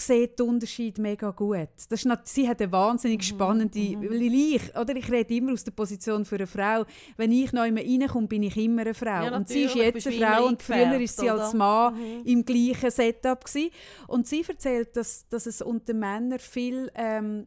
sieht 0.00 0.38
den 0.38 0.48
Unterschied 0.48 0.98
mega 0.98 1.30
gut. 1.30 1.68
Das 1.88 2.00
ist 2.00 2.06
noch, 2.06 2.18
sie 2.24 2.48
hat 2.48 2.60
eine 2.60 2.72
wahnsinnig 2.72 3.18
mhm, 3.18 3.22
spannende, 3.22 3.78
mhm. 3.78 4.10
weil 4.10 4.22
ich, 4.22 4.76
oder 4.76 4.94
ich 4.96 5.10
rede 5.10 5.34
immer 5.34 5.52
aus 5.52 5.64
der 5.64 5.72
Position 5.72 6.24
für 6.24 6.36
eine 6.36 6.46
Frau. 6.46 6.84
Wenn 7.16 7.32
ich 7.32 7.52
neu 7.52 7.72
reinkomme, 7.72 8.26
bin 8.26 8.42
ich 8.42 8.56
immer 8.56 8.82
eine 8.82 8.94
Frau. 8.94 9.24
Ja, 9.24 9.36
und 9.36 9.48
sie 9.48 9.62
ist 9.64 9.74
jetzt 9.74 10.06
eine 10.06 10.16
Frau 10.16 10.46
und 10.46 10.62
früher 10.62 10.98
war 10.98 11.06
sie 11.06 11.30
als 11.30 11.54
Mann 11.54 11.94
mhm. 11.94 12.22
im 12.24 12.44
gleichen 12.44 12.90
Setup 12.90 13.44
gewesen. 13.44 13.70
Und 14.06 14.26
sie 14.26 14.44
erzählt, 14.46 14.96
dass, 14.96 15.28
dass 15.28 15.46
es 15.46 15.62
unter 15.62 15.94
Männern 15.94 16.38
viel 16.38 16.90
ähm, 16.94 17.46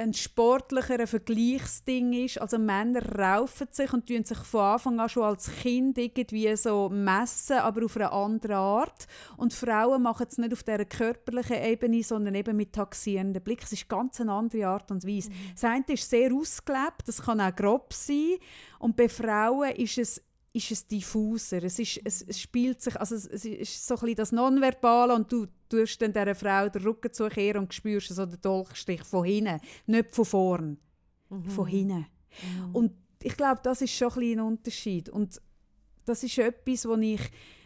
ein 0.00 0.14
sportlicher 0.14 1.06
Vergleichsding 1.06 2.12
ist. 2.24 2.40
Also 2.40 2.58
Männer 2.58 3.04
raufen 3.16 3.68
sich 3.70 3.92
und 3.92 4.06
tun 4.06 4.24
sich 4.24 4.38
von 4.38 4.60
Anfang 4.60 4.98
an 4.98 5.08
schon 5.08 5.24
als 5.24 5.50
Kind 5.60 5.98
irgendwie 5.98 6.56
so 6.56 6.88
messen, 6.88 7.58
aber 7.58 7.84
auf 7.84 7.96
eine 7.96 8.10
andere 8.10 8.56
Art. 8.56 9.06
Und 9.36 9.52
Frauen 9.52 10.02
machen 10.02 10.26
es 10.28 10.38
nicht 10.38 10.52
auf 10.52 10.62
dieser 10.62 10.84
körperlichen 10.86 11.62
Ebene, 11.62 12.02
sondern 12.02 12.34
eben 12.34 12.56
mit 12.56 12.72
taxierenden 12.72 13.42
Blick. 13.42 13.62
Es 13.62 13.72
ist 13.72 13.88
ganz 13.88 14.20
eine 14.20 14.32
andere 14.32 14.66
Art 14.66 14.90
und 14.90 15.06
Weise. 15.06 15.30
Mhm. 15.30 15.34
Das 15.54 15.64
eine 15.64 15.84
ist 15.88 16.08
sehr 16.08 16.32
ausgelebt, 16.32 17.02
das 17.06 17.22
kann 17.22 17.40
auch 17.40 17.54
grob 17.54 17.92
sein. 17.92 18.38
Und 18.78 18.96
bei 18.96 19.08
Frauen 19.08 19.70
ist 19.72 19.98
es 19.98 20.22
ist 20.52 20.70
es 20.70 20.86
diffuser. 20.86 21.62
Es, 21.62 21.78
ist, 21.78 22.00
es, 22.04 22.22
es 22.22 22.40
spielt 22.40 22.80
sich, 22.82 22.98
also 22.98 23.14
es, 23.14 23.26
es, 23.26 23.44
ist 23.44 23.86
so 23.86 23.94
ein 23.94 24.00
bisschen 24.00 24.16
das 24.16 24.32
Nonverbale 24.32 25.14
und 25.14 25.30
du 25.30 25.46
tust 25.68 26.02
dann 26.02 26.12
dieser 26.12 26.34
Frau 26.34 26.68
den 26.68 26.82
Rücken 26.82 27.12
zukehren 27.12 27.62
und 27.62 27.74
spürst 27.74 28.08
so 28.08 28.26
den 28.26 28.40
Dolchstich 28.40 29.02
von 29.04 29.24
hinten, 29.24 29.60
nicht 29.86 30.14
von 30.14 30.24
vorn, 30.24 30.78
mhm. 31.28 31.44
von 31.44 31.66
hinten. 31.66 32.06
Mhm. 32.66 32.74
Und 32.74 32.92
ich 33.22 33.36
glaube, 33.36 33.60
das 33.62 33.82
ist 33.82 33.94
schon 33.94 34.12
ein, 34.14 34.38
ein 34.38 34.40
Unterschied. 34.40 35.08
Und 35.08 35.40
das 36.04 36.24
ist 36.24 36.38
etwas, 36.38 36.86
wo 36.86 36.96
ich, 36.96 37.20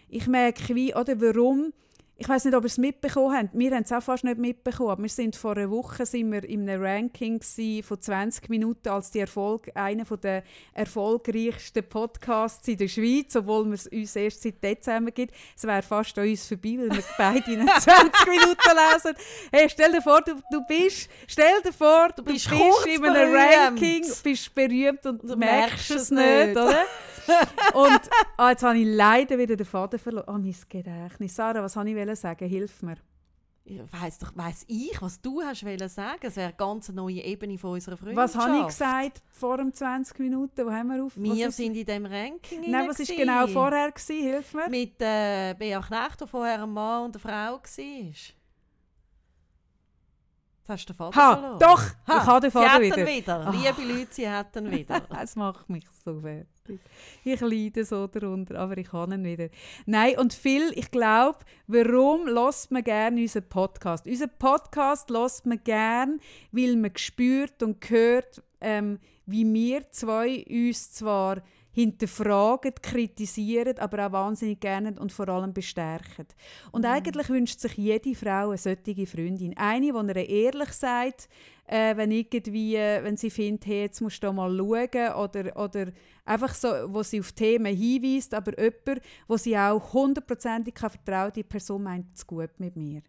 ich 0.09 0.27
merke, 0.27 0.75
wie, 0.75 0.95
oder 0.95 1.19
warum 1.21 1.73
ich 2.17 2.29
weiß 2.29 2.45
nicht, 2.45 2.55
ob 2.55 2.63
ihr 2.63 2.67
es 2.67 2.79
mitbekommen 2.79 3.37
habt. 3.37 3.51
Wir 3.55 3.73
haben 3.73 3.83
es 3.83 3.91
auch 3.91 4.03
fast 4.03 4.23
nicht 4.23 4.39
mitbekommen. 4.39 4.91
Aber 4.91 5.03
wir 5.03 5.09
sind 5.09 5.35
vor 5.35 5.57
einer 5.57 5.69
Woche 5.69 6.07
sind 6.07 6.31
wir 6.31 6.45
in 6.45 6.69
einem 6.69 6.81
Ranking 6.81 7.41
von 7.83 8.01
20 8.01 8.49
Minuten 8.49 8.89
als 8.89 9.11
die 9.11 9.19
Erfolg, 9.19 9.71
einer 9.75 10.05
der 10.05 10.45
erfolgreichsten 10.75 11.83
Podcasts 11.83 12.69
in 12.69 12.77
der 12.77 12.87
Schweiz, 12.87 13.35
obwohl 13.35 13.73
es 13.73 13.89
uns 13.89 14.15
erst 14.15 14.43
seit 14.43 14.63
Dezember 14.63 15.11
gibt. 15.11 15.35
Es 15.57 15.65
wäre 15.65 15.83
fast 15.83 16.17
an 16.17 16.29
uns 16.29 16.47
vorbei, 16.47 16.77
weil 16.79 16.91
wir 16.93 17.05
beide 17.19 17.53
in 17.53 17.67
20 17.67 18.27
Minuten 18.29 18.61
lesen. 18.93 19.17
Hey, 19.51 19.69
stell 19.69 19.91
dir 19.91 20.03
vor, 20.03 20.23
du, 20.23 20.35
du 20.53 20.65
bist, 20.69 21.11
stell 21.27 21.63
dir 21.63 21.73
vor, 21.73 22.11
du, 22.11 22.23
du 22.23 22.33
bist, 22.33 22.49
bist 22.49 22.87
in 22.87 23.05
einem 23.05 23.33
berühmt. 23.33 23.57
Ranking, 23.57 24.05
bist 24.23 24.55
berühmt 24.55 25.05
und 25.05 25.23
du 25.29 25.37
merkst 25.37 25.91
es 25.91 26.11
nicht, 26.13 26.47
nicht 26.47 26.57
oder? 26.57 26.85
und 27.75 28.01
ah, 28.37 28.51
jetzt 28.51 28.63
habe 28.63 28.79
ich 28.79 28.87
leider 28.87 29.39
wieder 29.39 29.57
den 29.57 29.67
Faden 29.67 29.99
verloren. 29.99 30.25
Oh, 30.29 30.33
mein 30.33 30.55
Gedächtnis. 30.69 31.35
Sarah, 31.35 31.63
was 31.63 31.77
wollte 31.77 31.91
ich 31.91 31.97
sagen? 32.15 32.49
Hilf 32.49 32.83
mir. 32.83 32.97
Weiss 33.93 34.19
doch, 34.19 34.37
weiss 34.37 34.65
ich, 34.69 35.01
was 35.01 35.23
du 35.23 35.41
hast 35.41 35.65
wollen 35.65 35.89
sagen. 35.89 36.21
Es 36.21 36.37
wäre 36.37 36.49
eine 36.49 36.57
ganz 36.57 36.91
neue 36.91 37.23
Ebene 37.23 37.57
von 37.57 37.73
unserer 37.73 37.97
Freundschaft. 37.97 38.35
Was 38.35 38.37
habe 38.37 38.59
ich 38.61 38.67
gesagt 38.67 39.23
vor 39.33 39.59
um 39.59 39.73
20 39.73 40.19
Minuten? 40.19 40.67
Wo 40.67 40.71
haben 40.71 40.89
wir 40.89 41.03
auf? 41.03 41.13
Wir 41.17 41.51
sind 41.51 41.75
in 41.75 41.87
dem 41.87 42.05
Ranking. 42.05 42.71
Nein, 42.71 42.89
was 42.89 42.99
war 42.99 43.17
genau 43.17 43.47
vorher? 43.47 43.91
Gewesen? 43.91 44.23
Hilf 44.23 44.53
mir. 44.53 44.69
Mit 44.69 45.01
äh, 45.01 45.55
Bea 45.59 45.81
Knecht, 45.81 46.21
der 46.21 46.27
vorher 46.27 46.63
ein 46.63 46.71
Mann 46.71 47.07
und 47.07 47.17
eine 47.17 47.21
Frau 47.21 47.55
war. 47.55 48.15
Jetzt 50.67 50.71
hast 50.71 50.89
du 50.89 50.93
den 50.95 50.97
Vater 50.97 51.21
ha, 51.21 51.37
verloren. 51.37 51.59
Doch, 51.59 51.83
ha, 52.07 52.17
ich 52.17 52.27
habe 52.27 52.41
den 52.41 52.51
Vater 52.51 52.77
sie 52.77 52.91
wieder. 52.91 53.07
wieder. 53.07 53.53
Liebe 53.53 53.93
Leute, 53.93 54.15
sie 54.15 54.27
hätten 54.27 54.71
wieder. 54.71 55.03
Es 55.23 55.37
macht 55.37 55.69
mich 55.69 55.85
so 56.03 56.23
fertig. 56.23 56.81
Ich 57.23 57.41
leide 57.43 57.85
so 57.85 58.07
darunter, 58.07 58.59
aber 58.59 58.79
ich 58.79 58.89
kann 58.89 59.13
ihn 59.13 59.25
wieder. 59.25 59.51
Nein, 59.85 60.17
und 60.17 60.33
viel, 60.33 60.73
ich 60.75 60.91
glaube, 60.91 61.41
warum 61.67 62.27
lässt 62.27 62.71
man 62.71 62.83
gerne 62.83 63.21
unseren 63.21 63.47
Podcast? 63.47 64.07
Unseren 64.07 64.31
Podcast 64.39 65.11
lässt 65.11 65.45
man 65.45 65.63
gerne, 65.63 66.17
weil 66.51 66.77
man 66.77 66.97
spürt 66.97 67.63
und 67.63 67.91
hört, 67.91 68.43
ähm, 68.63 69.01
wie 69.27 69.45
wir 69.53 69.91
zwei 69.91 70.47
uns 70.49 70.93
zwar 70.93 71.43
hinterfragen, 71.75 72.73
kritisieren, 72.81 73.79
aber 73.79 74.07
auch 74.07 74.13
wahnsinnig 74.13 74.61
gerne 74.61 74.95
und 74.99 75.13
vor 75.13 75.29
allem 75.29 75.53
bestärken. 75.53 76.27
Und 76.71 76.83
mhm. 76.83 76.91
eigentlich 76.91 77.29
wünscht 77.29 77.59
sich 77.59 77.77
jede 77.77 78.15
Frau 78.15 78.51
eine 78.51 78.59
solche 78.59 79.07
Freundin. 79.07 79.57
Eine, 79.57 79.93
die 79.93 80.21
ihr 80.21 80.29
ehrlich 80.29 80.71
sagt, 80.71 81.29
äh, 81.67 81.97
wenn, 81.97 82.13
irgendwie, 82.13 82.75
wenn 82.75 83.17
sie 83.17 83.31
findet, 83.31 83.67
hey, 83.67 83.83
jetzt 83.83 84.01
musst 84.01 84.23
du 84.23 84.33
mal 84.33 84.57
schauen 84.57 85.15
oder, 85.15 85.57
oder 85.57 85.93
einfach 86.25 86.55
so, 86.55 86.69
wo 86.89 87.03
sie 87.03 87.21
auf 87.21 87.33
Themen 87.33 87.75
hinweist, 87.75 88.35
aber 88.35 88.59
jemand, 88.59 89.03
wo 89.27 89.37
sie 89.37 89.57
auch 89.57 89.93
hundertprozentig 89.93 90.79
vertraut, 90.79 91.35
die 91.37 91.43
Person 91.43 91.83
meint 91.83 92.07
es 92.15 92.27
gut 92.27 92.51
mit 92.59 92.77
mir. 92.77 93.03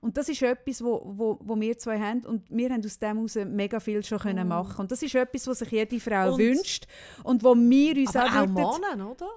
Und 0.00 0.16
das 0.16 0.28
ist 0.28 0.42
etwas, 0.42 0.82
wo, 0.82 1.02
wo, 1.04 1.38
wo 1.42 1.60
wir 1.60 1.76
zwei 1.76 1.98
haben 1.98 2.24
und 2.24 2.48
wir 2.50 2.70
haben 2.70 2.84
aus 2.84 2.98
dem 2.98 3.16
heraus 3.16 3.34
mega 3.46 3.80
viel 3.80 4.04
schon 4.04 4.18
können 4.18 4.46
mm. 4.46 4.50
machen 4.50 4.80
Und 4.80 4.92
das 4.92 5.02
ist 5.02 5.14
etwas, 5.14 5.46
was 5.46 5.58
sich 5.58 5.70
jede 5.70 5.98
Frau 5.98 6.32
und, 6.32 6.38
wünscht 6.38 6.86
und 7.24 7.42
wo 7.42 7.54
wir 7.54 7.96
uns 7.96 8.14
aber 8.14 8.28
auch, 8.28 8.64
auch 8.64 8.78
Männer, 8.78 9.10
oder? 9.10 9.28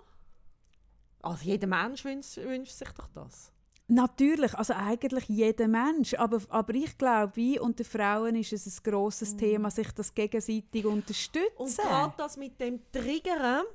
Also 1.22 1.46
jeder 1.46 1.68
Mensch 1.68 2.04
wünscht, 2.06 2.38
wünscht 2.38 2.74
sich 2.74 2.90
doch 2.92 3.08
das. 3.14 3.52
Natürlich, 3.88 4.54
also 4.54 4.74
eigentlich 4.74 5.26
jeder 5.28 5.68
Mensch. 5.68 6.14
Aber, 6.14 6.40
aber 6.50 6.74
ich 6.76 6.98
glaube, 6.98 7.36
wie 7.36 7.60
unter 7.60 7.84
Frauen 7.84 8.36
ist 8.36 8.54
es 8.54 8.66
ein 8.66 8.92
grosses 8.92 9.34
mm. 9.34 9.38
Thema, 9.38 9.72
sich 9.72 9.92
das 9.92 10.14
gegenseitig 10.14 10.86
unterstützen. 10.86 11.50
Und 11.58 11.76
gerade 11.76 12.14
das 12.18 12.38
mit 12.38 12.60
dem 12.60 12.80
Triggern, 12.92 13.66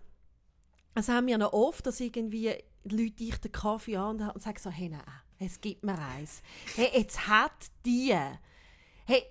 das 0.94 1.08
haben 1.08 1.26
wir 1.26 1.36
noch 1.36 1.52
oft, 1.52 1.84
dass 1.86 2.00
irgendwie 2.00 2.54
Leute 2.84 3.24
ich 3.24 3.36
den 3.38 3.52
Kaffee 3.52 3.96
an 3.96 4.30
und 4.30 4.42
sagen 4.42 4.58
so, 4.58 4.70
hey, 4.70 4.88
nein, 4.88 5.02
es 5.38 5.60
gibt 5.60 5.84
mir 5.84 5.98
eins. 5.98 6.42
Hey, 6.74 6.90
jetzt 6.94 7.26
hat 7.26 7.70
die. 7.84 8.16
Hey, 9.04 9.22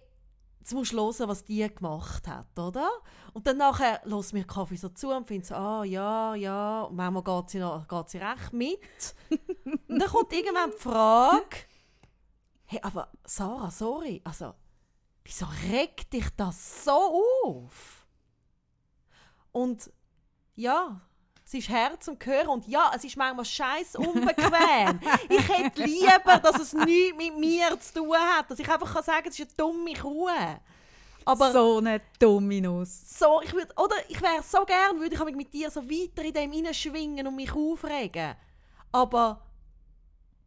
jetzt 0.59 0.73
musst 0.73 0.93
du 0.93 0.97
hören, 0.97 1.29
was 1.29 1.43
die 1.43 1.67
gemacht 1.67 2.27
hat, 2.27 2.57
oder? 2.57 2.89
Und 3.33 3.47
dann 3.47 3.57
nachher 3.57 4.01
hört 4.03 4.33
mir 4.33 4.45
Kaffee 4.45 4.75
so 4.75 4.89
zu 4.89 5.09
und 5.11 5.27
findet 5.27 5.47
so, 5.47 5.55
ah, 5.55 5.83
ja, 5.83 6.35
ja. 6.35 6.83
Und 6.83 6.95
manchmal 6.95 7.23
geht 7.23 7.49
sie, 7.49 7.59
noch, 7.59 7.87
geht 7.87 8.09
sie 8.09 8.17
recht 8.17 8.53
mit. 8.53 9.15
und 9.29 9.99
dann 9.99 10.09
kommt 10.09 10.33
irgendwann 10.33 10.71
die 10.71 10.77
Frage, 10.77 11.57
hey, 12.65 12.79
aber 12.81 13.11
Sarah, 13.25 13.71
sorry, 13.71 14.21
also, 14.23 14.53
wieso 15.23 15.45
regt 15.71 16.13
dich 16.13 16.29
das 16.37 16.83
so 16.85 17.21
auf? 17.45 18.05
Und 19.51 19.91
ja, 20.55 21.01
es 21.45 21.53
ist 21.53 21.69
Herz 21.69 22.07
und 22.07 22.19
Gehör 22.19 22.49
und 22.49 22.67
ja, 22.67 22.91
es 22.95 23.03
ist 23.03 23.15
manchmal 23.17 23.45
scheiß 23.45 23.95
unbequem. 23.97 24.99
ich 25.29 25.47
hätte 25.47 25.83
lieber, 25.83 26.39
dass 26.41 26.59
es 26.59 26.73
nichts 26.73 27.15
mit 27.15 27.37
mir 27.37 27.79
zu 27.79 27.93
tun 28.01 28.17
hat, 28.17 28.49
dass 28.49 28.57
ich 28.57 28.67
einfach 28.67 28.91
kann 28.91 29.03
sagen, 29.03 29.27
es 29.29 29.37
ist 29.37 29.49
eine 29.49 29.57
dumme 29.57 29.93
Kuh. 29.93 30.27
Aber 31.23 31.51
so 31.51 31.77
eine 31.77 32.01
dumme 32.19 32.61
Nuss. 32.61 33.19
So, 33.19 33.41
ich 33.43 33.53
würd, 33.53 33.79
oder 33.79 33.95
ich 34.09 34.19
wäre 34.21 34.41
so 34.41 34.65
gern, 34.65 34.99
würde 34.99 35.15
ich 35.15 35.23
mich 35.23 35.35
mit 35.35 35.53
dir 35.53 35.69
so 35.69 35.87
weiter 35.87 36.23
in 36.23 36.33
dem 36.33 36.51
hineinschwingen 36.51 37.27
und 37.27 37.35
mich 37.35 37.53
aufregen. 37.53 38.35
Aber 38.91 39.41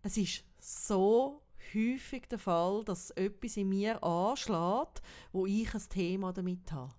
es 0.03 0.17
ist 0.17 0.43
so 0.59 1.43
häufig 1.75 2.27
der 2.29 2.39
Fall, 2.39 2.83
dass 2.85 3.11
etwas 3.13 3.57
in 3.57 3.69
mir 3.69 4.03
anschlägt, 4.03 5.03
wo 5.33 5.47
ich 5.47 5.73
ein 5.73 5.89
Thema 5.89 6.33
damit 6.33 6.73
habe. 6.73 6.98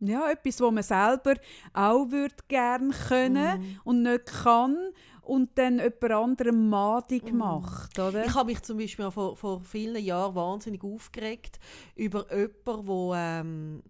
Ja, 0.00 0.30
etwas, 0.30 0.60
was 0.60 0.72
man 0.72 0.82
selber 0.82 1.34
auch 1.74 2.10
würde 2.10 2.34
gerne 2.48 2.90
können 3.08 3.60
mm. 3.60 3.80
und 3.84 4.02
nicht 4.02 4.26
kann 4.26 4.76
und 5.22 5.50
dann 5.56 5.78
jemand 5.78 6.10
anderem 6.10 6.70
madig 6.70 7.32
mm. 7.32 7.36
macht, 7.36 7.98
oder? 7.98 8.24
Ich 8.24 8.34
habe 8.34 8.46
mich 8.46 8.62
zum 8.62 8.78
Beispiel 8.78 9.10
vor, 9.10 9.36
vor 9.36 9.60
vielen 9.60 10.02
Jahren 10.02 10.34
wahnsinnig 10.34 10.82
aufgeregt 10.82 11.60
über 11.94 12.26
jemanden, 12.34 12.86
der 12.86 13.40
ähm, 13.40 13.82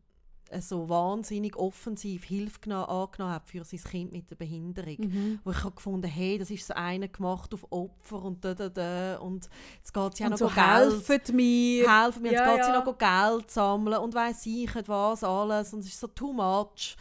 so 0.59 0.88
wahnsinnig 0.88 1.57
offensiv 1.57 2.24
Hilfe 2.24 2.74
angenommen 2.74 3.34
hat 3.34 3.46
für 3.46 3.64
sein 3.64 3.80
Kind 3.80 4.12
mit 4.12 4.30
der 4.30 4.36
Behinderung. 4.36 4.96
Mhm. 4.98 5.40
Wo 5.44 5.51
ich 5.51 5.62
habe 5.62 5.74
gefunden, 5.74 6.09
hey, 6.09 6.38
das 6.38 6.51
ist 6.51 6.66
so 6.66 6.74
einer 6.74 7.09
gemacht 7.09 7.55
auf 7.55 7.66
Opfer 7.70 8.22
und 8.22 8.44
da, 8.44 8.55
da, 8.55 8.68
da. 8.68 9.18
Und 9.18 9.48
jetzt 9.76 9.94
geht 9.94 10.16
sie 10.16 10.24
auch 10.24 10.30
noch 10.30 10.38
so 10.38 10.55
helfen 10.55 11.36
mir. 11.36 12.03
Helfen 12.03 12.22
mir. 12.22 12.32
Jetzt 12.32 12.40
ja, 12.40 12.57
geht 12.57 12.64
sie 12.64 12.72
noch 12.72 12.98
Geld 12.98 13.51
sammeln 13.51 13.98
und 13.98 14.14
weiss 14.14 14.44
ich 14.46 14.70
was 14.86 15.22
alles. 15.22 15.72
Und 15.72 15.80
es 15.80 15.86
ist 15.86 16.01
so 16.01 16.09
too 16.09 16.32
much. 16.32 16.96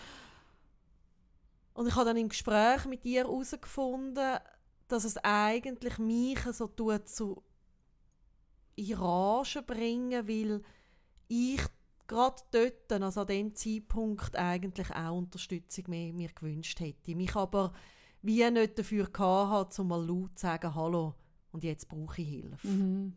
Und 1.73 1.87
ich 1.87 1.95
habe 1.95 2.05
dann 2.05 2.17
im 2.17 2.29
Gespräch 2.29 2.85
mit 2.85 3.05
ihr 3.05 3.23
herausgefunden, 3.23 4.37
dass 4.87 5.03
es 5.05 5.17
eigentlich 5.17 5.97
mich 5.97 6.39
so 6.51 6.67
tut, 6.67 7.07
zu 7.07 7.41
in 8.75 8.93
Rage 8.93 9.61
bringen, 9.61 10.27
weil 10.27 10.61
ich 11.27 11.61
gerade 12.09 12.41
dort, 12.51 13.01
also 13.01 13.21
an 13.21 13.27
dem 13.27 13.55
Zeitpunkt, 13.55 14.35
eigentlich 14.35 14.91
auch 14.93 15.17
Unterstützung 15.17 15.85
mehr 15.87 16.11
mir 16.11 16.29
gewünscht 16.29 16.79
hätte. 16.81 17.15
Mich 17.15 17.35
aber 17.35 17.71
wie 18.21 18.49
nicht 18.51 18.77
dafür 18.77 19.05
gehabt, 19.05 19.79
um 19.79 19.87
mal 19.87 20.05
laut 20.05 20.37
zu 20.37 20.41
sagen, 20.41 20.75
hallo, 20.75 21.15
und 21.51 21.63
jetzt 21.63 21.87
brauche 21.87 22.21
ich 22.21 22.27
Hilfe. 22.27 22.67
Mhm. 22.67 23.13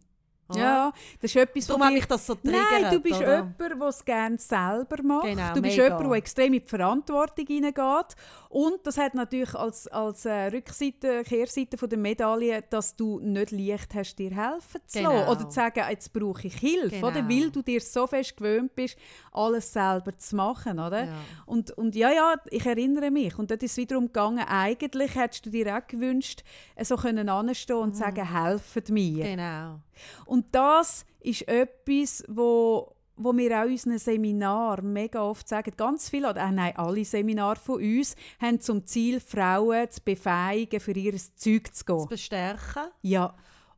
Ja, 0.55 0.93
das 1.21 1.31
ist 1.31 1.37
etwas, 1.37 1.67
Darum 1.67 1.85
habe 1.85 1.97
ich 1.97 2.05
das 2.05 2.27
so 2.27 2.35
triggert, 2.35 2.63
Nein, 2.83 2.93
du 2.93 3.01
bist 3.01 3.21
oder? 3.21 3.37
jemand, 3.37 3.59
der 3.59 3.89
es 3.89 4.05
gerne 4.05 4.39
selber 4.39 5.03
macht. 5.03 5.27
Genau, 5.27 5.55
du 5.55 5.63
bist 5.63 5.77
mega. 5.77 5.85
jemand, 5.85 6.11
der 6.11 6.13
extrem 6.13 6.55
in 6.55 6.61
die 6.61 6.69
Verantwortung 6.69 7.47
hineingeht. 7.47 8.17
Und 8.49 8.87
das 8.87 8.99
hat 8.99 9.15
natürlich 9.15 9.55
als, 9.55 9.89
als 9.89 10.27
äh, 10.27 10.49
Rückseite, 10.49 11.23
Kehrseite 11.25 11.79
von 11.79 11.89
der 11.89 11.99
Medaille, 11.99 12.63
dass 12.69 12.95
du 12.95 13.19
nicht 13.21 13.51
leicht 13.51 13.95
hast, 13.95 14.17
dir 14.17 14.31
helfen 14.31 14.81
zu 14.87 14.99
genau. 14.99 15.15
lassen. 15.15 15.31
Oder 15.31 15.49
zu 15.49 15.55
sagen, 15.55 15.85
jetzt 15.89 16.13
brauche 16.13 16.47
ich 16.47 16.55
Hilfe. 16.57 16.97
Genau. 16.97 17.07
Oder? 17.09 17.29
Weil 17.29 17.51
du 17.51 17.63
dir 17.63 17.81
so 17.81 18.07
fest 18.07 18.37
gewöhnt 18.37 18.75
bist, 18.75 18.99
alles 19.33 19.73
selber 19.73 20.17
zu 20.19 20.37
machen. 20.37 20.79
Oder? 20.79 21.05
Ja. 21.05 21.15
Und, 21.47 21.71
und 21.73 21.95
ja, 21.95 22.11
ja, 22.11 22.35
ich 22.51 22.67
erinnere 22.67 23.11
mich. 23.11 23.39
Und 23.39 23.51
dort 23.51 23.63
ist 23.63 23.73
es 23.73 23.77
wiederum 23.79 24.07
gegangen, 24.07 24.45
eigentlich 24.47 25.15
hättest 25.15 25.47
du 25.47 25.51
dir 25.51 25.75
auch 25.75 25.87
gewünscht, 25.87 26.45
so 26.83 26.97
können 26.97 27.31
anstehen 27.31 27.77
und 27.77 27.91
mhm. 27.91 27.95
sagen, 27.95 28.33
helfet 28.35 28.91
mir. 28.91 29.25
Genau. 29.25 29.81
Und 30.27 30.47
das 30.55 31.05
ist 31.21 31.47
etwas, 31.49 32.25
wo 32.29 32.95
wo 33.17 33.37
wir 33.37 33.61
auch 33.61 33.65
in 33.65 33.73
unseren 33.73 33.99
Seminaren 33.99 34.93
mega 34.93 35.23
oft 35.23 35.49
sagen, 35.49 35.73
ganz 35.77 36.09
viele, 36.09 36.31
oder 36.31 36.43
äh, 36.43 36.51
nein, 36.51 36.77
alle 36.77 37.05
Seminare 37.05 37.57
von 37.57 37.77
uns, 37.77 38.17
haben 38.41 38.61
zum 38.61 38.87
Ziel, 38.87 39.21
Frauen 39.21 39.91
zu 39.91 40.01
befähigen, 40.03 40.81
für 40.81 40.93
ihr 40.93 41.17
Zeug 41.17 41.75
zu 41.75 41.85
gehen. 41.85 42.01
Zu 42.01 42.09
bestärken. 42.09 42.89
Ja. 43.03 43.35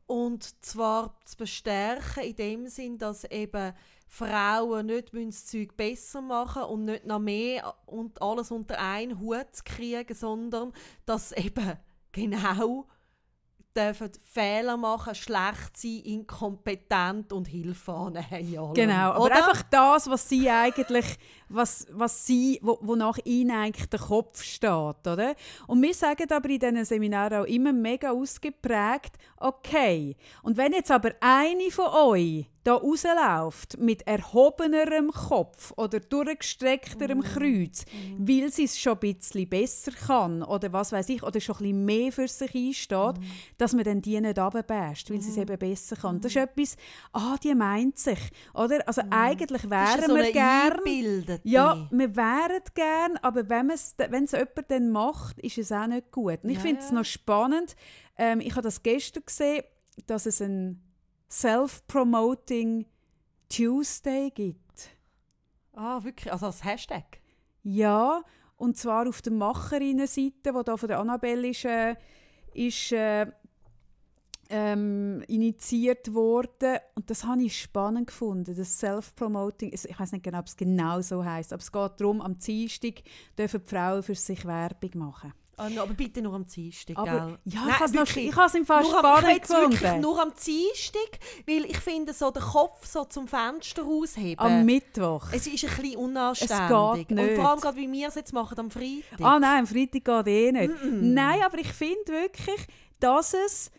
Und 0.07 0.63
zwar 0.63 1.19
zu 1.25 1.37
bestärken 1.37 2.23
in 2.23 2.35
dem 2.35 2.67
Sinn, 2.67 2.97
dass 2.97 3.23
eben 3.25 3.73
Frauen 4.07 4.85
nicht 4.85 5.11
das 5.13 5.45
Zeug 5.47 5.75
besser 5.75 6.21
machen 6.21 6.63
und 6.63 6.85
nicht 6.85 7.05
noch 7.05 7.19
mehr 7.19 7.75
und 7.85 8.21
alles 8.21 8.51
unter 8.51 8.79
einen 8.79 9.19
Hut 9.19 9.65
kriegen, 9.65 10.13
sondern 10.13 10.73
dass 11.05 11.31
eben 11.31 11.73
genau 12.11 12.85
dürfen 13.75 14.11
Fehler 14.23 14.77
machen, 14.77 15.15
schlecht 15.15 15.75
sein, 15.77 16.01
inkompetent 16.03 17.33
und 17.33 17.47
Hilfe 17.47 17.93
annehmen. 17.93 18.73
Genau, 18.73 19.11
aber 19.11 19.19
Oder? 19.21 19.35
einfach 19.35 19.63
das, 19.63 20.09
was 20.09 20.27
sie 20.29 20.49
eigentlich 20.49 21.17
was, 21.49 21.87
was 21.91 22.25
sie, 22.25 22.59
wo, 22.61 22.77
wonach 22.81 23.17
ihnen 23.23 23.51
eigentlich 23.51 23.89
der 23.89 23.99
Kopf 23.99 24.43
steht. 24.43 24.69
Oder? 25.07 25.35
Und 25.67 25.81
wir 25.81 25.93
sagen 25.93 26.31
aber 26.31 26.49
in 26.49 26.59
diesen 26.59 26.85
Seminaren 26.85 27.43
auch 27.43 27.47
immer 27.47 27.73
mega 27.73 28.11
ausgeprägt, 28.11 29.17
okay, 29.37 30.15
und 30.43 30.57
wenn 30.57 30.73
jetzt 30.73 30.91
aber 30.91 31.11
eine 31.19 31.71
von 31.71 31.87
euch 31.87 32.45
da 32.65 32.73
rausläuft 32.73 33.77
mit 33.77 34.07
erhobenerem 34.07 35.11
Kopf 35.11 35.71
oder 35.77 35.99
durchgestreckterem 35.99 37.19
mm. 37.19 37.21
Kreuz, 37.21 37.85
mm. 37.85 38.27
weil 38.27 38.51
sie 38.51 38.63
es 38.63 38.79
schon 38.79 38.93
ein 38.93 39.15
bisschen 39.15 39.47
besser 39.47 39.91
kann 39.91 40.41
oder 40.41 40.73
was 40.73 40.91
weiß 40.91 41.09
ich, 41.09 41.21
oder 41.21 41.39
schon 41.39 41.57
ein 41.57 41.59
bisschen 41.59 41.85
mehr 41.85 42.11
für 42.11 42.27
sich 42.27 42.55
einsteht, 42.55 43.19
mm. 43.19 43.23
dass 43.59 43.73
man 43.73 43.83
dann 43.83 44.01
die 44.01 44.19
nicht 44.19 44.39
runterbäst, 44.39 45.11
weil 45.11 45.21
sie 45.21 45.29
es 45.29 45.37
mm. 45.37 45.41
eben 45.41 45.59
besser 45.59 45.95
kann. 45.95 46.19
Das 46.19 46.31
ist 46.31 46.37
mm. 46.37 46.39
etwas, 46.39 46.75
ah, 47.13 47.35
die 47.43 47.53
meint 47.53 47.99
sich, 47.99 48.19
oder? 48.55 48.79
Also 48.87 49.03
mm. 49.03 49.11
eigentlich 49.11 49.69
wären 49.69 50.07
so 50.07 50.15
wir 50.15 50.31
gern... 51.43 51.51
Ja, 51.51 51.87
wir 51.91 52.15
wären 52.15 52.61
gern, 52.73 53.17
aber 53.21 53.49
wenn 53.49 53.69
es 53.69 53.95
jemand 53.97 54.71
dann 54.71 54.91
macht, 54.91 55.39
ist 55.39 55.57
es 55.57 55.71
auch 55.71 55.87
nicht 55.87 56.11
gut. 56.11 56.43
Und 56.43 56.49
ich 56.49 56.57
ja, 56.57 56.61
finde 56.61 56.81
es 56.81 56.89
ja. 56.89 56.95
noch 56.95 57.05
spannend, 57.05 57.75
ähm, 58.17 58.39
ich 58.39 58.51
habe 58.51 58.61
das 58.61 58.83
gestern 58.83 59.23
gesehen, 59.25 59.63
dass 60.07 60.25
es 60.25 60.41
ein 60.41 60.81
Self-Promoting 61.29 62.85
Tuesday 63.49 64.31
gibt. 64.31 64.89
Ah, 65.73 66.03
wirklich? 66.03 66.31
Also 66.31 66.45
als 66.47 66.63
Hashtag? 66.63 67.19
Ja, 67.63 68.23
und 68.57 68.77
zwar 68.77 69.07
auf 69.07 69.21
der 69.21 69.33
Macherinnen-Seite, 69.33 70.53
die 70.53 70.63
da 70.63 70.77
von 70.77 70.87
der 70.87 70.99
Annabelle 70.99 71.49
ist, 71.49 71.65
äh, 71.65 71.95
ist 72.53 72.91
äh, 72.91 73.27
ähm, 74.49 75.23
initiiert 75.27 76.13
worden. 76.13 76.77
Und 76.95 77.09
das 77.09 77.23
habe 77.23 77.43
ich 77.43 77.59
spannend 77.59 78.07
gefunden. 78.07 78.55
Das 78.55 78.79
Self-Promoting, 78.79 79.73
ich 79.73 79.99
weiß 79.99 80.11
nicht 80.11 80.23
genau, 80.23 80.39
ob 80.39 80.47
es 80.47 80.57
genau 80.57 81.01
so 81.01 81.23
heißt, 81.23 81.53
aber 81.53 81.61
es 81.61 81.71
geht 81.71 81.91
darum, 81.99 82.21
am 82.21 82.37
Dienstag 82.37 82.95
dürfen 83.37 83.61
die 83.63 83.69
Frauen 83.69 84.03
für 84.03 84.15
sich 84.15 84.45
Werbung 84.45 84.91
machen. 84.95 85.33
Oh, 85.57 85.69
no, 85.69 85.83
aber 85.83 85.93
bitte 85.93 86.21
nur 86.21 86.33
am 86.33 86.45
Dienstag, 86.45 86.97
gell? 86.97 87.37
Ja, 87.45 87.65
Nein, 87.65 88.03
ich 88.15 88.35
habe 88.35 88.47
es 88.47 88.55
im 88.55 88.65
Fall 88.65 88.83
spannend 88.83 89.41
gefunden. 89.41 90.01
nur 90.01 90.21
am 90.21 90.33
Dienstag, 90.33 91.19
weil 91.47 91.65
ich 91.65 91.77
finde, 91.77 92.13
so 92.13 92.29
den 92.29 92.43
Kopf 92.43 92.85
so 92.85 93.05
zum 93.05 93.25
Fenster 93.27 93.83
rausheben... 93.83 94.37
Am 94.37 94.65
Mittwoch. 94.65 95.27
Es 95.31 95.47
ist 95.47 95.63
ein 95.63 95.69
bisschen 95.69 95.97
unanständig. 95.97 96.59
Es 96.59 97.07
geht 97.07 97.11
nicht. 97.11 97.29
Und 97.29 97.35
vor 97.37 97.49
allem 97.49 97.61
gerade, 97.61 97.77
wie 97.77 97.89
wir 97.89 98.07
es 98.09 98.15
jetzt 98.15 98.33
machen, 98.33 98.59
am 98.59 98.69
Freitag. 98.69 99.21
Ah 99.21 99.39
nein, 99.39 99.59
am 99.59 99.67
Freitag 99.67 100.03
geht 100.03 100.27
eh 100.27 100.51
nicht. 100.51 100.69
Mm 100.69 100.87
-mm. 100.87 101.01
Nein, 101.13 101.41
aber 101.41 101.57
ich 101.57 101.71
finde 101.71 102.05
wirklich, 102.07 102.67
dass 102.99 103.33
es 103.33 103.71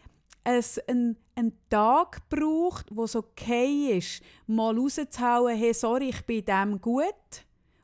einen, 0.46 1.16
einen 1.34 1.52
Tag 1.68 2.28
braucht, 2.28 2.86
wo 2.90 3.04
es 3.04 3.16
okay 3.16 3.98
ist, 3.98 4.22
mal 4.46 4.76
rauszuhauen, 4.76 5.56
hey, 5.56 5.74
sorry, 5.74 6.10
ich 6.10 6.24
bin 6.24 6.44
dem 6.44 6.80
gut 6.80 7.14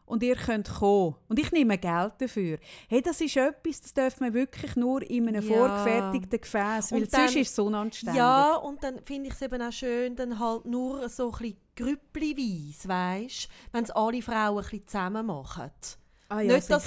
und 0.07 0.23
ihr 0.23 0.37
könnt 0.37 0.69
kommen. 0.69 1.17
Und 1.29 1.39
ich 1.39 1.51
nehme 1.53 1.79
Geld 1.79 2.13
dafür. 2.19 2.59
Hey, 2.89 3.01
das 3.01 3.21
ist 3.21 3.37
etwas, 3.37 3.81
das 3.81 3.95
darf 3.95 4.21
man 4.21 4.35
wirklich 4.35 4.77
nur 4.77 5.03
in 5.03 5.29
einem 5.29 5.49
ja. 5.49 5.57
vorgefertigten 5.57 6.41
Gefäß, 6.41 6.93
weil 6.93 7.07
dann, 7.07 7.29
sonst 7.29 7.37
ist 7.37 7.53
es 7.53 7.59
unanständig. 7.59 8.19
Ja, 8.19 8.57
und 8.57 8.83
dann 8.83 9.01
finde 9.01 9.29
ich 9.29 9.35
es 9.35 9.43
eben 9.43 9.63
auch 9.63 9.73
schön, 9.73 10.15
dann 10.15 10.39
halt 10.39 10.67
nur 10.67 11.09
so 11.09 11.33
ein 11.33 11.39
bisschen 11.39 11.57
grüppelweise, 11.75 12.89
weißt 12.89 13.49
wenn 13.73 13.85
es 13.85 13.91
alle 13.91 14.21
Frauen 14.21 14.59
ein 14.59 14.63
bisschen 14.63 14.87
zusammen 14.87 15.27
machen. 15.27 15.71
Ah, 16.33 16.41
ja, 16.41 16.55
nicht, 16.55 16.71
dass, 16.71 16.87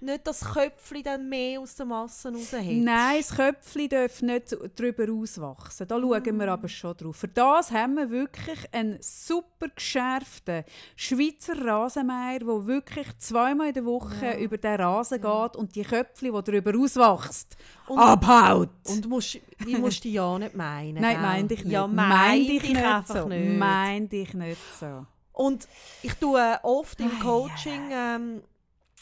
nicht 0.00 0.26
das 0.26 0.40
Köpfchen 0.40 1.02
dann 1.02 1.28
mehr 1.28 1.60
aus 1.60 1.74
der 1.74 1.84
Masse 1.84 2.32
raushebt. 2.32 2.82
Nein, 2.82 3.18
das 3.18 3.36
Köpfchen 3.36 3.88
darf 3.90 4.22
nicht 4.22 4.56
darüber 4.74 5.12
auswachsen. 5.12 5.86
Da 5.86 6.00
schauen 6.00 6.22
mm. 6.22 6.40
wir 6.40 6.48
aber 6.50 6.68
schon 6.68 6.96
drauf. 6.96 7.16
Für 7.16 7.28
das 7.28 7.70
haben 7.70 7.96
wir 7.96 8.08
wirklich 8.08 8.58
einen 8.72 8.96
super 9.02 9.68
geschärften 9.68 10.64
Schweizer 10.96 11.62
Rasenmeier, 11.62 12.38
der 12.38 12.66
wirklich 12.66 13.06
zweimal 13.18 13.68
in 13.68 13.74
der 13.74 13.84
Woche 13.84 14.24
ja. 14.24 14.38
über 14.38 14.56
den 14.56 14.80
Rasen 14.80 15.22
ja. 15.22 15.44
geht 15.44 15.56
und 15.56 15.76
die 15.76 15.82
Köpfchen, 15.82 16.32
die 16.32 16.42
darüber 16.42 16.78
auswachst, 16.78 17.54
und, 17.88 17.98
abhaut. 17.98 18.70
Und 18.84 19.06
musst, 19.10 19.38
wie 19.58 19.76
musst 19.76 20.04
du 20.04 20.08
ja 20.08 20.38
nicht 20.38 20.54
meinen? 20.54 21.02
Nein, 21.02 21.20
meine 21.20 21.52
ich 21.52 21.64
nicht. 21.64 21.72
Ja, 21.72 21.86
meine 21.86 22.14
mein 22.14 22.40
ich 22.40 22.62
nicht 22.62 22.76
einfach 22.82 23.22
so. 23.22 23.28
nicht. 23.28 23.58
Meine 23.58 24.08
ich 24.10 24.32
nicht 24.32 24.60
so. 24.80 25.04
Und 25.34 25.68
ich 26.02 26.14
tue 26.14 26.58
oft 26.62 26.98
im 26.98 27.20
Coaching... 27.20 27.90
Ähm, 27.92 28.42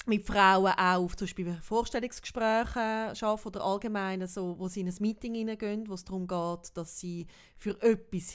mit 0.07 0.27
Frauen 0.27 0.73
auch 0.77 1.15
zum 1.15 1.27
Beispiel 1.27 1.55
Vorstellungsgesprächen 1.63 2.83
arbeiten 2.83 3.49
oder 3.49 3.65
allgemein, 3.65 4.27
so, 4.27 4.59
wo 4.59 4.69
sie 4.69 4.81
in 4.81 4.89
ein 4.89 4.97
Meeting 5.01 5.35
hineingehen, 5.35 5.89
wo 5.89 5.95
es 5.95 6.05
darum 6.05 6.27
geht, 6.27 6.77
dass 6.77 7.01
sie 7.01 7.27
für 7.57 7.81
etwas 7.83 8.35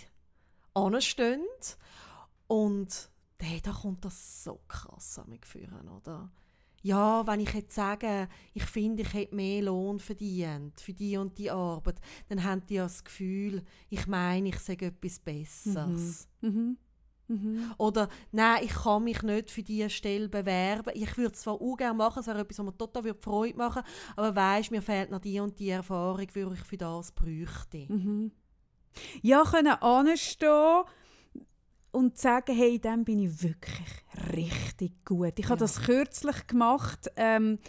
anstehen. 0.73 1.45
Und 2.47 3.09
hey, 3.39 3.61
da 3.61 3.71
kommt 3.71 4.03
das 4.03 4.43
so 4.43 4.59
krass 4.67 5.19
an 5.19 5.29
mich 5.29 5.45
führen, 5.45 5.87
oder? 5.89 6.31
Ja, 6.81 7.27
wenn 7.27 7.41
ich 7.41 7.53
jetzt 7.53 7.75
sage, 7.75 8.29
ich 8.53 8.63
finde, 8.63 9.03
ich 9.03 9.13
hätte 9.13 9.35
mehr 9.35 9.63
Lohn 9.63 9.99
verdient 9.99 10.79
für 10.79 10.93
die 10.93 11.17
und 11.17 11.37
die 11.37 11.51
Arbeit, 11.51 11.99
dann 12.29 12.43
haben 12.43 12.65
die 12.67 12.77
das 12.77 13.03
Gefühl, 13.03 13.63
ich 13.89 14.07
meine, 14.07 14.49
ich 14.49 14.59
sage 14.59 14.87
etwas 14.87 15.19
Besseres. 15.19 16.29
Mhm. 16.41 16.49
Mhm. 16.49 16.77
Mhm. 17.29 17.73
Oder 17.77 18.09
nein, 18.31 18.63
ich 18.63 18.73
kann 18.73 19.03
mich 19.03 19.21
nicht 19.21 19.51
für 19.51 19.63
diese 19.63 19.89
Stelle 19.89 20.27
bewerben. 20.27 20.91
Ich 20.95 21.15
würde 21.17 21.33
es 21.33 21.41
zwar 21.41 21.61
auch 21.61 21.77
gerne 21.77 21.97
machen, 21.97 22.19
es 22.19 22.27
wäre 22.27 22.39
etwas, 22.39 22.59
was 22.59 22.65
mir 22.65 22.77
total 22.77 23.13
Freude 23.13 23.57
machen 23.57 23.83
aber 24.15 24.35
weisst, 24.35 24.71
mir 24.71 24.81
fehlt 24.81 25.11
noch 25.11 25.19
die 25.19 25.39
und 25.39 25.57
die 25.59 25.69
Erfahrung, 25.69 26.27
die 26.33 26.39
ich 26.39 26.59
für 26.59 26.77
das 26.77 27.11
bräuchte. 27.11 27.85
Mhm. 27.87 28.31
Ja, 29.21 29.43
können 29.43 29.67
anstehen 29.67 30.83
und 31.91 32.17
sagen, 32.17 32.55
hey, 32.55 32.79
dann 32.79 33.03
bin 33.03 33.19
ich 33.19 33.41
wirklich 33.41 34.03
richtig 34.35 35.05
gut. 35.05 35.33
Ich 35.37 35.45
ja. 35.45 35.51
habe 35.51 35.59
das 35.59 35.81
kürzlich 35.81 36.47
gemacht, 36.47 37.11
ähm, 37.15 37.59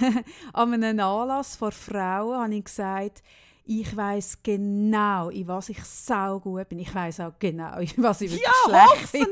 an 0.52 0.74
einem 0.74 1.00
Anlass 1.00 1.56
vor 1.56 1.72
Frauen, 1.72 2.36
habe 2.36 2.54
ich 2.54 2.64
gesagt, 2.64 3.22
ich 3.68 3.96
weiß 3.96 4.38
genau, 4.44 5.28
in 5.28 5.48
was 5.48 5.68
ich 5.68 5.82
sau 5.82 6.38
gut 6.38 6.68
bin. 6.68 6.78
Ich 6.78 6.94
weiß 6.94 7.20
auch 7.20 7.32
genau, 7.38 7.78
in 7.78 7.90
was 7.96 8.20
ich 8.20 8.30
wirklich 8.30 8.46
ja, 8.68 8.88
schlecht 8.94 9.12
bin. 9.12 9.26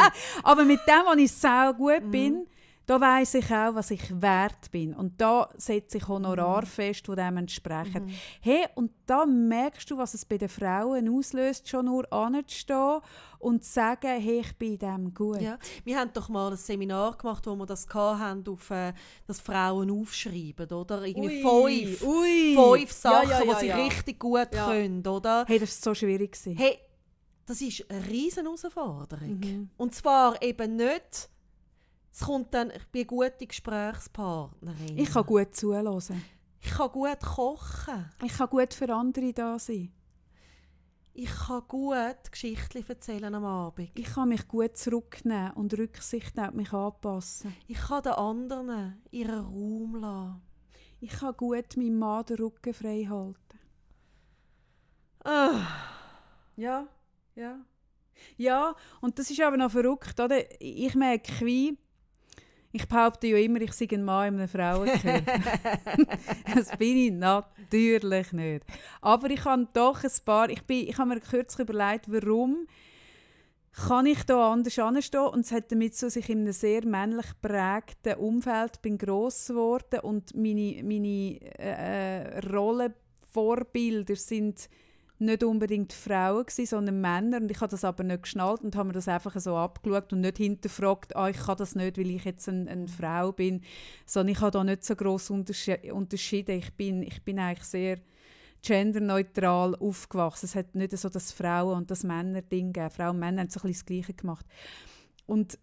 Aber 0.44 0.64
mit 0.64 0.80
dem, 0.86 1.02
was 1.04 1.16
ich 1.16 1.32
sau 1.32 1.72
gut 1.74 2.04
mhm. 2.04 2.10
bin, 2.10 2.46
da 2.90 3.00
weiß 3.00 3.34
ich 3.34 3.44
auch, 3.52 3.76
was 3.76 3.92
ich 3.92 4.20
wert 4.20 4.68
bin. 4.72 4.94
Und 4.94 5.20
da 5.20 5.48
setze 5.56 5.98
ich 5.98 6.08
Honorar 6.08 6.62
mhm. 6.62 6.66
fest, 6.66 7.06
die 7.06 7.14
dem 7.14 7.36
entsprechen. 7.36 8.06
Mhm. 8.06 8.14
Hey, 8.40 8.66
und 8.74 8.90
da 9.06 9.24
merkst 9.24 9.88
du, 9.92 9.96
was 9.96 10.14
es 10.14 10.24
bei 10.24 10.38
den 10.38 10.48
Frauen 10.48 11.08
auslöst, 11.08 11.68
schon 11.68 11.84
nur 11.84 12.12
anzustehen 12.12 12.98
und 13.38 13.62
zu 13.62 13.70
sagen, 13.74 14.20
hey, 14.20 14.40
ich 14.40 14.58
bin 14.58 14.76
dem 14.76 15.14
gut. 15.14 15.40
Ja. 15.40 15.56
Wir 15.84 16.00
haben 16.00 16.10
doch 16.12 16.28
mal 16.28 16.50
ein 16.50 16.56
Seminar 16.56 17.16
gemacht, 17.16 17.46
wo 17.46 17.54
wir 17.54 17.66
das 17.66 17.86
hatten, 17.94 18.48
auf, 18.48 18.70
äh, 18.72 18.92
dass 19.24 19.40
Frauen 19.40 19.88
aufschreiben, 19.88 20.68
oder? 20.72 21.04
Irgendwie 21.04 21.44
ui, 21.44 21.86
fünf, 21.86 22.02
ui. 22.02 22.56
fünf 22.56 22.90
Sachen, 22.90 23.30
ja, 23.30 23.38
ja, 23.38 23.44
ja, 23.44 23.54
die 23.54 23.66
sie 23.66 23.70
richtig 23.70 24.18
gut 24.18 24.50
können, 24.50 25.06
oder? 25.06 25.44
Hey, 25.46 25.60
das 25.60 25.78
war 25.86 25.94
so 25.94 25.94
schwierig. 25.94 26.36
Hey, 26.44 26.80
das 27.46 27.60
ist 27.60 27.88
eine 27.88 28.04
riesen 28.08 28.46
Herausforderung. 28.46 29.38
Mhm. 29.38 29.70
Und 29.76 29.94
zwar 29.94 30.42
eben 30.42 30.74
nicht 30.74 31.30
es 32.12 32.20
kommt 32.20 32.52
dann, 32.54 32.70
ich 32.70 32.86
bin 32.88 33.00
eine 33.00 33.06
gute 33.06 33.46
Gesprächspartnerin. 33.46 34.98
Ich 34.98 35.10
kann 35.10 35.26
gut 35.26 35.54
zuhören. 35.54 36.22
Ich 36.62 36.70
kann 36.70 36.90
gut 36.90 37.20
kochen. 37.20 38.10
Ich 38.24 38.36
kann 38.36 38.50
gut 38.50 38.74
für 38.74 38.92
andere 38.94 39.32
da 39.32 39.58
sein. 39.58 39.92
Ich 41.12 41.30
kann 41.30 41.62
gut 41.66 42.30
Geschichten 42.30 42.84
erzählen 42.86 43.34
am 43.34 43.44
Abend. 43.44 43.90
Ich 43.94 44.14
kann 44.14 44.28
mich 44.28 44.46
gut 44.46 44.76
zurücknehmen 44.76 45.52
und 45.52 45.76
Rücksicht 45.76 46.38
und 46.38 46.54
mich 46.54 46.72
anpassen. 46.72 47.54
Ich 47.66 47.78
kann 47.78 48.02
den 48.02 48.12
anderen 48.12 49.02
ihren 49.10 49.44
Raum 49.44 49.96
lassen. 49.96 50.42
Ich 51.00 51.10
kann 51.10 51.36
gut 51.36 51.76
meinem 51.76 51.98
Mann 51.98 52.24
den 52.26 52.36
Rücken 52.36 52.74
frei 52.74 53.06
halten. 53.08 53.58
Ah. 55.24 55.66
Ja, 56.56 56.86
ja. 57.34 57.58
Ja, 58.36 58.76
und 59.00 59.18
das 59.18 59.30
ist 59.30 59.40
aber 59.40 59.56
noch 59.56 59.70
verrückt, 59.70 60.20
oder? 60.20 60.38
Ich 60.60 60.94
merke, 60.94 61.44
wie 61.44 61.78
ich 62.72 62.86
behaupte 62.88 63.26
ja 63.26 63.36
immer, 63.36 63.60
ich 63.60 63.72
sei 63.72 63.88
ein 63.92 64.04
Mann 64.04 64.28
in 64.28 64.40
einem 64.40 64.48
Frauenkörper. 64.48 65.40
das 66.54 66.76
bin 66.76 66.96
ich 66.96 67.12
natürlich 67.12 68.32
nicht. 68.32 68.64
Aber 69.00 69.30
ich 69.30 69.44
habe 69.44 69.66
doch 69.72 70.02
ein 70.02 70.10
paar, 70.24 70.48
ich, 70.50 70.62
bin, 70.62 70.88
ich 70.88 70.96
habe 70.98 71.08
mir 71.10 71.20
kürzlich 71.20 71.68
überlegt, 71.68 72.04
warum 72.12 72.66
kann 73.72 74.06
ich 74.06 74.22
da 74.24 74.52
anders 74.52 74.78
anstehen 74.78 75.26
und 75.26 75.40
es 75.40 75.52
hat 75.52 75.70
damit 75.70 75.94
so, 75.94 76.06
dass 76.06 76.16
ich 76.16 76.28
in 76.28 76.40
einem 76.40 76.52
sehr 76.52 76.84
männlich 76.84 77.26
prägten 77.40 78.14
Umfeld 78.14 78.82
bin 78.82 78.98
gross 78.98 79.48
geworden 79.48 80.00
und 80.00 80.34
meine, 80.34 80.82
meine 80.82 81.40
äh, 81.58 82.34
äh 82.36 82.38
Rollenvorbilder 82.40 84.16
sind 84.16 84.68
nicht 85.20 85.44
unbedingt 85.44 85.92
Frauen 85.92 86.46
gewesen, 86.46 86.66
sondern 86.66 87.00
Männer 87.00 87.38
und 87.38 87.50
ich 87.50 87.60
habe 87.60 87.70
das 87.70 87.84
aber 87.84 88.04
nicht 88.04 88.22
geschnallt 88.22 88.62
und 88.62 88.76
habe 88.76 88.88
mir 88.88 88.92
das 88.94 89.08
einfach 89.08 89.38
so 89.38 89.56
abgeschaut 89.56 90.12
und 90.12 90.20
nicht 90.20 90.38
hinterfragt, 90.38 91.14
ah, 91.16 91.28
ich 91.28 91.38
kann 91.38 91.56
das 91.56 91.74
nicht, 91.74 91.98
weil 91.98 92.10
ich 92.10 92.24
jetzt 92.24 92.48
eine, 92.48 92.70
eine 92.70 92.88
Frau 92.88 93.32
bin, 93.32 93.62
sondern 94.06 94.32
ich 94.34 94.40
habe 94.40 94.50
da 94.50 94.64
nicht 94.64 94.84
so 94.84 94.96
groß 94.96 95.30
unterschieden. 95.30 96.58
Ich 96.58 96.72
bin, 96.74 97.02
ich 97.02 97.22
bin 97.22 97.38
eigentlich 97.38 97.66
sehr 97.66 97.98
genderneutral 98.62 99.74
aufgewachsen. 99.76 100.46
Es 100.46 100.54
hat 100.54 100.74
nicht 100.74 100.96
so 100.96 101.08
das 101.08 101.32
Frauen- 101.32 101.78
und 101.78 101.90
das 101.90 102.04
Männer-Ding 102.04 102.72
gegeben. 102.72 102.90
Frauen 102.90 103.10
und 103.10 103.20
Männer 103.20 103.42
haben 103.42 103.50
so 103.50 103.60
ein 103.60 103.68
bisschen 103.68 103.72
das 103.72 103.86
Gleiche 103.86 104.14
gemacht. 104.14 104.46
Und 105.26 105.58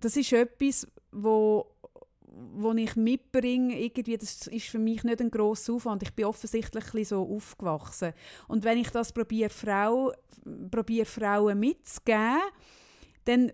das 0.00 0.16
ist 0.16 0.32
etwas, 0.32 0.86
wo 1.10 1.71
wo 2.54 2.72
ich 2.72 2.96
mitbringe, 2.96 3.78
irgendwie, 3.78 4.16
das 4.16 4.46
ist 4.46 4.68
für 4.68 4.78
mich 4.78 5.04
nicht 5.04 5.20
ein 5.20 5.30
grosser 5.30 5.74
Aufwand. 5.74 6.02
Ich 6.02 6.12
bin 6.12 6.24
offensichtlich 6.24 7.08
so 7.08 7.22
aufgewachsen. 7.22 8.12
Und 8.48 8.64
wenn 8.64 8.78
ich 8.78 8.90
das 8.90 9.12
probiere, 9.12 9.50
Frau, 9.50 10.12
probiere 10.70 11.06
Frauen 11.06 11.58
mitzugeben, 11.58 12.40
dann 13.24 13.52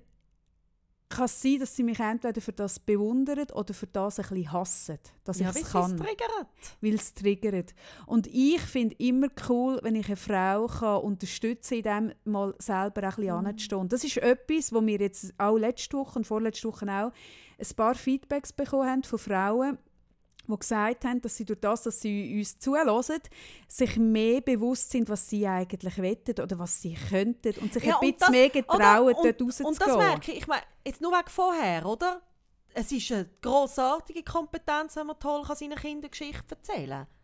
kann 1.09 1.25
es 1.25 1.41
sein, 1.41 1.59
dass 1.59 1.75
sie 1.75 1.83
mich 1.83 1.99
entweder 2.01 2.41
für 2.41 2.53
das 2.53 2.79
bewundern 2.79 3.47
oder 3.55 3.73
für 3.73 3.87
das 3.87 4.19
ein 4.19 4.27
bisschen 4.29 4.53
hassen, 4.53 4.99
dass 5.25 5.39
ja, 5.39 5.51
ich 5.51 5.57
es 5.63 5.73
kann. 5.73 5.97
triggert. 5.97 6.49
Weil 6.81 6.95
es 6.95 7.15
triggert. 7.15 7.75
Und 8.07 8.27
ich 8.27 8.61
finde 8.61 8.95
immer 8.99 9.29
cool, 9.49 9.79
wenn 9.83 9.97
ich 9.97 10.07
eine 10.07 10.17
Frau 10.17 10.67
kann 10.67 11.03
unterstützen 11.03 11.83
kann, 11.83 12.11
in 12.11 12.11
dem 12.25 12.33
mal 12.33 12.55
selber 12.59 13.03
ein 13.05 13.09
bisschen 13.15 13.41
Mhm. 13.41 13.47
anzustehen. 13.47 13.89
Das 13.89 14.05
ist 14.05 14.17
etwas, 14.19 14.73
wo 14.73 14.85
wir 14.85 14.99
jetzt 14.99 15.33
auch 15.39 15.57
letzte 15.57 15.97
Woche 15.97 16.19
und 16.19 16.27
vorletzte 16.27 16.69
Woche 16.69 16.87
auch 16.87 17.13
ein 17.61 17.77
paar 17.77 17.95
Feedbacks 17.95 18.53
bekommen 18.53 18.89
haben 18.89 19.03
von 19.03 19.19
Frauen, 19.19 19.79
die 20.49 20.59
gesagt 20.59 21.05
haben, 21.05 21.21
dass 21.21 21.37
sie 21.37 21.45
durch 21.45 21.61
das, 21.61 21.83
dass 21.83 22.01
sie 22.01 22.39
uns 22.39 22.59
zuhören, 22.59 23.21
sich 23.69 23.97
mehr 23.97 24.41
bewusst 24.41 24.91
sind, 24.91 25.09
was 25.09 25.29
sie 25.29 25.47
eigentlich 25.47 25.99
wettet 25.99 26.41
oder 26.41 26.59
was 26.59 26.81
sie 26.83 26.95
könnten 26.95 27.55
und 27.61 27.73
sich 27.73 27.85
Ja, 27.85 27.95
ein 27.97 28.01
bisschen 28.01 28.17
das- 28.21 28.31
mehr 28.31 28.45
oder? 28.47 28.51
getrauen, 28.63 29.15
Und- 29.15 29.25
dort 29.25 29.43
rauszugehen. 29.43 29.67
Und 29.69 29.81
das 29.81 29.97
merke 29.97 30.33
ich, 30.33 30.39
ich 30.39 30.47
meine, 30.47 30.63
jetzt 30.87 31.01
nur 31.01 31.13
wegen 31.13 31.29
vorher, 31.29 31.87
oder? 31.87 32.23
Es 32.75 32.93
ist 32.93 33.11
eine 33.13 33.29
grossartige 33.41 34.23
Kompetenz, 34.23 34.95
wenn 34.97 35.07
man 35.09 35.19
toll 35.19 35.43
Kindern 35.77 36.11
Geschichten 36.11 36.47
erzählen 36.51 36.91
kann. 36.91 37.18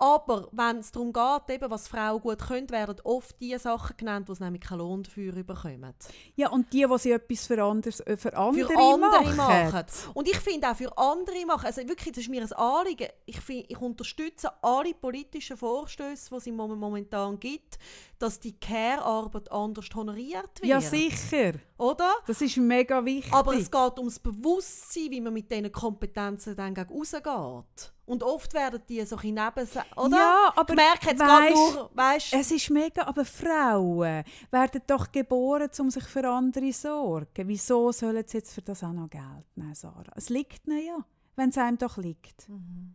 Aber 0.00 0.48
wenn 0.52 0.78
es 0.78 0.92
darum 0.92 1.12
geht, 1.12 1.56
eben, 1.56 1.70
was 1.70 1.88
Frauen 1.88 2.20
gut 2.20 2.38
können, 2.38 2.70
werden 2.70 3.00
oft 3.02 3.40
die 3.40 3.58
Sachen 3.58 3.96
genannt, 3.96 4.28
die 4.28 4.34
sie 4.36 4.44
nämlich 4.44 4.62
keinen 4.62 4.78
Lohn 4.78 5.02
dafür 5.02 5.32
bekommen. 5.32 5.92
Ja, 6.36 6.50
und 6.50 6.72
die, 6.72 6.86
die 6.88 6.98
sie 6.98 7.10
etwas 7.10 7.46
für, 7.48 7.62
anders, 7.62 7.98
äh, 8.00 8.16
für 8.16 8.36
andere, 8.36 8.68
für 8.68 8.78
andere 8.78 9.34
machen. 9.34 9.72
machen. 9.72 9.84
Und 10.14 10.28
ich 10.28 10.38
finde 10.38 10.70
auch 10.70 10.76
für 10.76 10.96
andere 10.96 11.44
machen, 11.46 11.66
also 11.66 11.80
wirklich, 11.88 12.14
das 12.14 12.22
ist 12.22 12.30
mir 12.30 12.42
ein 12.42 12.52
Anliegen, 12.52 13.08
ich, 13.26 13.40
find, 13.40 13.66
ich 13.68 13.80
unterstütze 13.80 14.50
alle 14.62 14.94
politischen 14.94 15.56
Vorstöße, 15.56 16.30
die 16.30 16.36
es 16.36 16.46
im 16.46 16.54
Moment 16.54 16.80
momentan 16.80 17.40
gibt, 17.40 17.78
dass 18.20 18.38
die 18.38 18.58
Care-Arbeit 18.58 19.50
anders 19.50 19.86
honoriert 19.94 20.60
wird. 20.60 20.68
Ja, 20.68 20.80
sicher. 20.80 21.54
Oder? 21.76 22.12
Das 22.26 22.40
ist 22.40 22.56
mega 22.56 23.04
wichtig. 23.04 23.32
Aber 23.32 23.54
es 23.56 23.68
geht 23.68 23.98
ums 23.98 24.20
Bewusstsein, 24.20 25.10
wie 25.10 25.20
man 25.20 25.32
mit 25.32 25.50
diesen 25.50 25.72
Kompetenzen 25.72 26.54
dann 26.54 26.76
rausgeht. 26.76 27.92
Und 28.08 28.22
oft 28.22 28.54
werden 28.54 28.80
die 28.88 29.04
so 29.04 29.16
ein 29.16 29.34
neben, 29.34 29.68
oder? 29.96 30.16
Ja, 30.16 30.52
aber 30.56 30.74
ich 30.74 31.06
jetzt 31.06 31.20
weisst- 31.20 31.74
nur, 31.74 31.90
weißt, 31.92 32.32
Es 32.32 32.50
ist 32.50 32.70
mega, 32.70 33.02
aber 33.06 33.22
Frauen 33.24 34.24
werden 34.50 34.80
doch 34.86 35.12
geboren, 35.12 35.68
um 35.78 35.90
sich 35.90 36.04
für 36.04 36.26
andere 36.26 36.70
zu 36.70 36.80
sorgen. 36.80 37.46
Wieso 37.48 37.92
sollen 37.92 38.24
sie 38.26 38.38
jetzt 38.38 38.54
für 38.54 38.62
das 38.62 38.82
auch 38.82 38.94
noch 38.94 39.10
Geld 39.10 39.44
nehmen, 39.56 39.74
Sarah? 39.74 40.10
Es 40.16 40.30
liegt 40.30 40.66
ihnen 40.66 40.86
ja, 40.86 41.04
wenn 41.36 41.50
es 41.50 41.58
einem 41.58 41.76
doch 41.76 41.98
liegt. 41.98 42.48
Mhm. 42.48 42.94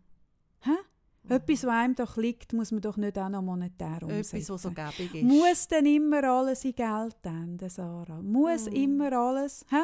Hä? 0.61 0.71
Etwas, 1.29 1.63
was 1.63 1.73
einem 1.73 1.93
doch 1.95 2.17
liegt, 2.17 2.51
muss 2.53 2.71
man 2.71 2.81
doch 2.81 2.97
nicht 2.97 3.17
auch 3.17 3.29
noch 3.29 3.43
monetär 3.43 4.01
umsetzen. 4.01 4.37
etwas, 4.37 4.49
was 4.49 4.61
so 4.63 4.71
gäbig 4.71 5.13
ist. 5.13 5.23
Muss 5.23 5.67
denn 5.67 5.85
immer 5.85 6.23
alles 6.23 6.65
in 6.65 6.73
Geld 6.73 7.17
enden, 7.23 7.69
Sarah? 7.69 8.19
Muss 8.21 8.65
immer 8.65 9.13
alles, 9.13 9.63
hä? 9.69 9.83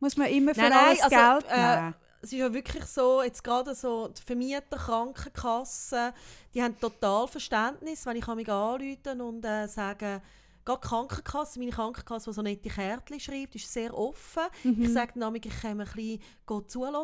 Muss 0.00 0.16
man 0.16 0.28
immer 0.28 0.54
für 0.54 0.62
Nein, 0.62 0.70
nein, 0.70 0.86
alles 0.86 1.02
also, 1.02 1.16
Geld 1.16 1.44
äh, 1.50 1.76
nehmen? 1.76 1.94
Es 2.22 2.32
ist 2.32 2.38
ja 2.38 2.52
wirklich 2.52 2.84
so, 2.84 3.22
jetzt 3.22 3.42
gerade 3.42 3.74
so 3.74 4.08
die 4.08 4.22
Vermieter, 4.22 4.76
Krankenkassen, 4.76 6.12
die 6.54 6.62
haben 6.62 6.78
total 6.78 7.26
Verständnis, 7.28 8.04
wenn 8.06 8.16
ich 8.16 8.26
mich 8.26 8.48
anrufe 8.48 9.22
und 9.22 9.44
äh, 9.44 9.66
sage, 9.66 10.20
gerade 10.64 10.80
die 10.82 10.88
Krankenkasse, 10.88 11.58
meine 11.58 11.70
Krankenkasse, 11.70 12.30
die 12.30 12.34
so 12.34 12.42
nette 12.42 12.68
Kärtchen 12.68 13.20
schreibt, 13.20 13.54
ist 13.54 13.72
sehr 13.72 13.96
offen. 13.96 14.42
Mhm. 14.64 14.82
Ich 14.82 14.92
sage 14.92 15.12
dann, 15.18 15.34
ich 15.34 15.42
kann 15.42 15.80
ein 15.80 15.86
bisschen 15.86 16.68
zuhören 16.68 16.94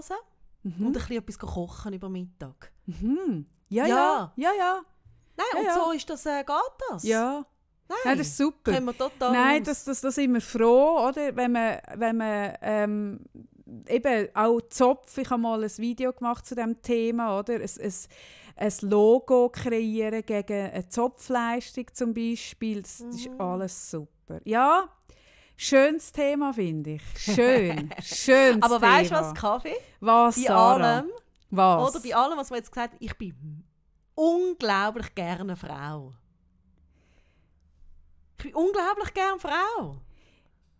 und 0.63 0.81
ein 0.87 0.93
bisschen 0.93 1.17
etwas 1.17 1.39
kochen 1.39 1.93
über 1.95 2.09
Mittag. 2.09 2.73
Mhm. 2.87 3.47
Ja, 3.69 3.87
Ja. 3.87 4.33
ja, 4.37 4.51
ja, 4.51 4.51
ja. 4.59 4.81
Nein, 5.37 5.47
Ja, 5.53 5.59
und 5.61 5.67
ja. 5.67 5.75
so 5.75 5.91
ist 5.93 6.09
das, 6.11 6.27
äh, 6.27 6.45
geht 6.45 6.57
das. 6.91 7.03
ja. 7.05 7.45
Nein, 7.89 7.99
Nein, 8.05 8.19
das 8.19 8.27
ist 8.27 8.37
super. 8.37 8.73
können 8.73 8.87
wir 8.87 8.99
total 8.99 9.33
Nein, 9.33 9.61
aus. 9.63 9.67
das, 9.69 9.85
das, 9.85 10.01
das 10.01 10.15
sind 10.17 10.35
wir 10.35 10.41
froh, 10.41 11.07
oder? 11.07 11.37
Wenn 11.37 11.53
man, 11.53 11.79
wenn 11.95 12.17
man 12.17 12.55
ähm, 12.61 13.21
eben 13.89 14.29
auch 14.35 14.61
Zopf, 14.71 15.19
ich 15.19 15.29
habe 15.31 15.43
mal 15.43 15.63
ein 15.63 15.79
Video 15.79 16.13
gemacht 16.13 16.47
zu 16.47 16.55
dem 16.55 16.81
Thema, 16.83 17.39
oder? 17.39 17.55
Ein, 17.55 17.63
ein, 17.63 17.93
ein 18.57 18.73
Logo 18.83 19.49
kreieren 19.51 20.25
gegen 20.25 20.71
eine 20.71 20.89
Zopfleistung 20.89 21.87
zum 21.93 22.15
Beispiel, 22.15 22.83
das, 22.83 22.99
das 22.99 23.17
ist 23.17 23.31
Mhm. 23.31 23.41
alles 23.41 23.91
super. 23.91 24.41
Ja, 24.45 24.89
schönes 25.57 26.13
Thema, 26.13 26.53
finde 26.53 26.93
ich. 26.93 27.03
Schön, 27.19 27.91
schönes 28.03 28.63
Aber 28.63 28.81
weißt 28.81 29.11
du 29.11 29.15
was, 29.15 29.35
Kaffee? 29.35 29.77
Was, 30.01 30.37
Bei 30.37 30.43
Sarah? 30.43 30.97
allem, 30.99 31.11
Was? 31.51 31.91
oder 31.95 32.01
bei 32.03 32.15
allem, 32.15 32.39
was 32.39 32.51
wir 32.51 32.57
jetzt 32.59 32.71
gesagt 32.73 32.93
haben, 32.95 32.99
ich 33.05 33.17
bin 33.19 33.65
unglaublich 34.15 35.15
gerne 35.15 35.57
Frau. 35.57 36.13
Ich 38.39 38.45
bin 38.45 38.55
unglaublich 38.55 39.13
gerne 39.15 39.39
Frau. 39.39 39.99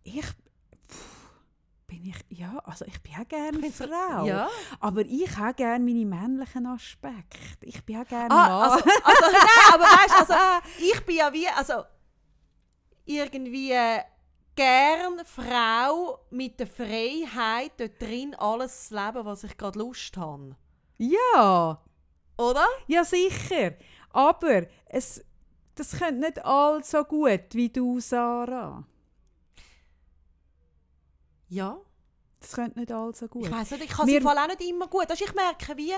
ich 0.03 0.23
bin 1.97 2.05
ich 2.11 2.37
ja 2.39 2.59
also 2.63 2.85
ich 2.85 3.01
bin 3.01 3.13
auch 3.19 3.27
gerne 3.27 3.59
Find's- 3.59 3.77
Frau 3.77 4.25
Ja. 4.25 4.47
aber 4.79 5.01
ich 5.01 5.35
habe 5.37 5.53
gerne 5.55 5.83
meine 5.83 6.05
männlichen 6.05 6.65
Aspekte 6.67 7.37
ich 7.61 7.83
bin 7.83 7.97
auch 8.01 8.07
gerne 8.07 8.29
Ah, 8.33 8.47
Mann 8.47 8.61
also, 8.71 8.83
also, 9.03 9.25
nein, 9.31 9.73
aber 9.73 9.83
weißt 9.83 10.13
du, 10.29 10.33
also, 10.33 10.67
ich 10.79 11.05
bin 11.05 11.15
ja 11.15 11.33
wie, 11.33 11.47
also, 11.47 11.83
irgendwie 13.05 13.71
äh, 13.71 14.01
gern 14.55 15.23
Frau 15.25 16.19
mit 16.29 16.59
der 16.59 16.67
Freiheit, 16.67 17.71
dort 17.77 18.01
drin 18.01 18.35
alles 18.35 18.89
zu 18.89 18.95
leben, 18.95 19.25
was 19.25 19.43
ich 19.43 19.55
gerade 19.57 19.79
Lust 19.79 20.17
habe. 20.17 20.55
ja 20.97 21.81
Oder? 22.37 22.65
ja 22.87 23.03
sicher 23.03 23.73
aber 24.11 24.63
es 24.85 25.23
das 25.75 25.91
könnte 25.97 26.21
nicht 26.21 26.43
all 26.45 26.83
so 26.83 27.03
gut 27.03 27.53
wie 27.53 27.69
du 27.69 27.99
Sarah 27.99 28.83
Ja. 31.49 31.77
Das 32.39 32.51
könnte 32.53 32.79
nicht 32.79 32.91
all 32.91 33.13
so 33.15 33.27
gut 33.27 33.45
Ich 33.45 33.51
weiß 33.51 33.71
nicht, 33.71 33.85
ich 33.85 33.89
kann 33.89 34.07
es 34.07 34.15
im 34.15 34.23
Fall 34.23 34.37
auch 34.37 34.47
nicht 34.47 34.61
immer 34.61 34.87
gut. 34.87 35.09
Also 35.09 35.23
ich 35.23 35.33
merke, 35.33 35.75
wie 35.77 35.93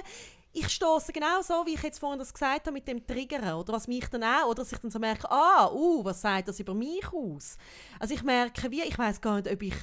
ich 0.52 0.68
stoße 0.68 1.12
genau 1.12 1.42
so, 1.42 1.66
wie 1.66 1.76
ich 1.76 1.84
jetzt 1.84 2.00
vorhin 2.00 2.18
das 2.18 2.34
gesagt 2.34 2.66
habe 2.66 2.72
mit 2.72 2.88
dem 2.88 3.06
Triggern 3.06 3.54
oder 3.54 3.74
was 3.74 3.88
mich 3.88 4.08
dann 4.10 4.24
auch, 4.24 4.48
oder 4.48 4.64
dass 4.64 4.72
ich 4.72 4.80
dann 4.80 4.90
so 4.90 5.00
merke, 5.00 5.30
ah, 5.30 5.70
uh, 5.72 6.04
was 6.04 6.22
sagt 6.22 6.48
das 6.48 6.60
über 6.60 6.74
mich 6.74 7.06
aus? 7.14 7.58
Also 8.00 8.14
ich 8.14 8.24
merke, 8.24 8.72
wie 8.72 8.82
ich 8.82 8.98
weiß 8.98 9.22
gar 9.22 9.36
nicht, 9.36 9.52
ob 9.52 9.62
ich 9.62 9.76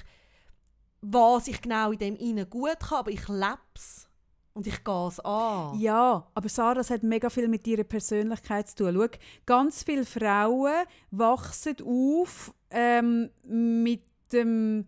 was 1.02 1.46
ich 1.46 1.60
genau 1.60 1.92
in 1.92 1.98
dem 1.98 2.16
innen 2.16 2.48
gut 2.48 2.80
kann, 2.80 2.98
aber 2.98 3.10
ich 3.10 3.28
lebe 3.28 3.58
es 3.74 4.08
und 4.54 4.66
ich 4.66 4.82
gehe 4.82 5.06
es 5.06 5.20
an. 5.20 5.78
Ja, 5.78 6.26
aber 6.34 6.48
Sarah, 6.48 6.74
das 6.74 6.90
hat 6.90 7.02
mega 7.02 7.30
viel 7.30 7.46
mit 7.46 7.66
ihrer 7.66 7.84
Persönlichkeit 7.84 8.68
zu 8.68 8.76
tun. 8.76 8.94
Schau, 8.94 9.18
ganz 9.44 9.82
viele 9.84 10.04
Frauen 10.04 10.86
wachsen 11.10 11.76
auf 11.84 12.54
ähm, 12.70 13.30
mit 13.44 14.02
dem 14.32 14.86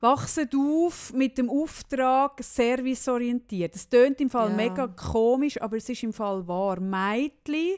wachsen 0.00 0.48
auf 0.54 1.12
mit 1.12 1.38
dem 1.38 1.50
Auftrag 1.50 2.42
serviceorientiert. 2.42 3.74
Das 3.74 3.88
tönt 3.88 4.20
im 4.20 4.30
Fall 4.30 4.50
Ja. 4.50 4.56
mega 4.56 4.86
komisch, 4.86 5.60
aber 5.60 5.76
es 5.76 5.88
ist 5.88 6.02
im 6.02 6.12
Fall 6.12 6.46
wahr. 6.46 6.80
Mädchen 6.80 7.76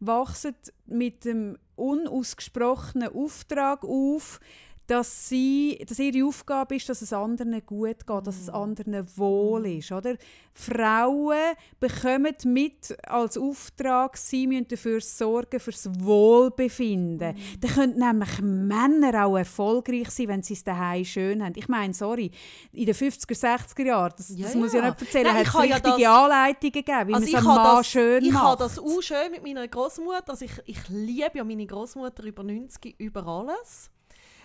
wachsen 0.00 0.56
mit 0.86 1.24
dem 1.24 1.56
unausgesprochenen 1.76 3.14
Auftrag 3.14 3.84
auf, 3.84 4.40
dass, 4.86 5.28
sie, 5.28 5.82
dass 5.88 5.98
ihre 5.98 6.26
Aufgabe 6.26 6.76
ist, 6.76 6.88
dass 6.88 7.00
es 7.02 7.12
anderen 7.12 7.64
gut 7.64 8.06
geht, 8.06 8.26
dass 8.26 8.40
es 8.40 8.48
anderen 8.50 9.06
wohl 9.16 9.66
ist. 9.66 9.92
Oder? 9.92 10.16
Frauen 10.54 11.38
bekommen 11.80 12.34
mit 12.46 12.94
als 13.06 13.38
Auftrag, 13.38 14.16
sie 14.18 14.46
müssen 14.46 14.68
dafür 14.68 15.00
sorgen, 15.00 15.58
für 15.60 15.70
das 15.70 15.88
Wohlbefinden. 16.00 17.34
Dann 17.60 17.70
können 17.70 17.98
nämlich 17.98 18.40
Männer 18.42 19.24
auch 19.26 19.36
erfolgreich 19.36 20.10
sein, 20.10 20.28
wenn 20.28 20.42
sie 20.42 20.54
es 20.54 20.64
daheim 20.64 21.04
schön 21.04 21.42
haben. 21.42 21.54
Ich 21.56 21.68
meine, 21.68 21.94
sorry, 21.94 22.30
in 22.72 22.86
den 22.86 22.94
50er, 22.94 23.34
60er 23.34 23.84
Jahren, 23.86 24.12
das, 24.16 24.30
Ja, 24.36 24.44
das 24.46 24.54
muss 24.54 24.68
ich 24.68 24.74
ja 24.74 24.84
ja. 24.84 24.90
nicht 24.90 25.00
erzählen, 25.02 25.32
hat 25.32 25.42
ich 25.42 25.48
es 25.48 25.54
ja 25.54 25.60
richtige 25.60 25.96
das- 26.02 26.06
Anleitungen 26.06 26.72
gegeben, 26.72 27.08
wie 27.08 27.14
Also 27.14 27.20
man 27.20 27.22
ich 27.22 27.28
es 27.28 27.34
einem 27.36 27.46
Mann 27.46 27.76
das, 27.76 27.86
schön 27.88 28.24
ich 28.24 28.32
macht. 28.32 28.42
habe 28.44 28.58
das 28.64 28.78
auch 28.78 29.00
schön 29.02 29.30
mit 29.30 29.42
meiner 29.42 29.68
Großmutter. 29.68 30.28
Also 30.28 30.44
ich, 30.44 30.52
ich 30.66 30.88
liebe 30.88 31.30
ja 31.38 31.44
meine 31.44 31.66
Großmutter 31.66 32.24
über 32.24 32.42
90 32.42 32.94
über 32.98 33.26
alles. 33.26 33.90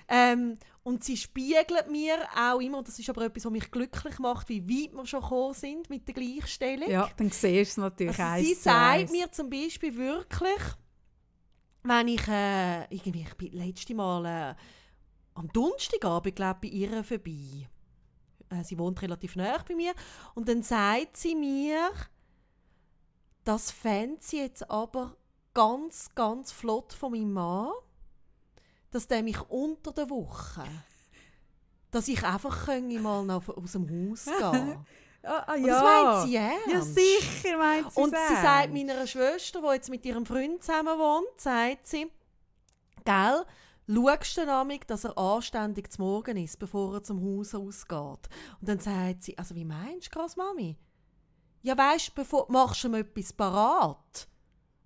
Ähm, 0.08 0.58
und 0.84 1.04
sie 1.04 1.18
spiegelt 1.18 1.92
mir 1.92 2.18
auch 2.34 2.62
immer, 2.62 2.78
und 2.78 2.88
das 2.88 2.98
ist 2.98 3.10
aber 3.10 3.26
etwas, 3.26 3.44
was 3.44 3.52
mich 3.52 3.70
glücklich 3.72 4.20
macht, 4.20 4.48
wie 4.48 4.64
weit 4.64 4.94
wir 4.94 5.06
schon 5.06 5.22
gekommen 5.22 5.54
sind 5.54 5.90
mit 5.90 6.08
der 6.08 6.16
Gleichstellung. 6.16 6.90
Ja, 6.90 7.10
dann 7.18 7.30
siehst 7.30 7.44
du 7.44 7.60
es 7.60 7.78
natürlich 7.78 8.20
Also 8.20 8.46
sie 8.46 8.54
sagt 8.54 9.12
mir 9.12 9.30
zum 9.32 9.50
Beispiel 9.50 9.96
wirklich, 9.98 10.62
wenn 11.84 12.08
ich 12.08 12.28
äh, 12.28 12.84
irgendwie, 12.86 13.22
ich 13.22 13.36
bin 13.36 13.52
letzte 13.52 13.96
Mal 13.96 14.26
äh, 14.26 14.56
am 15.34 15.52
Donnerstagabend, 15.52 16.36
glaube 16.36 16.60
bei 16.62 16.68
ihr 16.70 17.04
vorbei. 17.04 17.68
Äh, 18.50 18.64
sie 18.64 18.78
wohnt 18.78 19.02
relativ 19.02 19.36
nah 19.36 19.58
bei 19.68 19.76
mir. 19.76 19.94
Und 20.36 20.48
dann 20.48 20.64
sagt 20.64 21.18
sie 21.18 21.36
mir, 21.36 21.90
das 23.44 23.72
fände 23.72 24.18
sie 24.22 24.40
jetzt 24.40 24.70
aber 24.70 25.16
ganz, 25.54 26.10
ganz 26.16 26.52
flott 26.52 26.94
von 26.94 27.12
meinem 27.12 27.34
Mann, 27.34 27.72
dass 28.92 29.08
der 29.08 29.24
mich 29.24 29.42
unter 29.50 29.92
der 29.92 30.10
Woche 30.10 30.64
dass 31.92 32.08
ich 32.10 32.24
einfach 32.24 32.66
könnte 32.66 33.00
mal 33.00 33.24
noch 33.24 33.48
aus 33.50 33.72
dem 33.72 33.90
Haus 33.90 34.26
gehen 34.40 34.86
Ah, 35.24 35.44
ah, 35.48 35.56
ja. 35.56 35.68
Das 35.68 35.84
meint 35.84 36.28
sie 36.30 36.36
ernst. 36.38 36.68
Ja, 36.68 36.82
sicher 36.82 37.58
meint 37.58 37.92
sie 37.92 38.00
Und 38.00 38.12
sie 38.12 38.16
ernst. 38.16 38.42
sagt 38.44 38.74
meiner 38.74 39.08
Schwester, 39.08 39.62
die 39.62 39.74
jetzt 39.74 39.90
mit 39.90 40.06
ihrem 40.06 40.26
Freund 40.26 40.64
zusammen 40.64 40.98
wohnt, 40.98 41.42
sagt 41.42 41.88
sie, 41.88 42.10
gell, 43.04 43.46
schaust 43.90 44.38
du 44.38 44.46
damit, 44.46 44.90
dass 44.90 45.04
er 45.04 45.18
anständig 45.18 45.92
zum 45.92 46.06
Morgen 46.06 46.38
ist, 46.38 46.58
bevor 46.60 46.94
er 46.94 47.04
zum 47.04 47.22
Haus 47.22 47.54
ausgeht. 47.54 48.30
Und 48.62 48.70
dann 48.70 48.80
sagt 48.80 49.24
sie, 49.24 49.38
also 49.38 49.54
wie 49.56 49.66
meinst 49.66 50.08
du, 50.16 50.20
Großmami? 50.20 50.78
Ja, 51.62 51.78
weißt 51.78 52.10
du, 52.10 52.12
bevor 52.16 52.46
machst 52.50 52.84
du 52.84 52.88
ihm 52.88 52.94
etwas 52.94 53.34
parat? 53.34 54.28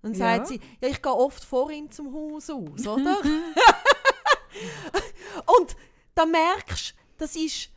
Dann 0.02 0.12
Ja. 0.14 0.18
sagt 0.18 0.48
sie, 0.48 0.60
ja, 0.80 0.88
ich 0.88 1.00
gehe 1.00 1.12
oft 1.14 1.44
vor 1.44 1.70
ihm 1.70 1.90
zum 1.90 2.12
Haus 2.12 2.50
aus, 2.50 2.86
oder? 2.86 3.18
Und 5.58 5.76
da 6.14 6.26
merkst 6.26 6.90
du, 6.90 6.94
das 7.18 7.36
ist 7.36 7.68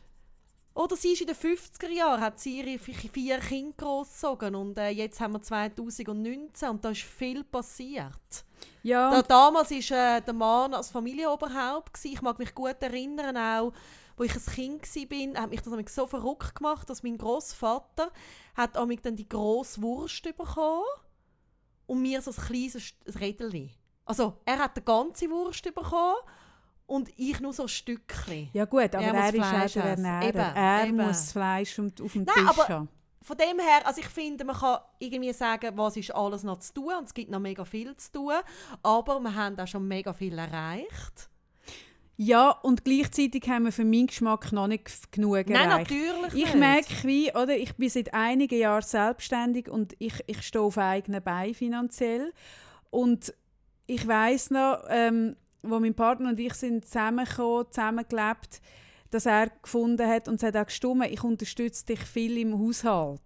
oder 0.74 0.94
sie 0.94 1.12
ist 1.14 1.22
in 1.22 1.26
den 1.28 1.36
50er 1.36 1.88
Jahren, 1.88 2.20
hat 2.20 2.38
sie 2.38 2.58
ihre 2.58 2.78
vi- 2.78 3.08
vier 3.10 3.38
Kinder 3.38 3.72
großgezogen 3.78 4.54
und 4.54 4.76
äh, 4.76 4.90
jetzt 4.90 5.18
haben 5.20 5.32
wir 5.32 5.40
2019 5.40 6.68
und 6.68 6.84
da 6.84 6.90
ist 6.90 7.00
viel 7.00 7.44
passiert. 7.44 8.44
Ja, 8.82 9.10
Da, 9.10 9.22
damals 9.22 9.70
war 9.70 10.16
äh, 10.16 10.20
der 10.20 10.34
Mann 10.34 10.74
als 10.74 10.90
Familienoberhaupt. 10.90 11.94
Gewesen. 11.94 12.12
Ich 12.12 12.20
mag 12.20 12.38
mich 12.38 12.54
gut 12.54 12.76
erinnern, 12.80 13.38
auch 13.38 13.72
wo 14.18 14.24
ich 14.24 14.34
ein 14.34 14.80
Kind 14.80 15.34
war, 15.34 15.42
hat 15.42 15.50
mich 15.50 15.62
das 15.62 15.94
so 15.94 16.06
verrückt 16.06 16.54
gemacht, 16.54 16.90
dass 16.90 17.02
mein 17.02 17.16
Großvater 17.16 18.10
hat 18.54 18.76
dann 18.76 19.16
die 19.16 19.28
grosse 19.28 19.80
Wurst 19.80 20.22
bekommen 20.24 20.84
und 21.86 22.02
mir 22.02 22.20
so 22.22 22.30
ein 22.30 22.36
kleines 22.36 22.94
Rädchen. 23.20 23.70
Also 24.04 24.38
er 24.44 24.58
hat 24.58 24.76
die 24.76 24.84
ganze 24.84 25.28
Wurst 25.30 25.62
bekommen 25.62 26.16
und 26.86 27.08
ich 27.16 27.40
nur 27.40 27.52
so 27.52 27.62
ein 27.64 27.68
Stückchen. 27.68 28.48
ja 28.52 28.64
gut, 28.64 28.94
aber 28.94 29.02
Er 29.04 29.14
er, 29.14 29.34
ist 29.34 29.36
Fleisch 29.36 29.72
der. 29.72 29.84
Ernährer. 29.84 30.28
Eben, 30.28 30.38
er 30.38 30.86
eben. 30.86 30.96
muss 30.96 31.06
das 31.08 31.32
Fleisch 31.32 31.78
auf 31.78 32.12
dem 32.12 32.24
Nein, 32.24 32.34
Tisch 32.34 32.48
aber- 32.48 32.68
haben. 32.68 32.88
Von 33.22 33.36
dem 33.38 33.58
her, 33.58 33.84
also 33.84 34.00
ich 34.00 34.06
finde, 34.06 34.44
man 34.44 34.54
kann 34.54 34.78
irgendwie 35.00 35.32
sagen, 35.32 35.76
was 35.76 35.96
ist 35.96 36.14
alles 36.14 36.44
noch 36.44 36.60
zu 36.60 36.74
tun 36.74 36.92
und 36.96 37.04
es 37.06 37.12
gibt 37.14 37.28
noch 37.28 37.40
mega 37.40 37.64
viel 37.64 37.96
zu 37.96 38.12
tun, 38.12 38.34
aber 38.84 39.18
wir 39.18 39.34
haben 39.34 39.58
auch 39.58 39.66
schon 39.66 39.88
mega 39.88 40.12
viel 40.12 40.38
erreicht. 40.38 41.28
Ja, 42.18 42.50
und 42.50 42.84
gleichzeitig 42.84 43.46
haben 43.48 43.64
wir 43.64 43.72
für 43.72 43.84
meinen 43.84 44.06
Geschmack 44.06 44.50
noch 44.50 44.68
nicht 44.68 45.12
genug 45.12 45.36
erreicht. 45.36 45.50
Nein, 45.50 45.68
natürlich 45.68 46.34
Ich 46.34 46.54
merke, 46.54 46.94
wie, 47.02 47.30
oder, 47.32 47.56
ich 47.56 47.74
bin 47.76 47.90
seit 47.90 48.14
einigen 48.14 48.58
Jahren 48.58 48.82
selbstständig 48.82 49.68
und 49.68 49.94
ich, 49.98 50.14
ich 50.26 50.40
stehe 50.42 50.62
auf 50.62 50.78
eigenen 50.78 51.22
Beinen 51.22 51.54
finanziell. 51.54 52.32
Und 52.90 53.34
ich 53.86 54.06
weiß 54.06 54.50
noch, 54.50 54.84
ähm, 54.88 55.36
wo 55.62 55.78
mein 55.78 55.94
Partner 55.94 56.30
und 56.30 56.40
ich 56.40 56.54
sind 56.54 56.86
zusammengekommen, 56.86 57.66
zusammengelebt, 57.70 58.62
dass 59.10 59.26
er 59.26 59.50
gefunden 59.62 60.08
hat 60.08 60.26
und 60.28 60.36
es 60.36 60.42
hat 60.42 60.56
auch 60.56 60.66
gestimmt, 60.66 61.06
ich 61.10 61.22
unterstütze 61.22 61.84
dich 61.84 62.00
viel 62.00 62.38
im 62.38 62.58
Haushalt. 62.58 63.20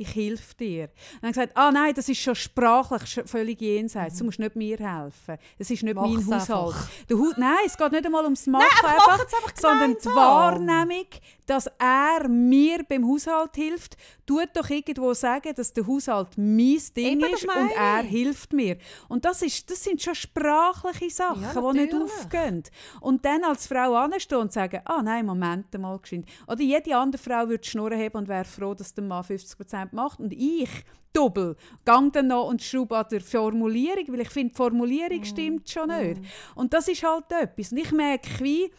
Ich 0.00 0.14
helfe 0.14 0.54
dir. 0.58 0.88
Und 1.20 1.28
hat 1.28 1.34
gesagt, 1.34 1.56
ah 1.56 1.70
nein, 1.70 1.92
das 1.94 2.08
ist 2.08 2.18
schon 2.18 2.34
sprachlich 2.34 3.20
völlig 3.26 3.60
jenseits. 3.60 4.16
Du 4.16 4.24
musst 4.24 4.38
nicht 4.38 4.56
mir 4.56 4.78
helfen. 4.78 5.36
Es 5.58 5.70
ist 5.70 5.82
nicht 5.82 5.94
Mach's 5.94 6.24
mein 6.24 6.40
Haushalt. 6.40 6.74
Der 7.08 7.18
Hu 7.18 7.32
nein, 7.36 7.58
es 7.66 7.76
geht 7.76 7.92
nicht 7.92 8.06
einmal 8.06 8.24
ums 8.24 8.46
Machen, 8.46 8.64
aber 8.78 8.88
einfach, 8.88 9.20
einfach 9.20 9.52
sondern 9.54 9.96
die. 10.02 10.08
Wahrnehmung, 10.08 11.04
dass 11.44 11.68
er 11.78 12.28
mir 12.28 12.82
beim 12.88 13.06
Haushalt 13.06 13.56
hilft, 13.56 13.98
tut 14.24 14.48
doch 14.54 14.70
irgendwo 14.70 15.12
sagen, 15.12 15.52
dass 15.54 15.72
der 15.72 15.86
Haushalt 15.86 16.28
mein 16.36 16.78
Ding 16.96 17.20
Eben, 17.20 17.20
das 17.20 17.42
ist 17.42 17.44
und 17.44 17.70
er 17.72 18.02
hilft 18.02 18.52
mir. 18.54 18.78
Und 19.08 19.24
das, 19.24 19.42
ist, 19.42 19.70
das 19.70 19.84
sind 19.84 20.00
schon 20.00 20.14
sprachliche 20.14 21.10
Sachen, 21.10 21.42
Ja, 21.42 21.72
die 21.72 21.78
nicht 21.78 21.94
aufgehen. 21.94 22.62
Und 23.00 23.24
dann 23.24 23.44
als 23.44 23.66
Frau 23.66 23.96
anstehen 23.96 24.38
und 24.38 24.52
sagen, 24.52 24.80
ah 24.84 25.02
nein, 25.02 25.26
Moment 25.26 25.76
mal 25.78 25.98
geschwind. 25.98 26.26
Oder 26.46 26.62
jede 26.62 26.96
andere 26.96 27.20
Frau 27.20 27.48
würde 27.48 27.64
Schnurren 27.64 28.00
haben 28.00 28.16
und 28.16 28.28
wäre 28.28 28.44
froh, 28.44 28.74
dass 28.74 28.94
der 28.94 29.04
Mann 29.04 29.24
50% 29.24 29.88
macht. 29.92 30.20
Und 30.20 30.32
ich, 30.32 30.70
doppel, 31.12 31.56
gang 31.84 32.12
dann 32.12 32.28
noch 32.28 32.48
und 32.48 32.62
schraube 32.62 32.96
an 32.96 33.06
der 33.10 33.20
Formulierung, 33.20 34.04
weil 34.08 34.20
ich 34.20 34.30
finde, 34.30 34.52
die 34.52 34.56
Formulierung 34.56 35.24
stimmt 35.24 35.68
schon 35.68 35.88
nicht. 35.88 36.20
Und 36.54 36.72
das 36.72 36.88
ist 36.88 37.02
halt 37.02 37.24
etwas. 37.30 37.72
Und 37.72 37.78
ich 37.78 37.92
merke, 37.92 38.28
wie, 38.40 38.70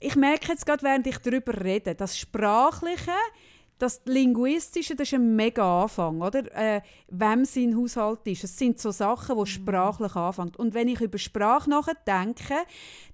ich 0.00 0.16
merke 0.16 0.48
jetzt 0.48 0.66
gerade, 0.66 0.82
während 0.82 1.06
ich 1.06 1.18
darüber 1.18 1.62
rede, 1.62 1.94
das 1.94 2.18
Sprachliche, 2.18 3.12
das 3.80 4.02
Linguistische, 4.04 4.94
das 4.94 5.08
ist 5.08 5.14
ein 5.14 5.34
mega 5.34 5.82
Anfang, 5.82 6.20
oder? 6.20 6.44
Äh, 6.54 6.82
wem 7.08 7.44
sein 7.44 7.76
Haushalt 7.76 8.20
ist. 8.26 8.44
Es 8.44 8.56
sind 8.56 8.78
so 8.78 8.90
Sachen, 8.90 9.38
die 9.38 9.46
sprachlich 9.46 10.14
anfangen. 10.14 10.54
Und 10.56 10.74
wenn 10.74 10.88
ich 10.88 11.00
über 11.00 11.18
Sprache 11.18 11.70
nachdenke, 11.70 12.54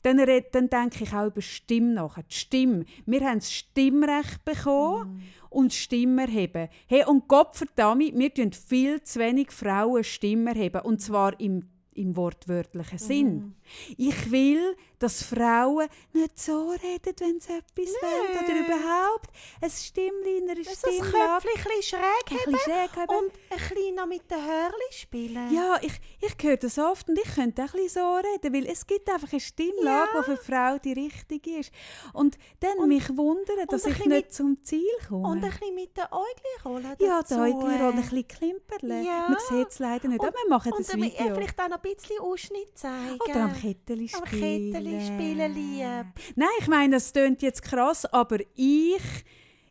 dann, 0.03 0.19
dann 0.53 0.69
denke 0.69 1.05
ich 1.05 1.13
auch 1.15 1.27
über 1.27 1.41
Stimme 1.41 1.95
nach. 1.95 2.19
Die 2.19 2.35
Stimme. 2.35 2.85
Wir 3.07 3.21
haben 3.21 3.39
das 3.39 3.53
Stimmrecht 3.53 4.45
bekommen 4.45 5.23
und 5.51 5.73
Stimme 5.73 6.23
erheben. 6.23 6.69
Hey, 6.87 7.05
und 7.07 7.29
Gott 7.29 7.57
verdammt, 7.57 8.13
wir 8.15 8.35
tun 8.35 8.53
viel 8.53 9.03
zu 9.03 9.21
wenig 9.21 9.53
Frauen 9.53 10.03
Stimme 10.03 10.51
erheben. 10.51 10.81
Und 10.83 11.01
zwar 11.01 11.39
im 11.41 11.63
im 11.97 12.15
wortwörtlichen 12.15 12.99
Sinn. 12.99 13.55
Ich 13.97 14.31
will, 14.31 14.77
dass 14.99 15.23
Frauen 15.23 15.89
nicht 16.15 16.39
so 16.39 16.71
reden, 16.71 17.15
wenn 17.19 17.39
sie 17.41 17.53
etwas 17.53 17.95
wollen 18.01 18.45
oder 18.45 18.61
überhaupt 18.61 19.27
ein 19.61 19.71
Stimmchen 19.71 20.37
in 20.45 20.51
einer 20.51 20.65
So 20.65 20.71
das 20.71 20.79
Stimmlage 20.79 21.43
Köpfchen 21.49 21.51
ein 21.51 21.79
bisschen 21.79 21.83
schräg 21.99 22.31
ein 22.31 22.39
haben 22.39 22.59
schräg 22.65 22.97
haben. 22.97 23.17
und 23.19 23.33
ein 23.51 23.59
bisschen 23.69 23.95
noch 23.95 24.07
mit 24.07 24.31
den 24.31 24.39
Hörli 24.47 24.91
spielen. 24.93 25.53
Ja, 25.55 25.79
ich, 25.83 25.93
ich 26.23 26.35
höre 26.43 26.57
das 26.57 26.79
oft 26.79 27.09
und 27.11 27.19
ich 27.19 27.35
könnte 27.35 27.63
auch 27.65 27.75
ein 27.75 27.83
bisschen 27.83 28.03
so 28.03 28.15
reden, 28.17 28.55
weil 28.55 28.67
es 28.73 28.87
gibt 28.87 29.09
einfach 29.11 29.31
eine 29.31 29.41
Stimmlage, 29.41 30.09
die 30.19 30.23
für 30.25 30.37
die 30.37 30.45
Frau 30.53 30.79
die 30.79 30.93
richtige 30.95 31.59
ist. 31.59 31.73
Und 32.15 32.39
dann 32.61 32.89
mich 32.89 33.09
wundern, 33.17 33.67
dass 33.69 33.85
ich 33.85 33.99
nicht 33.99 34.09
mit- 34.09 34.33
zum 34.35 34.63
Ziel 34.63 34.81
komme. 35.09 35.29
Und 35.29 35.45
ein 35.45 35.51
bisschen 35.51 35.75
mit 35.75 35.95
den 35.95 36.05
Äuglein 36.05 36.63
rollen 36.65 36.97
ja, 37.01 37.23
die 37.23 37.35
Rolle 37.35 37.89
ein 37.89 37.97
bisschen 37.97 38.29
klimperle. 38.29 39.03
Ja. 39.03 39.27
Man 39.29 39.39
sieht 39.51 39.69
es 39.69 39.79
leider 39.79 40.09
nicht, 40.09 40.21
aber 40.21 40.33
wir 40.33 40.49
machen 40.49 40.73
Und 40.73 40.81
das 40.89 40.97
Video. 40.97 41.35
vielleicht 41.35 41.61
auch 41.61 41.69
noch 41.69 41.83
ein 41.85 41.95
bisschen 41.95 42.19
Ausschnitt 42.21 42.79
zeigen. 42.79 43.19
Oder 43.21 43.49
Ketteli 43.61 44.09
spielen. 44.09 44.73
Ketteli 44.73 45.01
spielen 45.07 45.55
lieb. 45.55 46.07
Nein, 46.35 46.49
ich 46.61 46.69
meine, 46.69 46.97
das 46.97 47.13
klingt 47.13 47.43
jetzt 47.43 47.63
krass, 47.63 48.05
aber 48.07 48.39
ich, 48.55 49.03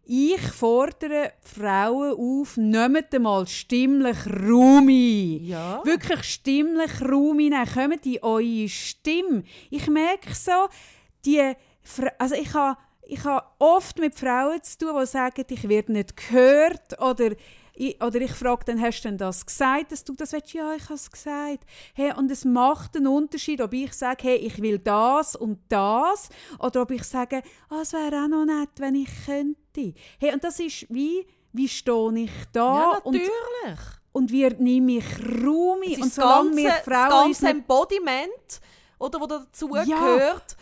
ich 0.06 0.42
fordere 0.42 1.34
Frauen 1.42 2.14
auf, 2.14 2.58
nehmt 2.58 3.14
einmal 3.14 3.48
stimmlich 3.48 4.18
Raum 4.28 4.88
ein. 4.88 5.46
Ja. 5.46 5.82
Wirklich 5.84 6.24
stimmlich 6.24 7.02
Raum 7.02 7.40
ein. 7.40 7.66
Kommt 7.66 8.06
in 8.06 8.22
eure 8.22 8.70
Stimme. 8.70 9.44
Ich 9.70 9.88
merke 9.88 10.34
so, 10.34 10.68
die, 11.26 11.54
also 12.18 12.36
ich 12.36 12.54
habe 12.54 12.78
ich 13.08 13.24
habe 13.24 13.46
oft 13.60 14.00
mit 14.00 14.16
Frauen 14.16 14.62
zu 14.64 14.80
tun, 14.80 15.00
die 15.00 15.06
sagen, 15.06 15.46
ich 15.48 15.70
werde 15.70 15.92
nicht 15.92 16.18
gehört 16.18 17.00
oder 17.00 17.36
ich, 17.76 18.02
oder 18.04 18.20
ich 18.22 18.32
frage 18.32 18.66
dann, 18.66 18.82
hast 18.82 19.02
du 19.02 19.10
denn 19.10 19.18
das 19.18 19.46
gesagt, 19.46 19.92
dass 19.92 20.04
du 20.04 20.14
das 20.16 20.32
willst? 20.34 20.54
Ja, 20.54 20.74
ich 20.74 20.84
habe 20.86 20.94
es 20.96 21.12
gesagt. 21.12 21.66
Hey, 21.94 22.14
und 22.16 22.32
es 22.32 22.46
macht 22.46 22.96
einen 22.96 23.08
Unterschied, 23.08 23.62
ob 23.62 23.74
ich 23.74 23.94
sage, 23.94 24.24
hey, 24.24 24.36
ich 24.38 24.62
will 24.62 24.80
das 24.80 25.36
und 25.36 25.60
das, 25.70 26.30
oder 26.60 26.82
ob 26.84 26.92
ich 26.92 27.04
sage, 27.04 27.42
ah, 27.70 27.82
es 27.82 27.94
wäre 27.94 28.24
auch 28.24 28.28
noch 28.28 28.46
nett, 28.46 28.70
wenn 28.78 28.96
ich 28.96 29.10
könnte. 29.26 29.94
Hey, 30.20 30.34
und 30.34 30.44
das 30.44 30.60
ist 30.60 30.86
wie, 30.90 31.26
wie 31.54 31.68
stehe 31.68 32.14
ich 32.20 32.32
da 32.52 32.76
Ja, 32.76 32.98
und, 33.04 33.14
natürlich. 33.14 33.80
und 34.12 34.32
wie 34.32 34.48
nehme 34.50 34.98
ich 34.98 35.06
Raum 35.44 35.82
Und 35.84 36.00
das 36.00 36.16
solange 36.16 36.46
ganze, 36.50 36.58
wir 36.64 36.70
das 36.70 36.82
Frauen 36.84 37.28
uns 37.28 37.42
ganze 37.42 37.50
Embodiment, 37.58 38.62
oder, 38.98 39.20
wo 39.20 39.26
dazu 39.28 39.70
Ja. 39.76 39.84
gehört, 39.84 40.56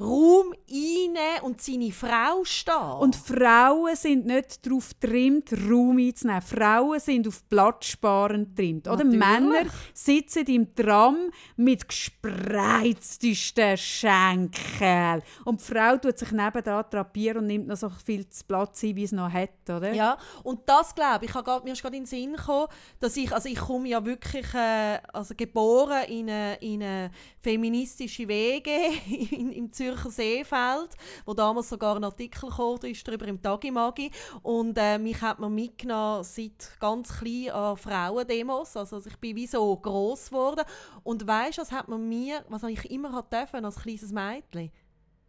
Raum 0.00 0.54
einnehmen 0.70 1.42
und 1.42 1.60
seine 1.60 1.92
Frau 1.92 2.44
stehen. 2.44 2.92
Und 2.98 3.14
Frauen 3.14 3.94
sind 3.94 4.24
nicht 4.24 4.64
darauf 4.66 4.90
getrimmt, 4.98 5.52
Raum 5.52 5.98
einzunehmen. 5.98 6.40
Frauen 6.40 6.98
sind 6.98 7.28
auf 7.28 7.46
Platzsparen 7.50 8.46
getrimmt. 8.46 8.88
Oder 8.88 9.04
Natürlich. 9.04 9.18
Männer 9.18 9.66
sitzen 9.92 10.46
im 10.46 10.74
Tram 10.74 11.30
mit 11.56 11.86
gespreiztesten 11.86 13.76
Schenkeln. 13.76 15.22
Und 15.44 15.60
die 15.60 15.64
Frau 15.64 15.96
tut 15.98 16.18
sich 16.18 16.32
nebenan 16.32 16.84
drapieren 16.90 17.38
und 17.42 17.46
nimmt 17.48 17.66
noch 17.66 17.76
so 17.76 17.90
viel 17.90 18.24
Platz 18.48 18.82
ein, 18.84 18.96
wie 18.96 19.04
es 19.04 19.12
noch 19.12 19.30
hat. 19.30 19.50
Oder? 19.68 19.92
Ja, 19.92 20.16
und 20.42 20.60
das 20.66 20.94
glaube 20.94 21.26
ich, 21.26 21.32
grad- 21.32 21.64
mir 21.64 21.72
ist 21.74 21.82
gerade 21.82 21.96
in 21.96 22.04
den 22.04 22.06
Sinn 22.06 22.32
gekommen, 22.32 22.68
dass 22.98 23.14
ich, 23.16 23.30
also 23.30 23.46
ich 23.48 23.58
komme 23.60 23.88
ja 23.88 24.02
wirklich, 24.04 24.46
äh, 24.54 24.98
also 25.12 25.34
geboren 25.36 26.04
in 26.08 26.30
eine, 26.30 26.54
in 26.62 26.82
eine 26.82 27.10
feministische 27.40 28.26
Wege 28.26 28.70
in, 29.30 29.52
im 29.52 29.70
Zürcher 29.82 30.10
Seefeld, 30.10 30.90
wo 31.24 31.34
damals 31.34 31.68
sogar 31.68 31.96
ein 31.96 32.04
Artikel 32.04 32.48
gekommen 32.48 32.78
ist 32.84 33.06
darüber 33.06 33.26
im 33.26 33.42
Tagimagi 33.42 34.12
und 34.42 34.78
äh, 34.78 34.96
mich 34.96 35.20
hat 35.20 35.40
man 35.40 35.52
mitgenommen 35.52 36.22
seit 36.22 36.78
ganz 36.78 37.18
klein 37.18 37.50
an 37.50 37.76
Frauendemos, 37.76 38.76
also 38.76 39.02
ich 39.04 39.16
bin 39.16 39.34
wie 39.34 39.46
so 39.48 39.76
groß 39.76 40.28
geworden 40.30 40.64
und 41.02 41.26
weißt, 41.26 41.58
was 41.58 41.72
hat 41.72 41.88
man 41.88 42.08
mir, 42.08 42.44
was 42.48 42.62
ich 42.62 42.90
immer 42.92 43.12
hat 43.12 43.32
dürfen 43.32 43.64
als 43.64 43.80
kleines 43.80 44.12
Mädchen. 44.12 44.70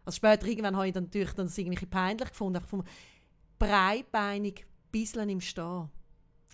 Also 0.06 0.18
später 0.18 0.46
irgendwann 0.46 0.76
habe 0.76 0.88
ich 0.88 0.94
dann 0.94 1.06
natürlich 1.06 1.34
dann 1.34 1.52
irgendwie 1.56 1.86
peinlich 1.88 2.30
gefunden, 2.30 2.58
ich 2.58 2.64
gefunden, 2.64 2.88
breitbeinig, 3.58 4.66
bisschen 4.92 5.30
im 5.30 5.42
Stehen. 5.42 5.90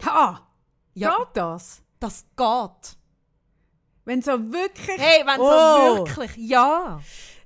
Ha! 0.05 0.47
Ja, 0.93 1.17
Geht 1.17 1.27
das? 1.33 1.83
das 1.99 2.25
geht. 2.37 2.97
Wenn 4.05 4.21
so 4.21 4.31
wirklich... 4.31 4.97
Hey, 4.97 5.25
wenn 5.25 5.39
Oh. 5.39 5.97
so 5.97 6.07
wirklich, 6.07 6.35
ja. 6.37 6.99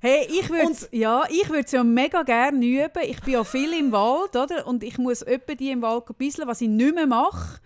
Hey, 0.06 0.28
ich 0.30 0.49
würde 0.49 0.76
ja, 0.91 1.24
ich 1.30 1.49
würde 1.49 1.70
ja 1.72 1.82
mega 1.82 2.24
gerne 2.24 2.66
üben. 2.66 3.04
Ich 3.04 3.22
bin 3.22 3.36
ja 3.36 3.45
viel 3.45 3.72
im 3.72 3.93
Wald, 3.93 4.36
oder? 4.36 4.68
Und 4.68 4.84
ich 4.84 4.97
muss 4.97 5.26
öppe 5.26 5.56
die 5.56 5.72
im 5.72 5.82
Wald 5.82 6.04
bisseln, 6.18 6.45
was 6.45 6.60
ich 6.60 6.68
nicht 6.68 6.93
mehr 6.93 7.08
mache. 7.08 7.62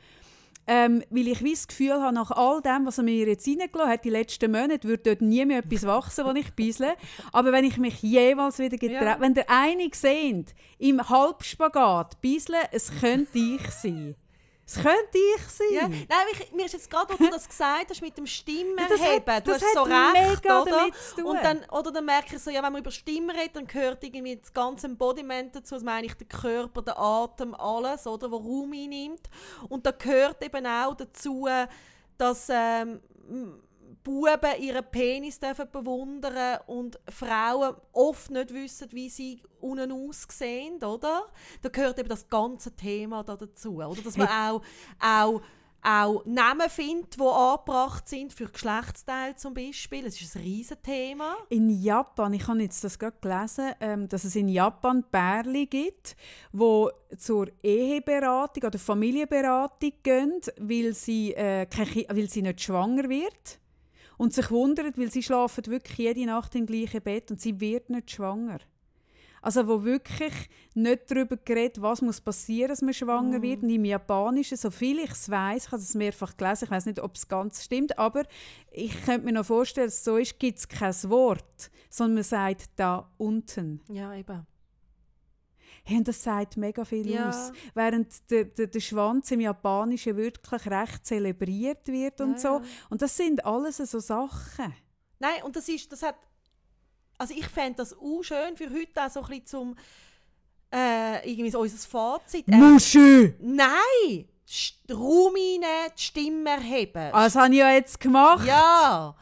Ähm, 0.67 1.01
weil 1.09 1.29
ich 1.29 1.43
wie 1.43 1.53
das 1.53 1.67
Gefühl 1.67 1.93
habe, 1.93 2.13
nach 2.13 2.29
all 2.29 2.61
dem, 2.61 2.85
was 2.85 2.99
er 2.99 3.05
mir 3.05 3.25
jetzt 3.25 3.47
reingelassen 3.47 3.89
hat, 3.91 4.05
die 4.05 4.11
letzten 4.11 4.51
Monate, 4.51 4.87
würde 4.87 5.01
dort 5.01 5.21
nie 5.21 5.45
mehr 5.45 5.59
etwas 5.59 5.87
wachsen, 5.87 6.25
was 6.25 6.35
ich 6.35 6.53
bissle. 6.53 6.93
Aber 7.31 7.51
wenn 7.51 7.65
ich 7.65 7.77
mich 7.77 8.03
jeweils 8.03 8.59
wieder 8.59 8.77
getraue, 8.77 9.03
Ja. 9.05 9.19
wenn 9.19 9.33
der 9.33 9.49
eine 9.49 9.89
seht, 9.93 10.53
im 10.77 11.09
Halbspagat 11.09 12.21
bisseln, 12.21 12.59
es 12.71 12.91
könnte 12.99 13.39
ich 13.39 13.67
sein. 13.71 14.13
Es 14.69 14.73
könnte 14.75 15.17
ich 15.37 15.41
sein. 15.47 15.67
ja. 15.71 15.87
Nein, 15.87 16.27
ich, 16.33 16.51
mir 16.51 16.65
ist 16.65 16.73
jetzt 16.73 16.89
gerade, 16.89 17.13
wo 17.13 17.17
du 17.23 17.29
das 17.31 17.47
gesagt 17.47 17.89
hast, 17.89 18.01
mit 18.01 18.17
dem 18.17 18.27
Stimmenheben, 18.27 18.77
Ja, 18.77 18.87
das 18.89 18.99
hat- 19.01 19.47
du 19.47 19.53
hast 19.53 19.73
so 19.73 19.83
recht, 19.83 20.45
oder? 20.61 20.85
Und 21.23 21.35
dann, 21.43 21.63
oder 21.71 21.91
dann 21.91 22.05
merke 22.05 22.35
ich 22.35 22.41
so, 22.41 22.49
ja, 22.51 22.61
wenn 22.61 22.73
man 22.73 22.81
über 22.81 22.91
Stimmen 22.91 23.29
redet, 23.29 23.55
dann 23.55 23.65
gehört 23.65 24.03
irgendwie 24.03 24.35
das 24.35 24.53
ganze 24.53 24.87
Embodiment 24.87 25.55
dazu, 25.55 25.75
das 25.75 25.83
meine 25.83 26.07
ich 26.07 26.13
der 26.15 26.27
Körper, 26.27 26.81
der 26.81 26.99
Atem, 26.99 27.55
alles, 27.55 28.05
oder, 28.07 28.29
wo 28.29 28.35
Raum 28.37 28.73
einnimmt. 28.73 29.29
Und 29.69 29.85
da 29.85 29.91
gehört 29.91 30.43
eben 30.43 30.65
auch 30.65 30.95
dazu, 30.95 31.47
dass 32.17 32.47
ähm, 32.49 32.99
Buben 34.07 34.61
ihren 34.61 34.85
Penis 34.89 35.37
dürfen 35.37 35.69
bewundern 35.69 36.59
und 36.65 36.97
Frauen 37.09 37.75
oft 37.91 38.31
nicht 38.31 38.53
wissen, 38.53 38.87
wie 38.93 39.09
sie 39.09 39.41
unten 39.59 39.91
aussehen, 39.91 40.81
oder? 40.81 41.25
Da 41.61 41.67
gehört 41.69 41.99
eben 41.99 42.07
das 42.07 42.29
ganze 42.29 42.73
Thema 42.73 43.21
da 43.23 43.35
dazu, 43.35 43.75
oder? 43.75 44.01
Dass 44.01 44.15
man 44.15 44.29
auch, 44.29 44.61
auch, 45.01 45.41
auch 45.81 46.25
Namen 46.25 46.69
findet, 46.69 47.19
die 47.19 47.21
angebracht 47.21 48.07
sind 48.07 48.31
für 48.31 48.45
Geschlechtsteile 48.47 49.35
zum 49.35 49.53
Beispiel. 49.53 50.03
Das 50.03 50.19
ist 50.21 50.37
ein 50.37 50.41
riesen 50.41 50.81
Thema. 50.81 51.35
In 51.49 51.69
Japan, 51.69 52.31
ich 52.31 52.47
habe 52.47 52.61
jetzt 52.61 52.81
das 52.85 52.97
gerade 52.97 53.17
gelesen, 53.19 53.73
ähm, 53.81 54.07
dass 54.07 54.23
es 54.23 54.37
in 54.37 54.47
Japan 54.47 55.03
Pärchen 55.11 55.69
gibt, 55.69 56.15
wo 56.53 56.89
zur 57.17 57.47
Eheberatung 57.61 58.63
oder 58.63 58.79
Familienberatung 58.79 59.91
gehen, 60.01 60.39
weil 60.59 60.93
sie, 60.93 61.33
äh, 61.33 61.65
kein 61.65 61.85
Ki- 61.85 62.07
weil 62.09 62.29
sie 62.29 62.41
nicht 62.41 62.61
schwanger 62.61 63.09
wird. 63.09 63.59
Und 64.17 64.33
sich 64.33 64.49
wundern, 64.49 64.93
weil 64.95 65.11
sie 65.11 65.23
schlafen 65.23 65.65
wirklich 65.67 65.97
jede 65.97 66.25
Nacht 66.25 66.55
im 66.55 66.65
gleichen 66.65 67.01
Bett 67.01 67.29
und 67.31 67.39
sie 67.39 67.59
wird 67.59 67.89
nicht 67.89 68.11
schwanger. 68.11 68.59
Also 69.41 69.67
wo 69.67 69.83
wirklich 69.83 70.33
nicht 70.73 71.09
darüber 71.09 71.37
geredet, 71.37 71.81
was 71.81 72.01
muss 72.01 72.19
passieren, 72.19 72.69
dass 72.69 72.81
man 72.81 72.93
schwanger 72.93 73.41
wird. 73.41 73.63
Und 73.63 73.69
im 73.69 73.85
Japanischen, 73.85 74.57
so 74.57 74.71
viel 74.71 74.99
ich 74.99 75.11
es 75.11 75.29
weiß, 75.29 75.67
ich 75.67 75.71
habe 75.71 75.81
es 75.81 75.95
mehrfach 75.95 76.35
gelesen, 76.35 76.65
ich 76.65 76.71
weiß 76.71 76.85
nicht, 76.87 76.99
ob 76.99 77.15
es 77.15 77.27
ganz 77.27 77.63
stimmt, 77.63 77.97
aber 77.97 78.23
ich 78.71 79.05
könnte 79.05 79.25
mir 79.25 79.33
noch 79.33 79.45
vorstellen, 79.45 79.87
dass 79.87 79.95
es 79.95 80.03
so 80.03 80.17
ist, 80.17 80.39
gibt 80.39 80.59
es 80.59 80.67
kein 80.67 80.93
Wort, 81.09 81.71
sondern 81.89 82.15
man 82.15 82.23
sagt 82.23 82.71
da 82.75 83.09
unten. 83.17 83.81
Ja, 83.89 84.13
eben. 84.15 84.45
Hey, 85.87 85.97
und 85.99 86.07
das 86.07 86.21
sagt 86.21 86.57
mega 86.57 86.83
viel 86.83 87.07
Ja. 87.09 87.29
aus. 87.29 87.53
Während 87.73 88.29
der, 88.29 88.43
der, 88.43 88.67
der 88.67 88.79
Schwanz 88.81 89.31
im 89.31 89.39
Japanischen 89.39 90.17
wirklich 90.17 90.65
recht 90.67 91.05
zelebriert 91.05 91.87
wird 91.87 92.19
und 92.19 92.33
Ja, 92.33 92.37
so. 92.39 92.61
Und 92.89 93.01
das 93.01 93.15
sind 93.15 93.45
alles 93.45 93.77
so 93.77 93.99
Sachen. 93.99 94.73
Nein, 95.19 95.43
und 95.43 95.55
das 95.55 95.69
ist, 95.69 95.89
das 95.89 96.03
hat, 96.03 96.15
also 97.17 97.33
ich 97.33 97.47
fände 97.47 97.77
das 97.77 97.93
auch 97.97 98.21
schön 98.21 98.57
für 98.57 98.69
heute 98.69 99.01
auch 99.05 99.09
so 99.09 99.21
ein 99.21 99.27
bisschen 99.29 99.45
zum, 99.45 99.75
äh, 100.73 101.29
irgendwie 101.31 101.51
so 101.51 101.61
unser 101.61 101.77
Fazit. 101.77 102.47
Äh, 102.49 102.55
Muschi! 102.57 103.33
nein! 103.39 104.27
Raum 104.91 105.33
rein, 105.35 105.91
die 105.97 106.01
Stimme 106.01 106.49
erheben. 106.49 107.11
Das 107.13 107.35
habe 107.35 107.53
ich 107.53 107.59
ja 107.59 107.71
jetzt 107.71 107.99
gemacht. 107.99 108.45
Ja! 108.45 109.15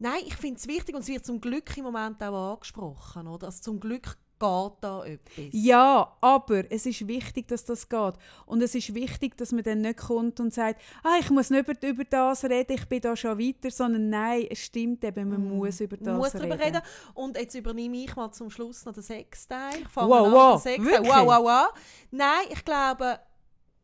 Nein, 0.00 0.20
ich 0.26 0.36
finde 0.36 0.58
es 0.58 0.66
wichtig 0.68 0.94
und 0.94 1.02
es 1.02 1.08
wird 1.08 1.24
zum 1.26 1.40
Glück 1.40 1.76
im 1.76 1.84
Moment 1.84 2.22
auch 2.22 2.52
angesprochen, 2.54 3.26
oder? 3.26 3.46
Also 3.46 3.62
zum 3.62 3.80
Glück 3.80 4.16
geht 4.38 4.72
da 4.80 5.04
etwas. 5.04 5.44
Ja, 5.52 6.16
aber 6.20 6.70
es 6.70 6.86
ist 6.86 7.06
wichtig, 7.08 7.48
dass 7.48 7.64
das 7.64 7.88
geht. 7.88 8.14
Und 8.46 8.62
es 8.62 8.74
ist 8.74 8.94
wichtig, 8.94 9.36
dass 9.36 9.52
man 9.52 9.62
dann 9.64 9.80
nicht 9.80 9.98
kommt 9.98 10.40
und 10.40 10.52
sagt, 10.54 10.80
ah, 11.02 11.16
ich 11.20 11.30
muss 11.30 11.50
nicht 11.50 11.68
über, 11.68 11.88
über 11.88 12.04
das 12.04 12.44
reden, 12.44 12.72
ich 12.72 12.86
bin 12.88 13.00
da 13.00 13.16
schon 13.16 13.38
weiter, 13.38 13.70
sondern 13.70 14.08
nein, 14.10 14.46
es 14.50 14.60
stimmt 14.60 15.02
eben, 15.04 15.28
man 15.28 15.48
muss 15.58 15.80
über 15.80 15.96
das 15.96 16.06
Man 16.06 16.16
muss 16.18 16.34
reden. 16.34 16.48
darüber 16.50 16.64
reden. 16.64 16.80
Und 17.14 17.36
jetzt 17.36 17.54
übernehme 17.54 17.96
ich 17.98 18.14
mal 18.16 18.30
zum 18.32 18.50
Schluss 18.50 18.84
noch 18.84 18.92
den 18.94 19.02
Sexteil. 19.02 19.80
Ich 19.82 19.88
fange 19.88 20.08
Wow, 20.10 20.26
an 20.26 20.32
wow, 20.32 20.62
Sexteil. 20.62 20.84
wirklich? 20.92 21.08
Wow, 21.10 21.26
wow, 21.26 21.44
wow. 21.44 21.80
Nein, 22.10 22.46
ich 22.50 22.64
glaube, 22.64 23.18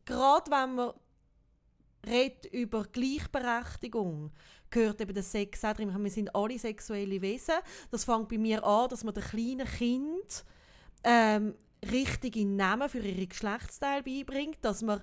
gerade 0.05 0.51
wenn 0.51 0.75
man 0.75 0.91
redet 2.07 2.45
über 2.53 2.83
Gleichberechtigung, 2.91 4.31
gehört 4.75 5.01
eben 5.01 5.13
der 5.13 5.23
Sex 5.23 5.63
auch 5.63 5.73
drin. 5.73 5.91
Wir 5.97 6.11
sind 6.11 6.35
alle 6.35 6.59
sexuelle 6.59 7.21
Wesen. 7.21 7.55
Das 7.91 8.03
fängt 8.03 8.29
bei 8.29 8.37
mir 8.37 8.63
an, 8.63 8.89
dass 8.89 9.03
man 9.03 9.13
den 9.13 9.23
kleinen 9.23 9.65
Kind 9.65 10.45
ähm, 11.03 11.55
richtige 11.89 12.45
Namen 12.45 12.89
für 12.89 12.99
ihre 12.99 13.25
Geschlechtsteile 13.25 14.03
beibringt, 14.03 14.57
dass 14.61 14.81
man 14.81 15.01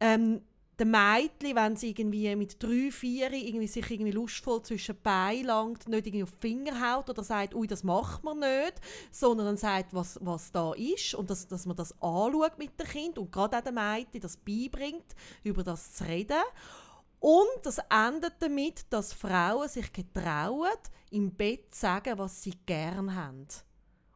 ähm, 0.00 0.42
den 0.78 0.90
Mädchen, 0.90 1.56
wenn 1.56 1.74
sie 1.74 1.90
irgendwie 1.90 2.36
mit 2.36 2.62
drei, 2.62 2.90
vier 2.92 3.32
irgendwie 3.32 3.66
sich 3.66 3.90
irgendwie 3.90 4.12
lustvoll 4.12 4.62
zwischen 4.62 4.94
die 4.94 5.02
Beine 5.02 5.42
langt, 5.42 5.88
nicht 5.88 6.06
irgendwie 6.06 6.22
auf 6.22 6.32
die 6.32 6.48
Finger 6.48 6.94
haut 6.94 7.10
oder 7.10 7.24
sagt, 7.24 7.54
ui, 7.54 7.66
das 7.66 7.82
macht 7.82 8.22
man 8.22 8.38
nicht, 8.38 8.74
sondern 9.10 9.46
dann 9.46 9.56
sagt, 9.56 9.92
was, 9.92 10.18
was 10.22 10.52
da 10.52 10.72
ist 10.74 11.14
und 11.14 11.30
dass, 11.30 11.48
dass 11.48 11.66
man 11.66 11.76
das 11.76 11.92
anschaut 12.00 12.58
mit 12.58 12.78
dem 12.78 12.86
Kind 12.86 13.18
und 13.18 13.32
gerade 13.32 13.56
auch 13.56 13.62
den 13.62 13.74
Mädchen 13.74 14.20
das 14.20 14.36
beibringt, 14.36 15.16
über 15.42 15.64
das 15.64 15.94
zu 15.94 16.04
reden. 16.04 16.36
Und 17.20 17.48
das 17.64 17.78
endet 17.90 18.34
damit, 18.40 18.86
dass 18.90 19.12
Frauen 19.12 19.68
sich 19.68 19.92
getrauen, 19.92 20.68
im 21.10 21.34
Bett 21.34 21.74
zu 21.74 21.80
sagen, 21.80 22.18
was 22.18 22.42
sie 22.42 22.54
gern 22.66 23.14
haben 23.14 23.46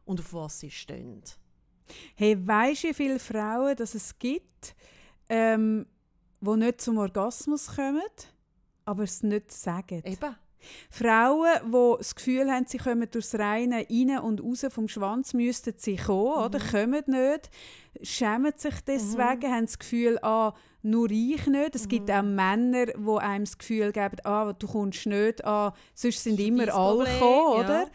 und 0.05 0.19
auf 0.19 0.33
was 0.33 0.59
sie 0.59 0.71
stehen. 0.71 1.23
Hey, 2.15 2.37
weisst 2.47 2.83
du, 2.83 2.89
wie 2.89 2.93
viele 2.93 3.19
Frauen 3.19 3.75
dass 3.75 3.93
es 3.93 4.17
gibt, 4.17 4.75
ähm, 5.29 5.85
die 6.39 6.57
nicht 6.57 6.81
zum 6.81 6.97
Orgasmus 6.97 7.75
kommen, 7.75 8.01
aber 8.85 9.03
es 9.03 9.23
nicht 9.23 9.51
sagen? 9.51 10.01
Eben. 10.05 10.35
Frauen, 10.89 11.49
die 11.65 11.97
das 11.97 12.15
Gefühl 12.15 12.49
haben, 12.49 12.65
sie 12.67 12.77
kommen 12.77 13.09
durchs 13.11 13.35
Reine 13.35 13.85
rein 13.89 14.19
und 14.19 14.41
raus 14.41 14.65
vom 14.69 14.87
Schwanz, 14.87 15.33
müssten 15.33 15.73
sie 15.77 15.97
kommen, 15.97 16.45
oder? 16.45 16.59
Kommen 16.59 17.03
nicht, 17.07 17.49
schämen 18.01 18.53
sich 18.55 18.79
deswegen, 18.87 19.51
haben 19.51 19.65
das 19.65 19.77
Gefühl, 19.77 20.19
ah, 20.21 20.53
nur 20.83 21.09
ich 21.09 21.47
nicht. 21.47 21.75
Es 21.75 21.87
gibt 21.87 22.11
auch 22.11 22.21
Männer, 22.21 22.87
die 22.87 23.17
einem 23.19 23.45
das 23.45 23.57
Gefühl 23.57 23.91
geben, 23.91 24.17
ah, 24.23 24.53
du 24.53 24.67
kommst 24.67 25.05
nicht, 25.05 25.43
ah, 25.45 25.73
sonst 25.93 26.23
sind 26.23 26.39
immer 26.39 26.73
alle 26.73 27.05
gekommen, 27.05 27.59
ja. 27.59 27.65
oder? 27.65 27.87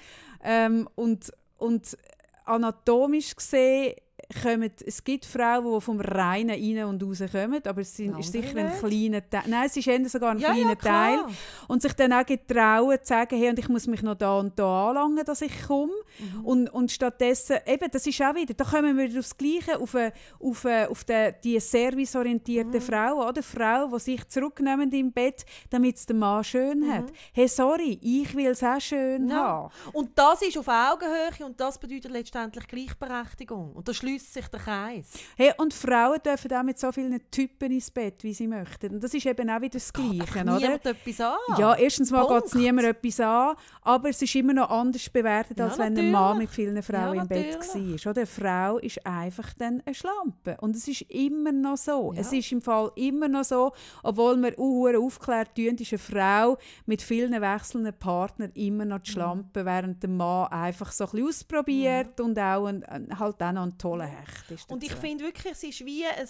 Ähm, 0.42 0.88
und, 0.94 1.32
und 1.58 1.96
anatomisch 2.44 3.36
gesehen 3.36 3.94
kommen, 4.42 4.70
es 4.84 5.02
gibt 5.02 5.24
Frauen, 5.24 5.74
die 5.74 5.80
vom 5.80 6.00
Reinen 6.00 6.50
rein 6.50 6.84
und 6.84 7.02
raus 7.02 7.22
kommen, 7.32 7.60
aber 7.64 7.80
es 7.80 7.96
sind, 7.96 8.18
ist 8.18 8.30
sicher 8.32 8.58
ein 8.58 8.78
kleiner 8.78 9.28
Teil. 9.28 9.42
Nein, 9.46 9.66
es 9.66 9.76
ist 9.76 9.86
eher 9.86 10.06
sogar 10.08 10.32
ein 10.32 10.38
Ja, 10.38 10.52
kleiner 10.52 10.70
ja. 10.70 10.74
Teil. 10.76 11.18
Und 11.66 11.80
sich 11.80 11.94
dann 11.94 12.12
auch 12.12 12.26
getrauen, 12.26 12.98
zu 13.02 13.08
sagen, 13.08 13.38
hey, 13.38 13.48
und 13.48 13.58
ich 13.58 13.68
muss 13.70 13.86
mich 13.86 14.02
noch 14.02 14.16
da 14.16 14.38
und 14.38 14.58
da 14.58 14.90
anlangen, 14.90 15.24
dass 15.24 15.40
ich 15.40 15.66
komme. 15.66 15.92
Mhm. 16.18 16.44
Und, 16.44 16.68
und 16.70 16.90
stattdessen, 16.92 17.56
eben, 17.66 17.90
das 17.90 18.06
ist 18.06 18.20
auch 18.20 18.34
wieder, 18.34 18.52
da 18.52 18.64
kommen 18.64 18.96
wir 18.98 19.08
wieder 19.08 19.20
aufs 19.20 19.36
Gleiche, 19.36 19.78
auf, 19.80 19.94
eine, 19.94 20.12
auf, 20.40 20.66
eine, 20.66 20.90
auf 20.90 21.04
die, 21.04 21.32
die 21.44 21.60
serviceorientierte 21.60 22.78
Mhm. 22.78 22.82
Frau, 22.82 23.28
oder? 23.28 23.42
Frau, 23.42 23.86
die 23.94 23.98
sich 24.00 24.28
zurücknehmen 24.28 24.90
im 24.92 25.10
Bett, 25.12 25.44
damit 25.70 25.96
es 25.96 26.06
der 26.06 26.16
Mann 26.16 26.44
schön 26.44 26.80
Mhm. 26.80 26.92
hat. 26.92 27.12
Hey, 27.32 27.48
sorry, 27.48 27.98
ich 28.02 28.34
will 28.34 28.48
es 28.48 28.62
auch 28.62 28.80
schön 28.80 29.28
Ja. 29.28 29.36
haben. 29.36 29.70
Und 29.94 30.10
das 30.18 30.42
ist 30.42 30.58
auf 30.58 30.68
Augenhöhe 30.68 31.46
und 31.46 31.58
das 31.58 31.78
bedeutet 31.78 32.10
letztendlich 32.12 32.66
Gleichberechtigung. 32.68 33.72
Und 33.72 33.88
da 33.88 33.94
schließt 33.94 34.17
sich 34.18 34.46
der 34.48 34.60
Kreis. 34.60 35.12
Hey, 35.36 35.52
und 35.58 35.74
Frauen 35.74 36.18
dürfen 36.24 36.52
auch 36.52 36.62
mit 36.62 36.78
so 36.78 36.90
vielen 36.92 37.18
Typen 37.30 37.72
ins 37.72 37.90
Bett, 37.90 38.22
wie 38.22 38.34
sie 38.34 38.46
möchten. 38.46 38.94
Und 38.94 39.04
das 39.04 39.14
ist 39.14 39.26
eben 39.26 39.48
auch 39.50 39.60
wieder 39.60 39.78
das 39.78 39.92
Gleiche, 39.92 40.42
oder? 40.42 40.58
Niemand 40.58 40.86
etwas 40.86 41.20
an. 41.20 41.36
Ja, 41.58 41.74
erstens 41.74 42.10
mal 42.10 42.26
geht 42.26 42.46
es 42.46 42.54
niemand 42.54 42.86
etwas 42.86 43.20
an, 43.20 43.56
aber 43.82 44.10
es 44.10 44.22
ist 44.22 44.34
immer 44.34 44.52
noch 44.52 44.70
anders 44.70 45.08
bewertet, 45.08 45.58
Ja, 45.58 45.66
als 45.66 45.78
wenn 45.78 45.96
ein 45.98 46.10
Mann 46.10 46.38
mit 46.38 46.50
vielen 46.50 46.82
Frauen 46.82 47.16
Ja, 47.16 47.22
im 47.22 47.28
Bett 47.28 47.58
war. 47.58 48.10
Oder? 48.10 48.20
Eine 48.20 48.26
Frau 48.26 48.78
ist 48.78 49.06
einfach 49.06 49.52
dann 49.54 49.82
eine 49.84 49.94
Schlampe. 49.94 50.56
Und 50.60 50.76
es 50.76 50.88
ist 50.88 51.02
immer 51.02 51.52
noch 51.52 51.76
so. 51.76 52.12
Ja. 52.12 52.20
Es 52.20 52.32
ist 52.32 52.50
im 52.52 52.62
Fall 52.62 52.90
immer 52.96 53.28
noch 53.28 53.44
so, 53.44 53.72
obwohl 54.02 54.36
wir 54.36 54.58
uh, 54.58 54.88
aufklärt 55.04 55.54
tun, 55.54 55.76
ist 55.76 55.92
eine 55.92 55.98
Frau 55.98 56.58
mit 56.86 57.02
vielen 57.02 57.40
wechselnden 57.40 57.94
Partnern 57.98 58.50
immer 58.54 58.84
noch 58.84 59.00
die 59.00 59.10
Schlampe, 59.10 59.64
während 59.64 60.02
der 60.02 60.10
Mann 60.10 60.48
einfach 60.48 60.92
so 60.92 61.04
ein 61.04 61.10
bisschen 61.10 61.28
ausprobiert 61.28 62.20
und 62.20 62.38
auch 62.38 62.66
ein, 62.66 62.84
halt 63.18 63.42
auch 63.42 63.52
noch 63.52 63.62
ein 63.62 63.78
toller 63.78 64.07
Hecht 64.08 64.50
ist. 64.50 64.70
Und 64.70 64.82
ich 64.82 64.90
dazu. 64.90 65.00
finde 65.00 65.24
wirklich, 65.24 65.52
es 65.52 65.62
ist 65.62 65.84
wie 65.84 66.06
ein... 66.06 66.28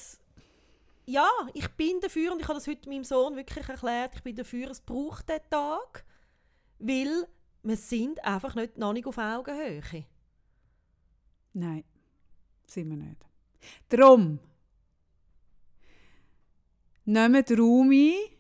Ja, 1.06 1.28
ich 1.54 1.68
bin 1.68 2.00
dafür 2.00 2.32
und 2.32 2.40
ich 2.40 2.48
habe 2.48 2.58
das 2.58 2.66
heute 2.66 2.88
meinem 2.88 3.04
Sohn 3.04 3.34
wirklich 3.34 3.66
erklärt, 3.66 4.14
ich 4.16 4.22
bin 4.22 4.36
dafür, 4.36 4.70
es 4.70 4.80
braucht 4.80 5.28
den 5.28 5.40
Tag, 5.48 6.04
weil 6.78 7.26
wir 7.62 7.76
sind 7.76 8.22
einfach 8.22 8.54
nicht, 8.54 8.76
noch 8.76 8.92
nicht 8.92 9.06
auf 9.06 9.16
Augenhöhe. 9.16 10.04
Nein, 11.54 11.84
sind 12.66 12.90
wir 12.90 12.96
nicht. 12.96 13.26
Drum 13.88 14.38
nehmt 17.06 17.50
Raum 17.58 17.90
ein 17.90 18.37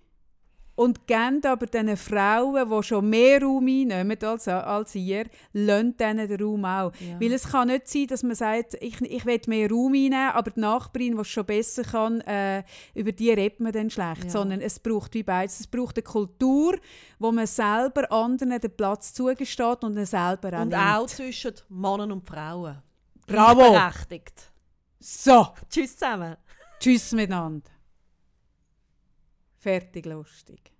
und 0.78 1.08
geben 1.08 1.40
aber 1.44 1.66
diesen 1.66 1.96
Frauen, 1.96 2.70
die 2.70 2.82
schon 2.84 3.10
mehr 3.10 3.42
Raum 3.42 3.66
einnehmen 3.66 4.16
als, 4.22 4.46
als 4.46 4.94
ihr, 4.94 5.24
lasst 5.52 5.98
denen 5.98 6.28
den 6.28 6.40
Raum 6.40 6.64
auch. 6.64 6.92
Ja. 7.00 7.20
Weil 7.20 7.32
es 7.32 7.48
kann 7.48 7.66
nicht 7.66 7.88
sein, 7.88 8.06
dass 8.06 8.22
man 8.22 8.36
sagt, 8.36 8.74
ich, 8.80 9.00
ich 9.00 9.26
will 9.26 9.40
mehr 9.48 9.68
Raum 9.68 9.92
einnehmen, 9.92 10.30
aber 10.30 10.52
die 10.52 10.60
Nachbarin, 10.60 11.16
die 11.16 11.20
es 11.20 11.26
schon 11.28 11.44
besser 11.46 11.82
kann, 11.82 12.20
äh, 12.20 12.62
über 12.94 13.10
die 13.10 13.32
redet 13.32 13.58
man 13.58 13.72
dann 13.72 13.90
schlecht. 13.90 14.24
Ja. 14.24 14.30
Sondern 14.30 14.60
es 14.60 14.78
braucht 14.78 15.14
wie 15.14 15.24
beides. 15.24 15.58
Es 15.58 15.66
braucht 15.66 15.96
eine 15.96 16.04
Kultur, 16.04 16.76
wo 17.18 17.32
man 17.32 17.48
selber 17.48 18.10
anderen 18.12 18.60
den 18.60 18.70
Platz 18.76 19.12
zugesteht 19.12 19.82
und 19.82 19.96
selber 20.06 20.58
auch 20.58 20.62
Und 20.62 20.68
nimmt. 20.68 20.74
auch 20.80 21.06
zwischen 21.08 21.54
Männern 21.70 22.12
und 22.12 22.24
Frauen. 22.24 22.78
Bravo! 23.26 23.72
Berechtigt. 23.72 24.52
So, 25.00 25.48
Tschüss 25.68 25.96
zusammen. 25.96 26.36
tschüss 26.78 27.10
miteinander. 27.10 27.68
Fertig 29.58 30.06
lustig. 30.06 30.72